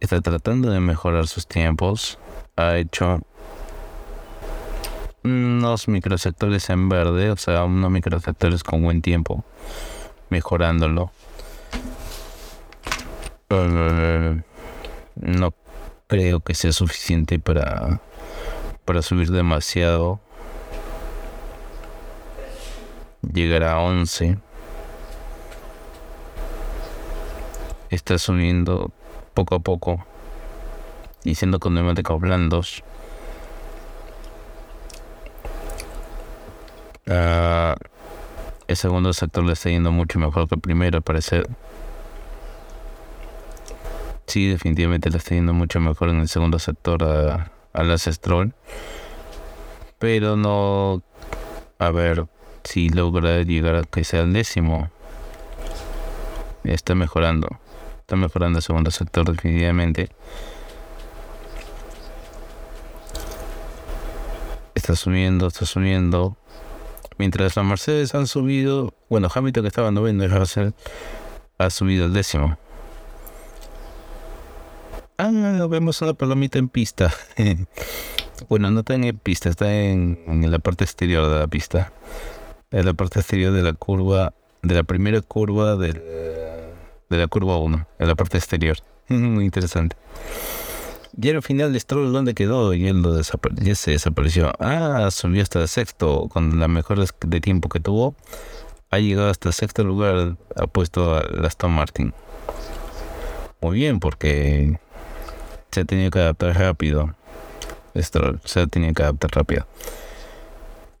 está 0.00 0.20
tratando 0.20 0.70
de 0.70 0.80
mejorar 0.80 1.26
sus 1.26 1.46
tiempos, 1.46 2.18
ha 2.56 2.78
hecho 2.78 3.20
unos 5.22 5.88
microsectores 5.88 6.70
en 6.70 6.88
verde, 6.88 7.30
o 7.30 7.36
sea, 7.36 7.64
unos 7.64 7.90
microsectores 7.90 8.64
con 8.64 8.82
buen 8.82 9.02
tiempo, 9.02 9.44
mejorándolo. 10.30 11.10
Eh, 13.50 14.40
no 15.16 15.54
creo 16.06 16.40
que 16.40 16.54
sea 16.54 16.72
suficiente 16.72 17.38
para, 17.38 18.00
para 18.84 19.02
subir 19.02 19.30
demasiado. 19.30 20.20
Llegar 23.22 23.64
a 23.64 23.78
11 23.78 24.38
está 27.90 28.18
subiendo 28.18 28.90
poco 29.34 29.56
a 29.56 29.58
poco 29.60 30.04
y 31.24 31.34
siendo 31.34 31.58
con 31.58 31.74
neumáticos 31.74 32.20
blandos. 32.20 32.82
Uh, 37.06 37.74
el 38.70 38.76
segundo 38.76 39.12
sector 39.12 39.42
le 39.42 39.54
está 39.54 39.68
yendo 39.68 39.90
mucho 39.90 40.20
mejor 40.20 40.48
que 40.48 40.54
el 40.54 40.60
primero, 40.60 40.98
al 40.98 41.02
parecer. 41.02 41.48
Sí, 44.26 44.46
definitivamente 44.46 45.10
le 45.10 45.18
está 45.18 45.34
yendo 45.34 45.52
mucho 45.52 45.80
mejor 45.80 46.08
en 46.10 46.20
el 46.20 46.28
segundo 46.28 46.60
sector 46.60 47.02
a, 47.02 47.50
a 47.72 47.82
las 47.82 48.04
Stroll. 48.04 48.54
Pero 49.98 50.36
no. 50.36 51.02
A 51.80 51.90
ver 51.90 52.26
si 52.62 52.90
logra 52.90 53.42
llegar 53.42 53.74
a 53.74 53.82
que 53.82 54.04
sea 54.04 54.20
el 54.20 54.32
décimo. 54.32 54.88
Está 56.62 56.94
mejorando. 56.94 57.48
Está 57.98 58.14
mejorando 58.14 58.60
el 58.60 58.62
segundo 58.62 58.92
sector 58.92 59.32
definitivamente. 59.32 60.10
Está 64.76 64.94
subiendo, 64.94 65.48
está 65.48 65.66
subiendo. 65.66 66.36
Mientras 67.20 67.54
las 67.54 67.66
Mercedes 67.66 68.14
han 68.14 68.26
subido, 68.26 68.94
bueno, 69.10 69.28
Hamilton 69.30 69.64
que 69.64 69.68
estaba 69.68 69.90
noveno 69.90 70.26
Russell 70.26 70.70
ha 71.58 71.68
subido 71.68 72.06
el 72.06 72.14
décimo. 72.14 72.56
Ah, 75.18 75.30
vemos 75.68 76.00
una 76.00 76.14
palomita 76.14 76.58
en 76.58 76.70
pista. 76.70 77.12
bueno, 78.48 78.70
no 78.70 78.80
está 78.80 78.94
en 78.94 79.18
pista, 79.18 79.50
está 79.50 79.70
en, 79.70 80.18
en, 80.28 80.50
la 80.50 80.60
parte 80.60 80.84
exterior 80.84 81.28
de 81.28 81.40
la 81.40 81.46
pista. 81.46 81.92
En 82.70 82.86
la 82.86 82.94
parte 82.94 83.20
exterior 83.20 83.52
de 83.52 83.64
la 83.64 83.74
curva, 83.74 84.32
de 84.62 84.74
la 84.76 84.82
primera 84.82 85.20
curva 85.20 85.76
de 85.76 85.92
la 87.10 87.26
curva 87.26 87.58
1, 87.58 87.86
en 87.98 88.08
la 88.08 88.14
parte 88.14 88.38
exterior. 88.38 88.78
Muy 89.08 89.44
interesante. 89.44 89.94
Y 91.16 91.28
al 91.30 91.42
final 91.42 91.72
de 91.72 91.80
Stroll, 91.80 92.12
¿dónde 92.12 92.34
quedó? 92.34 92.72
Y 92.74 92.86
él 92.86 93.02
lo 93.02 93.22
se 93.22 93.90
desapareció. 93.90 94.52
Ah, 94.58 95.08
subió 95.10 95.42
hasta 95.42 95.60
el 95.60 95.68
sexto, 95.68 96.28
con 96.28 96.60
la 96.60 96.68
mejor 96.68 97.04
de 97.04 97.40
tiempo 97.40 97.68
que 97.68 97.80
tuvo. 97.80 98.14
Ha 98.90 98.98
llegado 98.98 99.28
hasta 99.28 99.48
el 99.48 99.54
sexto 99.54 99.84
lugar, 99.84 100.36
ha 100.56 100.66
puesto 100.66 101.14
a 101.14 101.20
Aston 101.44 101.72
Martin. 101.72 102.14
Muy 103.60 103.76
bien, 103.76 104.00
porque 104.00 104.78
se 105.70 105.80
ha 105.80 105.84
tenido 105.84 106.10
que 106.10 106.20
adaptar 106.20 106.56
rápido. 106.56 107.14
Stroll 107.96 108.40
se 108.44 108.60
ha 108.60 108.66
tenido 108.66 108.94
que 108.94 109.02
adaptar 109.02 109.30
rápido. 109.32 109.66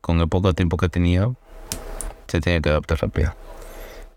Con 0.00 0.20
el 0.20 0.28
poco 0.28 0.52
tiempo 0.54 0.76
que 0.76 0.88
tenía, 0.88 1.30
se 2.26 2.40
tenía 2.40 2.60
que 2.60 2.68
adaptar 2.68 2.98
rápido. 3.00 3.34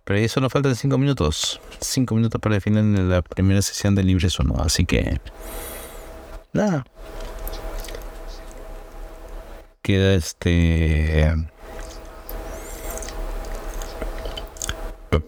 Pero 0.04 0.20
ahí 0.20 0.28
solo 0.28 0.50
faltan 0.50 0.76
5 0.76 0.98
minutos. 0.98 1.62
5 1.80 2.16
minutos 2.16 2.42
para 2.42 2.56
el 2.56 2.62
final 2.62 2.94
de 2.94 3.04
la 3.04 3.22
primera 3.22 3.62
sesión 3.62 3.96
de 3.96 4.04
Libre 4.04 4.30
Sono. 4.30 4.56
Así 4.60 4.86
que. 4.86 5.20
Nada. 6.54 6.86
Queda 9.82 10.14
este. 10.14 11.36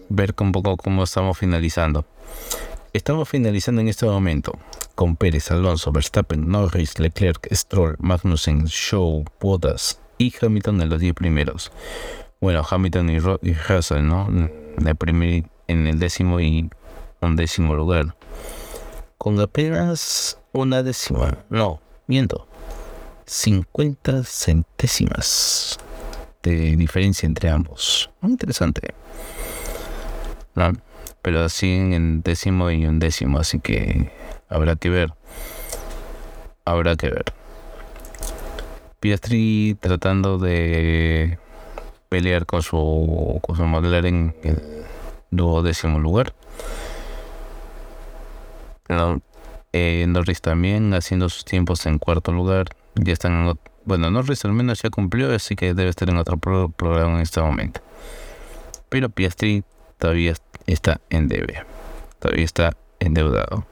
Ver 0.08 0.34
un 0.38 0.52
poco 0.52 0.76
cómo 0.76 1.02
estamos 1.02 1.36
finalizando. 1.36 2.04
Estamos 2.92 3.28
finalizando 3.28 3.80
en 3.80 3.88
este 3.88 4.06
momento 4.06 4.52
con 4.94 5.16
Pérez, 5.16 5.50
Alonso, 5.50 5.90
Verstappen, 5.90 6.48
Norris, 6.48 6.98
Leclerc, 7.00 7.52
Stroll, 7.52 7.96
Magnussen, 7.98 8.66
Show, 8.66 9.24
Bottas 9.40 10.00
y 10.18 10.32
Hamilton 10.40 10.80
en 10.80 10.88
los 10.88 11.00
10 11.00 11.14
primeros. 11.14 11.72
Bueno, 12.40 12.64
Hamilton 12.68 13.10
y, 13.10 13.18
Russell, 13.18 14.06
¿no? 14.06 14.28
en 14.28 15.86
el 15.86 15.98
décimo 15.98 16.40
y 16.40 16.70
un 17.20 17.36
décimo 17.36 17.74
lugar. 17.74 18.14
Con 19.18 19.40
apenas 19.40 20.38
una 20.52 20.82
décima, 20.82 21.44
no, 21.48 21.80
miento, 22.06 22.46
50 23.26 24.22
centésimas 24.24 25.78
de 26.42 26.76
diferencia 26.76 27.26
entre 27.26 27.50
ambos. 27.50 28.10
Muy 28.20 28.32
interesante. 28.32 28.94
Pero 31.22 31.44
así 31.44 31.70
en 31.72 32.22
décimo 32.22 32.70
y 32.70 32.86
un 32.86 32.98
décimo, 32.98 33.38
así 33.38 33.58
que 33.58 34.12
habrá 34.48 34.76
que 34.76 34.90
ver. 34.90 35.12
Habrá 36.64 36.96
que 36.96 37.10
ver. 37.10 37.24
Piastri 39.00 39.76
tratando 39.80 40.38
de 40.38 41.38
pelear 42.08 42.46
con 42.46 42.62
su, 42.62 43.40
con 43.42 43.56
su 43.56 43.64
en 43.64 44.34
el 44.42 44.62
duodécimo 45.30 45.98
lugar. 45.98 46.32
Eh, 49.72 50.06
Norris 50.08 50.40
también 50.40 50.94
haciendo 50.94 51.28
sus 51.28 51.44
tiempos 51.44 51.86
en 51.86 51.98
cuarto 51.98 52.32
lugar. 52.32 52.68
Ya 52.94 53.12
están 53.12 53.46
en, 53.46 53.58
bueno, 53.84 54.10
Norris 54.10 54.44
al 54.44 54.52
menos 54.52 54.82
ya 54.82 54.90
cumplió, 54.90 55.34
así 55.34 55.54
que 55.54 55.74
debe 55.74 55.90
estar 55.90 56.08
en 56.08 56.16
otro 56.16 56.38
programa 56.38 57.16
en 57.16 57.20
este 57.20 57.40
momento. 57.40 57.80
Pero 58.88 59.10
Piastri 59.10 59.64
todavía 59.98 60.34
está 60.66 61.00
en 61.10 61.28
debe. 61.28 61.64
Todavía 62.18 62.44
está 62.44 62.76
endeudado. 63.00 63.66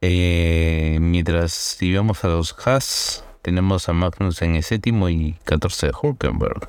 Eh, 0.00 0.98
mientras 1.00 1.52
si 1.52 1.96
a 1.96 2.02
los 2.28 2.56
Haas, 2.64 3.24
tenemos 3.42 3.88
a 3.88 3.92
Magnus 3.92 4.42
en 4.42 4.56
el 4.56 4.62
séptimo 4.62 5.08
y 5.08 5.36
14 5.44 5.88
de 5.88 5.92
Hulkenberg. 6.00 6.68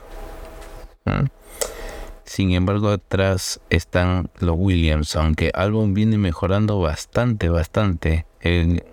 Sin 2.28 2.52
embargo, 2.52 2.90
atrás 2.90 3.62
están 3.70 4.30
los 4.40 4.58
Williams, 4.60 5.16
aunque 5.16 5.50
Albon 5.54 5.94
viene 5.94 6.18
mejorando 6.18 6.78
bastante, 6.78 7.48
bastante. 7.48 8.26
El 8.42 8.84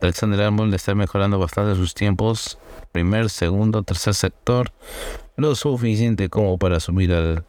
Alexander 0.00 0.42
Albon 0.42 0.70
le 0.70 0.76
está 0.76 0.94
mejorando 0.94 1.40
bastante 1.40 1.74
sus 1.74 1.94
tiempos. 1.94 2.56
Primer, 2.92 3.28
segundo, 3.28 3.82
tercer 3.82 4.14
sector. 4.14 4.70
Lo 5.34 5.56
suficiente 5.56 6.28
como 6.28 6.58
para 6.58 6.78
subir 6.78 7.12
al, 7.12 7.44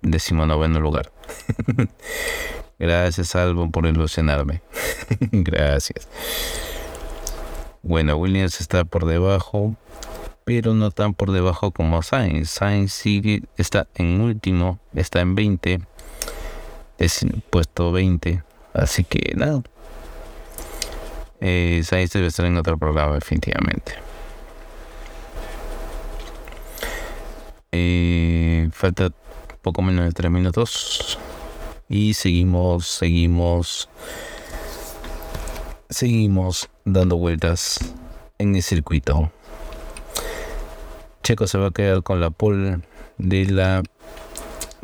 decimonoveno 0.00 0.80
lugar. 0.80 1.12
Gracias, 2.78 3.36
Albo, 3.36 3.70
por 3.70 3.84
ilusionarme. 3.84 4.62
Gracias. 5.20 6.08
Bueno, 7.82 8.16
Williams 8.16 8.58
está 8.62 8.86
por 8.86 9.04
debajo, 9.04 9.76
pero 10.48 10.72
no 10.72 10.90
tan 10.90 11.12
por 11.12 11.30
debajo 11.30 11.72
como 11.72 12.02
Sainz. 12.02 12.48
Sainz 12.48 12.94
sigue, 12.94 13.42
está 13.58 13.86
en 13.96 14.18
último, 14.18 14.78
está 14.94 15.20
en 15.20 15.34
20, 15.34 15.80
es 16.96 17.26
puesto 17.50 17.92
20, 17.92 18.42
así 18.72 19.04
que 19.04 19.34
nada. 19.36 19.62
Eh, 21.42 21.82
Sainz 21.84 22.14
debe 22.14 22.28
estar 22.28 22.46
en 22.46 22.56
otro 22.56 22.78
programa, 22.78 23.16
definitivamente. 23.16 23.92
Eh, 27.70 28.70
falta 28.72 29.10
poco 29.60 29.82
menos 29.82 30.06
de 30.06 30.12
3 30.12 30.30
minutos. 30.30 31.18
Y 31.90 32.14
seguimos, 32.14 32.86
seguimos, 32.86 33.90
seguimos 35.90 36.70
dando 36.86 37.18
vueltas 37.18 37.80
en 38.38 38.56
el 38.56 38.62
circuito. 38.62 39.30
Checo 41.22 41.46
se 41.46 41.58
va 41.58 41.68
a 41.68 41.70
quedar 41.70 42.02
con 42.02 42.20
la 42.20 42.30
pole 42.30 42.80
de 43.18 43.44
la 43.46 43.82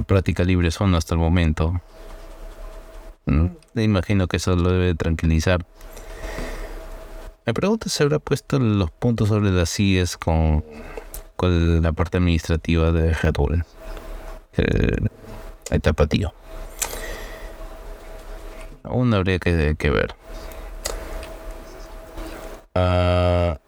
práctica 0.07 0.45
libre 0.45 0.71
zona 0.71 0.99
hasta 0.99 1.15
el 1.15 1.21
momento. 1.21 1.81
Mm, 3.27 3.47
me 3.75 3.83
imagino 3.83 4.27
que 4.27 4.37
eso 4.37 4.55
lo 4.57 4.71
debe 4.71 4.95
tranquilizar. 4.95 5.65
Me 7.47 7.55
pregunto 7.55 7.89
si 7.89 8.03
habrá 8.03 8.19
puesto 8.19 8.59
los 8.59 8.91
puntos 8.91 9.29
sobre 9.29 9.51
las 9.51 9.79
IES 9.79 10.17
con, 10.17 10.65
con 11.37 11.83
la 11.83 11.93
parte 11.93 12.17
administrativa 12.19 12.91
de 12.91 13.13
Red 13.13 13.35
Bull. 13.35 13.65
El, 14.55 15.11
el 15.71 15.81
tapatío. 15.81 16.33
Aún 18.83 19.13
habría 19.15 19.39
que, 19.39 19.77
que 19.79 19.91
ver. 19.91 20.15
Ah, 22.75 23.59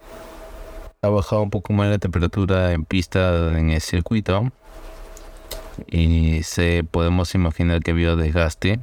ha 1.06 1.10
bajado 1.10 1.42
un 1.42 1.50
poco 1.50 1.72
más 1.72 1.88
la 1.88 1.98
temperatura 1.98 2.72
en 2.72 2.84
pista 2.84 3.56
en 3.56 3.70
el 3.70 3.80
circuito 3.80 4.50
y 5.86 6.42
se 6.42 6.84
podemos 6.84 7.34
imaginar 7.34 7.80
que 7.82 7.92
vio 7.92 8.16
desgaste. 8.16 8.80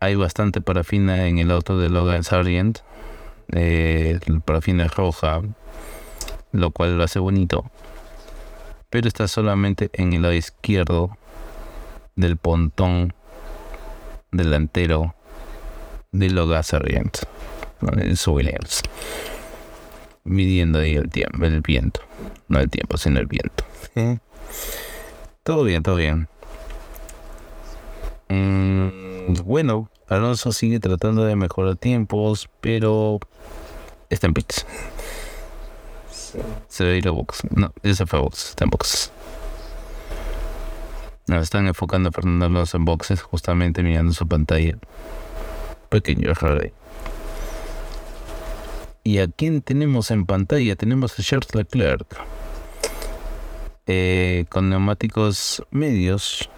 Hay 0.00 0.14
bastante 0.14 0.62
parafina 0.62 1.26
en 1.26 1.38
el 1.38 1.50
auto 1.50 1.78
de 1.78 1.90
Logan 1.90 2.24
Sargent, 2.24 2.78
eh, 3.52 4.18
parafina 4.44 4.88
roja, 4.88 5.42
lo 6.52 6.70
cual 6.70 6.96
lo 6.96 7.04
hace 7.04 7.18
bonito, 7.18 7.70
pero 8.88 9.06
está 9.06 9.28
solamente 9.28 9.90
en 9.92 10.14
el 10.14 10.22
lado 10.22 10.34
izquierdo 10.34 11.16
del 12.16 12.38
pontón 12.38 13.12
delantero 14.32 15.14
de 16.12 16.30
Logan 16.30 16.64
Sargent, 16.64 17.18
en 17.82 18.16
su 18.16 18.32
Williams 18.32 18.82
midiendo 20.24 20.78
ahí 20.78 20.96
el 20.96 21.08
tiempo, 21.10 21.44
el 21.44 21.60
viento. 21.60 22.00
No 22.48 22.58
el 22.58 22.70
tiempo, 22.70 22.96
sino 22.96 23.20
el 23.20 23.26
viento. 23.26 23.64
Todo 25.42 25.64
bien, 25.64 25.82
todo 25.82 25.96
bien. 25.96 26.28
Mm, 28.28 29.34
bueno, 29.44 29.90
Alonso 30.08 30.52
sigue 30.52 30.78
tratando 30.80 31.24
de 31.24 31.36
mejorar 31.36 31.76
tiempos, 31.76 32.48
pero 32.60 33.18
está 34.08 34.26
en 34.26 34.34
pits. 34.34 34.66
Se 36.68 36.84
ve 36.84 36.98
ir 36.98 37.08
a 37.08 37.10
box. 37.10 37.42
No, 37.50 37.72
ese 37.82 38.06
fue 38.06 38.20
box, 38.20 38.50
está 38.50 38.64
en 38.64 38.70
box. 38.70 39.12
No, 41.26 41.40
están 41.40 41.66
enfocando 41.66 42.08
a 42.08 42.12
Fernando 42.12 42.46
Alonso 42.46 42.76
en 42.76 42.84
boxes, 42.84 43.22
justamente 43.22 43.82
mirando 43.82 44.12
su 44.12 44.26
pantalla. 44.26 44.76
Pequeño 45.88 46.30
error 46.30 46.62
ahí. 46.62 46.72
¿Y 49.02 49.18
a 49.18 49.28
quién 49.28 49.62
tenemos 49.62 50.10
en 50.10 50.26
pantalla? 50.26 50.76
Tenemos 50.76 51.18
a 51.18 51.22
Charles 51.22 51.54
Leclerc. 51.54 52.06
Eh, 53.86 54.44
con 54.50 54.68
neumáticos 54.68 55.64
medios. 55.70 56.50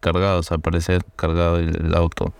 Cargados, 0.00 0.52
al 0.52 0.60
parecer, 0.60 1.02
cargado 1.16 1.58
el, 1.58 1.94
auto. 1.94 2.34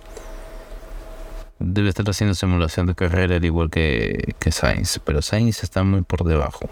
Debe 1.58 1.88
estar 1.88 2.08
haciendo 2.08 2.34
simulación 2.34 2.86
de 2.86 2.94
carrera 2.94 3.36
al 3.36 3.44
igual 3.44 3.70
que, 3.70 4.34
que 4.38 4.52
Sainz. 4.52 5.00
Pero 5.04 5.22
Sainz 5.22 5.62
está 5.62 5.82
muy 5.82 6.02
por 6.02 6.24
debajo. 6.24 6.68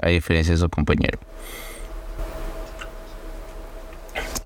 A 0.00 0.08
diferencia 0.08 0.54
de 0.54 0.60
su 0.60 0.68
compañero. 0.68 1.18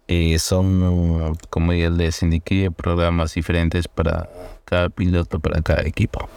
Eh, 0.09 0.39
son, 0.39 1.37
como 1.51 1.73
ya 1.73 1.91
les 1.91 2.23
indiqué, 2.23 2.71
programas 2.71 3.35
diferentes 3.35 3.89
para 3.89 4.31
cada 4.65 4.89
piloto, 4.89 5.41
para 5.41 5.63
cada 5.63 5.83
equipo. 5.83 6.29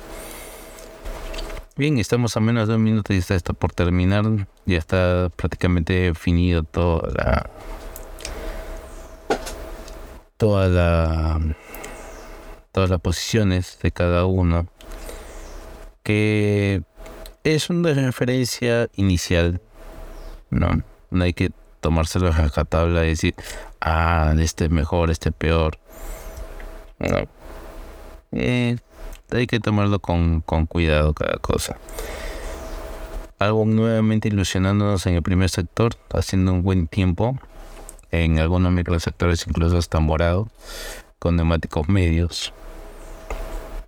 Bien, 1.80 1.97
estamos 1.97 2.36
a 2.36 2.39
menos 2.39 2.67
de 2.67 2.76
un 2.76 2.84
minuto 2.84 3.13
y 3.13 3.17
está 3.17 3.36
esto 3.36 3.53
por 3.53 3.72
terminar. 3.72 4.26
Ya 4.65 4.78
está 4.78 5.32
prácticamente 5.36 5.93
definido 5.93 6.63
toda 6.63 7.09
la. 7.13 7.49
Toda 10.36 10.67
la. 10.67 11.55
Todas 12.74 12.89
las 12.89 12.99
posiciones 12.99 13.80
de 13.82 13.91
cada 13.91 14.26
uno. 14.26 14.67
Que 16.03 16.82
es 17.43 17.70
una 17.70 17.93
referencia 17.93 18.89
inicial. 18.95 19.61
No, 20.49 20.82
no 21.11 21.24
hay 21.24 21.34
que 21.34 21.51
tomárselo 21.80 22.32
a 22.32 22.65
tabla 22.65 23.05
y 23.05 23.09
decir, 23.09 23.36
ah, 23.82 24.34
este 24.39 24.65
es 24.65 24.71
mejor, 24.71 25.09
este 25.09 25.30
es 25.30 25.36
peor. 25.36 25.77
Eh, 28.32 28.77
hay 29.32 29.47
que 29.47 29.59
tomarlo 29.59 29.99
con, 29.99 30.41
con 30.41 30.65
cuidado 30.65 31.13
cada 31.13 31.38
cosa. 31.38 31.77
Algo 33.39 33.65
nuevamente 33.65 34.27
ilusionándonos 34.27 35.05
en 35.05 35.15
el 35.15 35.23
primer 35.23 35.49
sector, 35.49 35.93
haciendo 36.13 36.51
un 36.51 36.63
buen 36.63 36.88
tiempo. 36.88 37.38
En 38.11 38.39
algunos 38.39 38.71
microsectores 38.71 39.45
incluso 39.47 39.77
hasta 39.77 39.99
morado, 39.99 40.49
con 41.19 41.36
neumáticos 41.36 41.88
medios. 41.88 42.53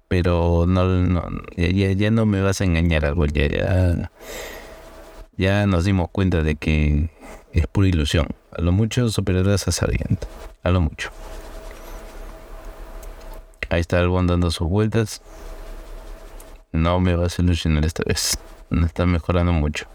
Pero 0.08 0.66
no, 0.68 0.86
no 0.86 1.24
ya, 1.58 1.92
ya, 1.92 2.12
no 2.12 2.26
me 2.26 2.42
vas 2.42 2.62
a 2.62 2.66
engañar 2.66 3.06
algo, 3.06 3.26
ya, 3.26 3.48
ya, 3.48 4.12
ya 5.38 5.66
nos 5.66 5.86
dimos 5.86 6.10
cuenta 6.12 6.44
de 6.44 6.56
que 6.56 7.10
es 7.54 7.68
pura 7.68 7.88
ilusión. 7.88 8.28
A 8.52 8.62
lo 8.62 8.72
mucho 8.72 9.10
superiores 9.10 9.68
a 9.68 9.72
Sargent. 9.72 10.26
A 10.64 10.72
lo 10.72 10.82
mucho. 10.82 11.10
Ahí 13.70 13.82
está 13.82 14.00
el 14.00 14.12
dando 14.28 14.52
sus 14.52 14.68
vueltas. 14.68 15.22
No 16.72 17.00
me 17.00 17.16
vas 17.16 17.38
a 17.38 17.42
ilusionar 17.42 17.86
esta 17.86 18.04
vez. 18.06 18.38
No 18.70 18.86
está 18.86 19.06
mejorando 19.06 19.54
mucho. 19.54 19.86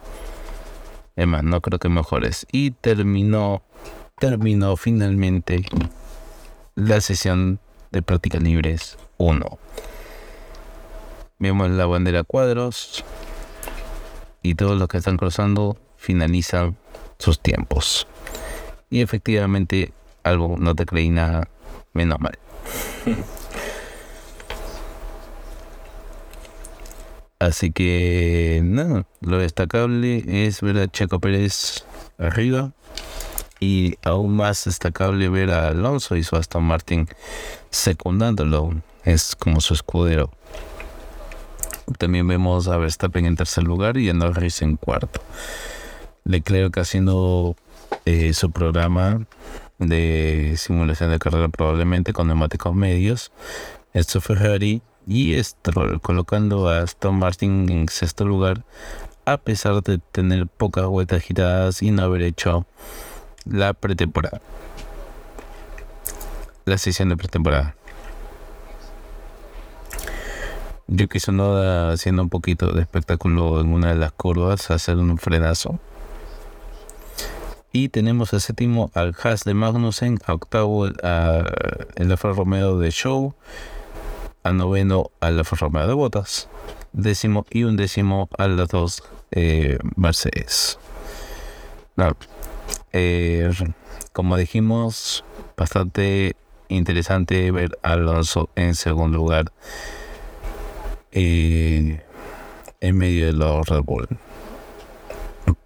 Es 1.14 1.26
más, 1.26 1.42
no 1.42 1.60
creo 1.60 1.78
que 1.78 1.88
mejores. 1.88 2.46
Y 2.52 2.72
terminó, 2.72 3.62
terminó 4.18 4.76
finalmente 4.76 5.64
la 6.74 7.00
sesión 7.00 7.58
de 7.90 8.02
prácticas 8.02 8.42
libres 8.42 8.98
1. 9.16 9.58
Vemos 11.38 11.70
la 11.70 11.86
bandera 11.86 12.24
cuadros 12.24 13.04
y 14.42 14.54
todos 14.54 14.78
los 14.78 14.88
que 14.88 14.98
están 14.98 15.16
cruzando 15.16 15.76
finalizan 15.96 16.76
sus 17.18 17.40
tiempos. 17.40 18.06
Y 18.90 19.02
efectivamente, 19.02 19.92
algo 20.22 20.56
no 20.58 20.74
te 20.74 20.86
creí 20.86 21.10
nada, 21.10 21.48
menos 21.92 22.20
mal. 22.20 22.38
Así 27.38 27.70
que 27.70 28.62
nada, 28.64 29.06
lo 29.20 29.38
destacable 29.38 30.24
es 30.26 30.62
ver 30.62 30.78
a 30.78 30.88
Checo 30.88 31.20
Pérez 31.20 31.84
arriba 32.16 32.72
y 33.60 33.96
aún 34.04 34.36
más 34.36 34.64
destacable 34.64 35.28
ver 35.28 35.50
a 35.50 35.68
Alonso 35.68 36.16
y 36.16 36.24
su 36.24 36.36
Aston 36.36 36.64
Martin 36.64 37.08
secundándolo, 37.70 38.74
es 39.04 39.36
como 39.36 39.60
su 39.60 39.74
escudero. 39.74 40.30
También 41.98 42.26
vemos 42.26 42.68
a 42.68 42.78
Verstappen 42.78 43.26
en 43.26 43.36
tercer 43.36 43.64
lugar 43.64 43.96
y 43.96 44.08
a 44.08 44.14
Norris 44.14 44.62
en 44.62 44.76
cuarto. 44.76 45.20
Leclerc 46.26 46.76
haciendo 46.78 47.56
eh, 48.04 48.34
su 48.34 48.50
programa 48.50 49.26
de 49.78 50.54
simulación 50.56 51.10
de 51.10 51.18
carrera 51.18 51.48
probablemente 51.48 52.12
con 52.12 52.26
neumáticos 52.26 52.74
medios. 52.74 53.30
Esto 53.92 54.20
Ferrari 54.20 54.82
y 55.06 55.42
Stroll 55.42 56.00
colocando 56.00 56.68
a 56.68 56.82
Aston 56.82 57.18
Martin 57.18 57.70
en 57.70 57.88
sexto 57.88 58.24
lugar 58.24 58.64
a 59.24 59.38
pesar 59.38 59.82
de 59.82 59.98
tener 59.98 60.46
pocas 60.46 60.86
vueltas 60.86 61.22
giradas 61.22 61.82
y 61.82 61.90
no 61.90 62.02
haber 62.02 62.22
hecho 62.22 62.66
la 63.44 63.72
pretemporada. 63.72 64.40
La 66.64 66.78
sesión 66.78 67.08
de 67.08 67.16
pretemporada. 67.16 67.76
Yo 70.88 71.08
quise 71.08 71.32
no 71.32 71.56
haciendo 71.90 72.22
un 72.22 72.28
poquito 72.28 72.72
de 72.72 72.82
espectáculo 72.82 73.60
en 73.60 73.72
una 73.72 73.88
de 73.88 73.96
las 73.96 74.12
curvas, 74.12 74.70
hacer 74.70 74.96
un 74.96 75.18
frenazo 75.18 75.80
Y 77.78 77.90
tenemos 77.90 78.32
el 78.32 78.40
séptimo 78.40 78.90
al 78.94 79.14
Haas 79.22 79.44
de 79.44 79.52
Magnussen, 79.52 80.18
a 80.24 80.32
octavo 80.32 80.86
el 80.86 80.96
Alfa 82.10 82.32
Romeo 82.32 82.78
de 82.78 82.90
Show, 82.90 83.34
a 84.42 84.52
noveno 84.52 85.10
al 85.20 85.40
Alfa 85.40 85.56
Romeo 85.56 85.86
de 85.86 85.92
Botas, 85.92 86.48
décimo 86.94 87.44
y 87.50 87.64
un 87.64 87.76
décimo 87.76 88.30
a 88.38 88.48
las 88.48 88.70
dos 88.70 89.02
eh, 89.30 89.76
Mercedes. 89.94 90.78
Eh, 92.94 93.50
como 94.14 94.38
dijimos, 94.38 95.22
bastante 95.54 96.34
interesante 96.68 97.50
ver 97.50 97.78
a 97.82 97.92
Alonso 97.92 98.48
en 98.56 98.74
segundo 98.74 99.18
lugar 99.18 99.52
eh, 101.12 102.02
en 102.80 102.96
medio 102.96 103.26
de 103.26 103.32
los 103.34 103.68
Red 103.68 103.82
Bull. 103.82 104.08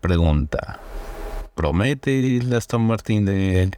Pregunta 0.01 0.81
promete 1.61 2.39
el 2.39 2.55
Aston 2.55 2.87
Martin 2.87 3.27
de, 3.27 3.71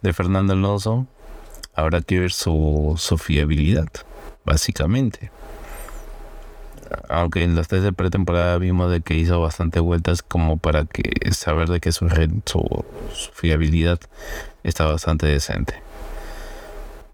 de 0.00 0.12
Fernando 0.14 0.54
Alonso. 0.54 1.06
Habrá 1.74 2.00
que 2.00 2.20
ver 2.20 2.32
su, 2.32 2.94
su 2.96 3.18
fiabilidad, 3.18 3.88
básicamente. 4.46 5.30
Aunque 7.10 7.44
en 7.44 7.54
las 7.54 7.68
tres 7.68 7.82
de 7.82 7.92
pretemporada 7.92 8.56
vimos 8.56 8.90
de 8.90 9.02
que 9.02 9.14
hizo 9.14 9.42
bastante 9.42 9.78
vueltas 9.78 10.22
como 10.22 10.56
para 10.56 10.86
que 10.86 11.02
saber 11.32 11.68
de 11.68 11.80
que 11.80 11.92
su, 11.92 12.08
su, 12.46 13.30
fiabilidad 13.34 14.00
está 14.62 14.86
bastante 14.86 15.26
decente. 15.26 15.82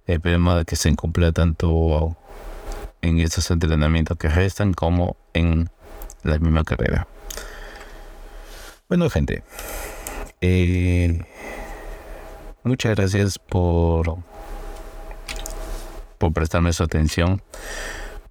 Esperemos 0.07 0.59
de 0.59 0.65
que 0.65 0.77
se 0.77 0.95
cumpla 0.95 1.33
tanto 1.33 2.17
en 3.03 3.19
estos 3.19 3.51
entrenamientos 3.51 4.17
que 4.17 4.29
restan 4.29 4.75
como 4.75 5.17
en 5.35 5.71
la 6.23 6.39
misma 6.39 6.63
carrera. 6.63 7.09
Bueno, 8.91 9.09
gente, 9.09 9.45
eh, 10.41 11.21
muchas 12.65 12.97
gracias 12.97 13.39
por, 13.39 14.17
por 16.19 16.33
prestarme 16.33 16.73
su 16.73 16.83
atención, 16.83 17.41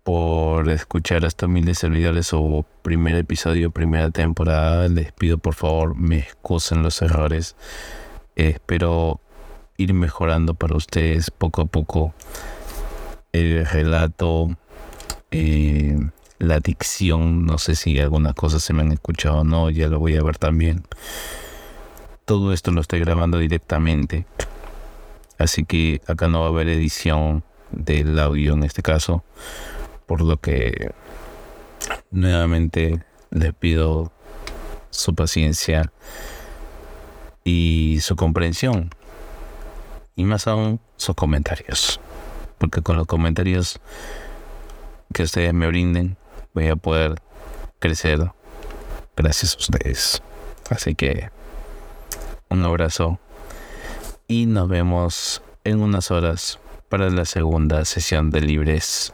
por 0.03 0.67
escuchar 0.67 1.23
a 1.23 1.29
estos 1.29 1.47
miles 1.47 1.77
servidores 1.77 2.27
su 2.27 2.65
primer 2.81 3.15
episodio, 3.15 3.71
primera 3.71 4.11
temporada. 4.11 4.89
Les 4.89 5.13
pido 5.13 5.37
por 5.37 5.55
favor 5.55 5.95
me 5.95 6.17
excusen 6.17 6.83
los 6.83 7.01
errores. 7.01 7.55
espero 8.35 9.21
ir 9.77 9.93
mejorando 9.93 10.55
para 10.55 10.75
ustedes 10.75 11.31
poco 11.31 11.61
a 11.61 11.65
poco 11.67 12.13
el 13.31 13.65
relato. 13.65 14.49
Eh, 15.31 15.97
la 16.39 16.59
dicción, 16.59 17.45
no 17.45 17.57
sé 17.57 17.75
si 17.75 17.99
algunas 17.99 18.33
cosas 18.33 18.63
se 18.63 18.73
me 18.73 18.81
han 18.81 18.91
escuchado 18.91 19.39
o 19.39 19.43
no, 19.43 19.69
ya 19.69 19.87
lo 19.87 19.99
voy 19.99 20.17
a 20.17 20.23
ver 20.23 20.37
también. 20.37 20.83
Todo 22.25 22.53
esto 22.53 22.71
lo 22.71 22.81
estoy 22.81 22.99
grabando 22.99 23.37
directamente, 23.37 24.25
así 25.37 25.65
que 25.65 26.01
acá 26.07 26.27
no 26.27 26.41
va 26.41 26.47
a 26.47 26.49
haber 26.49 26.69
edición 26.69 27.43
del 27.71 28.17
audio 28.19 28.53
en 28.53 28.63
este 28.63 28.81
caso, 28.81 29.23
por 30.05 30.21
lo 30.21 30.37
que 30.37 30.91
nuevamente 32.11 33.03
les 33.31 33.53
pido 33.53 34.11
su 34.89 35.13
paciencia 35.13 35.91
y 37.43 37.99
su 38.01 38.15
comprensión 38.15 38.89
y 40.15 40.23
más 40.23 40.47
aún 40.47 40.79
sus 40.97 41.15
comentarios 41.15 41.99
porque 42.59 42.81
con 42.81 42.97
los 42.97 43.07
comentarios 43.07 43.79
que 45.13 45.23
ustedes 45.23 45.53
me 45.53 45.65
brinden 45.67 46.17
voy 46.53 46.67
a 46.67 46.75
poder 46.75 47.21
crecer 47.79 48.31
gracias 49.15 49.55
a 49.55 49.57
ustedes. 49.57 50.21
Así 50.69 50.95
que 50.95 51.29
un 52.49 52.63
abrazo 52.63 53.19
y 54.27 54.45
nos 54.45 54.69
vemos 54.69 55.41
en 55.63 55.81
unas 55.81 56.11
horas 56.11 56.59
para 56.89 57.09
la 57.09 57.25
segunda 57.25 57.85
sesión 57.85 58.29
de 58.29 58.41
libres 58.41 59.13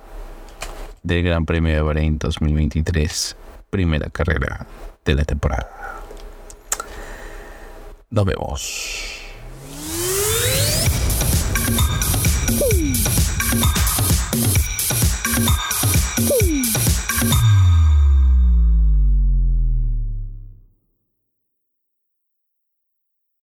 del 1.04 1.24
Gran 1.24 1.46
Premio 1.46 1.74
de 1.74 1.82
Bahrein 1.82 2.18
2023, 2.18 3.36
primera 3.70 4.10
carrera 4.10 4.66
de 5.04 5.16
la 5.16 5.24
temporada. 5.24 6.02
Nos 8.10 8.26
vemos. 8.26 9.15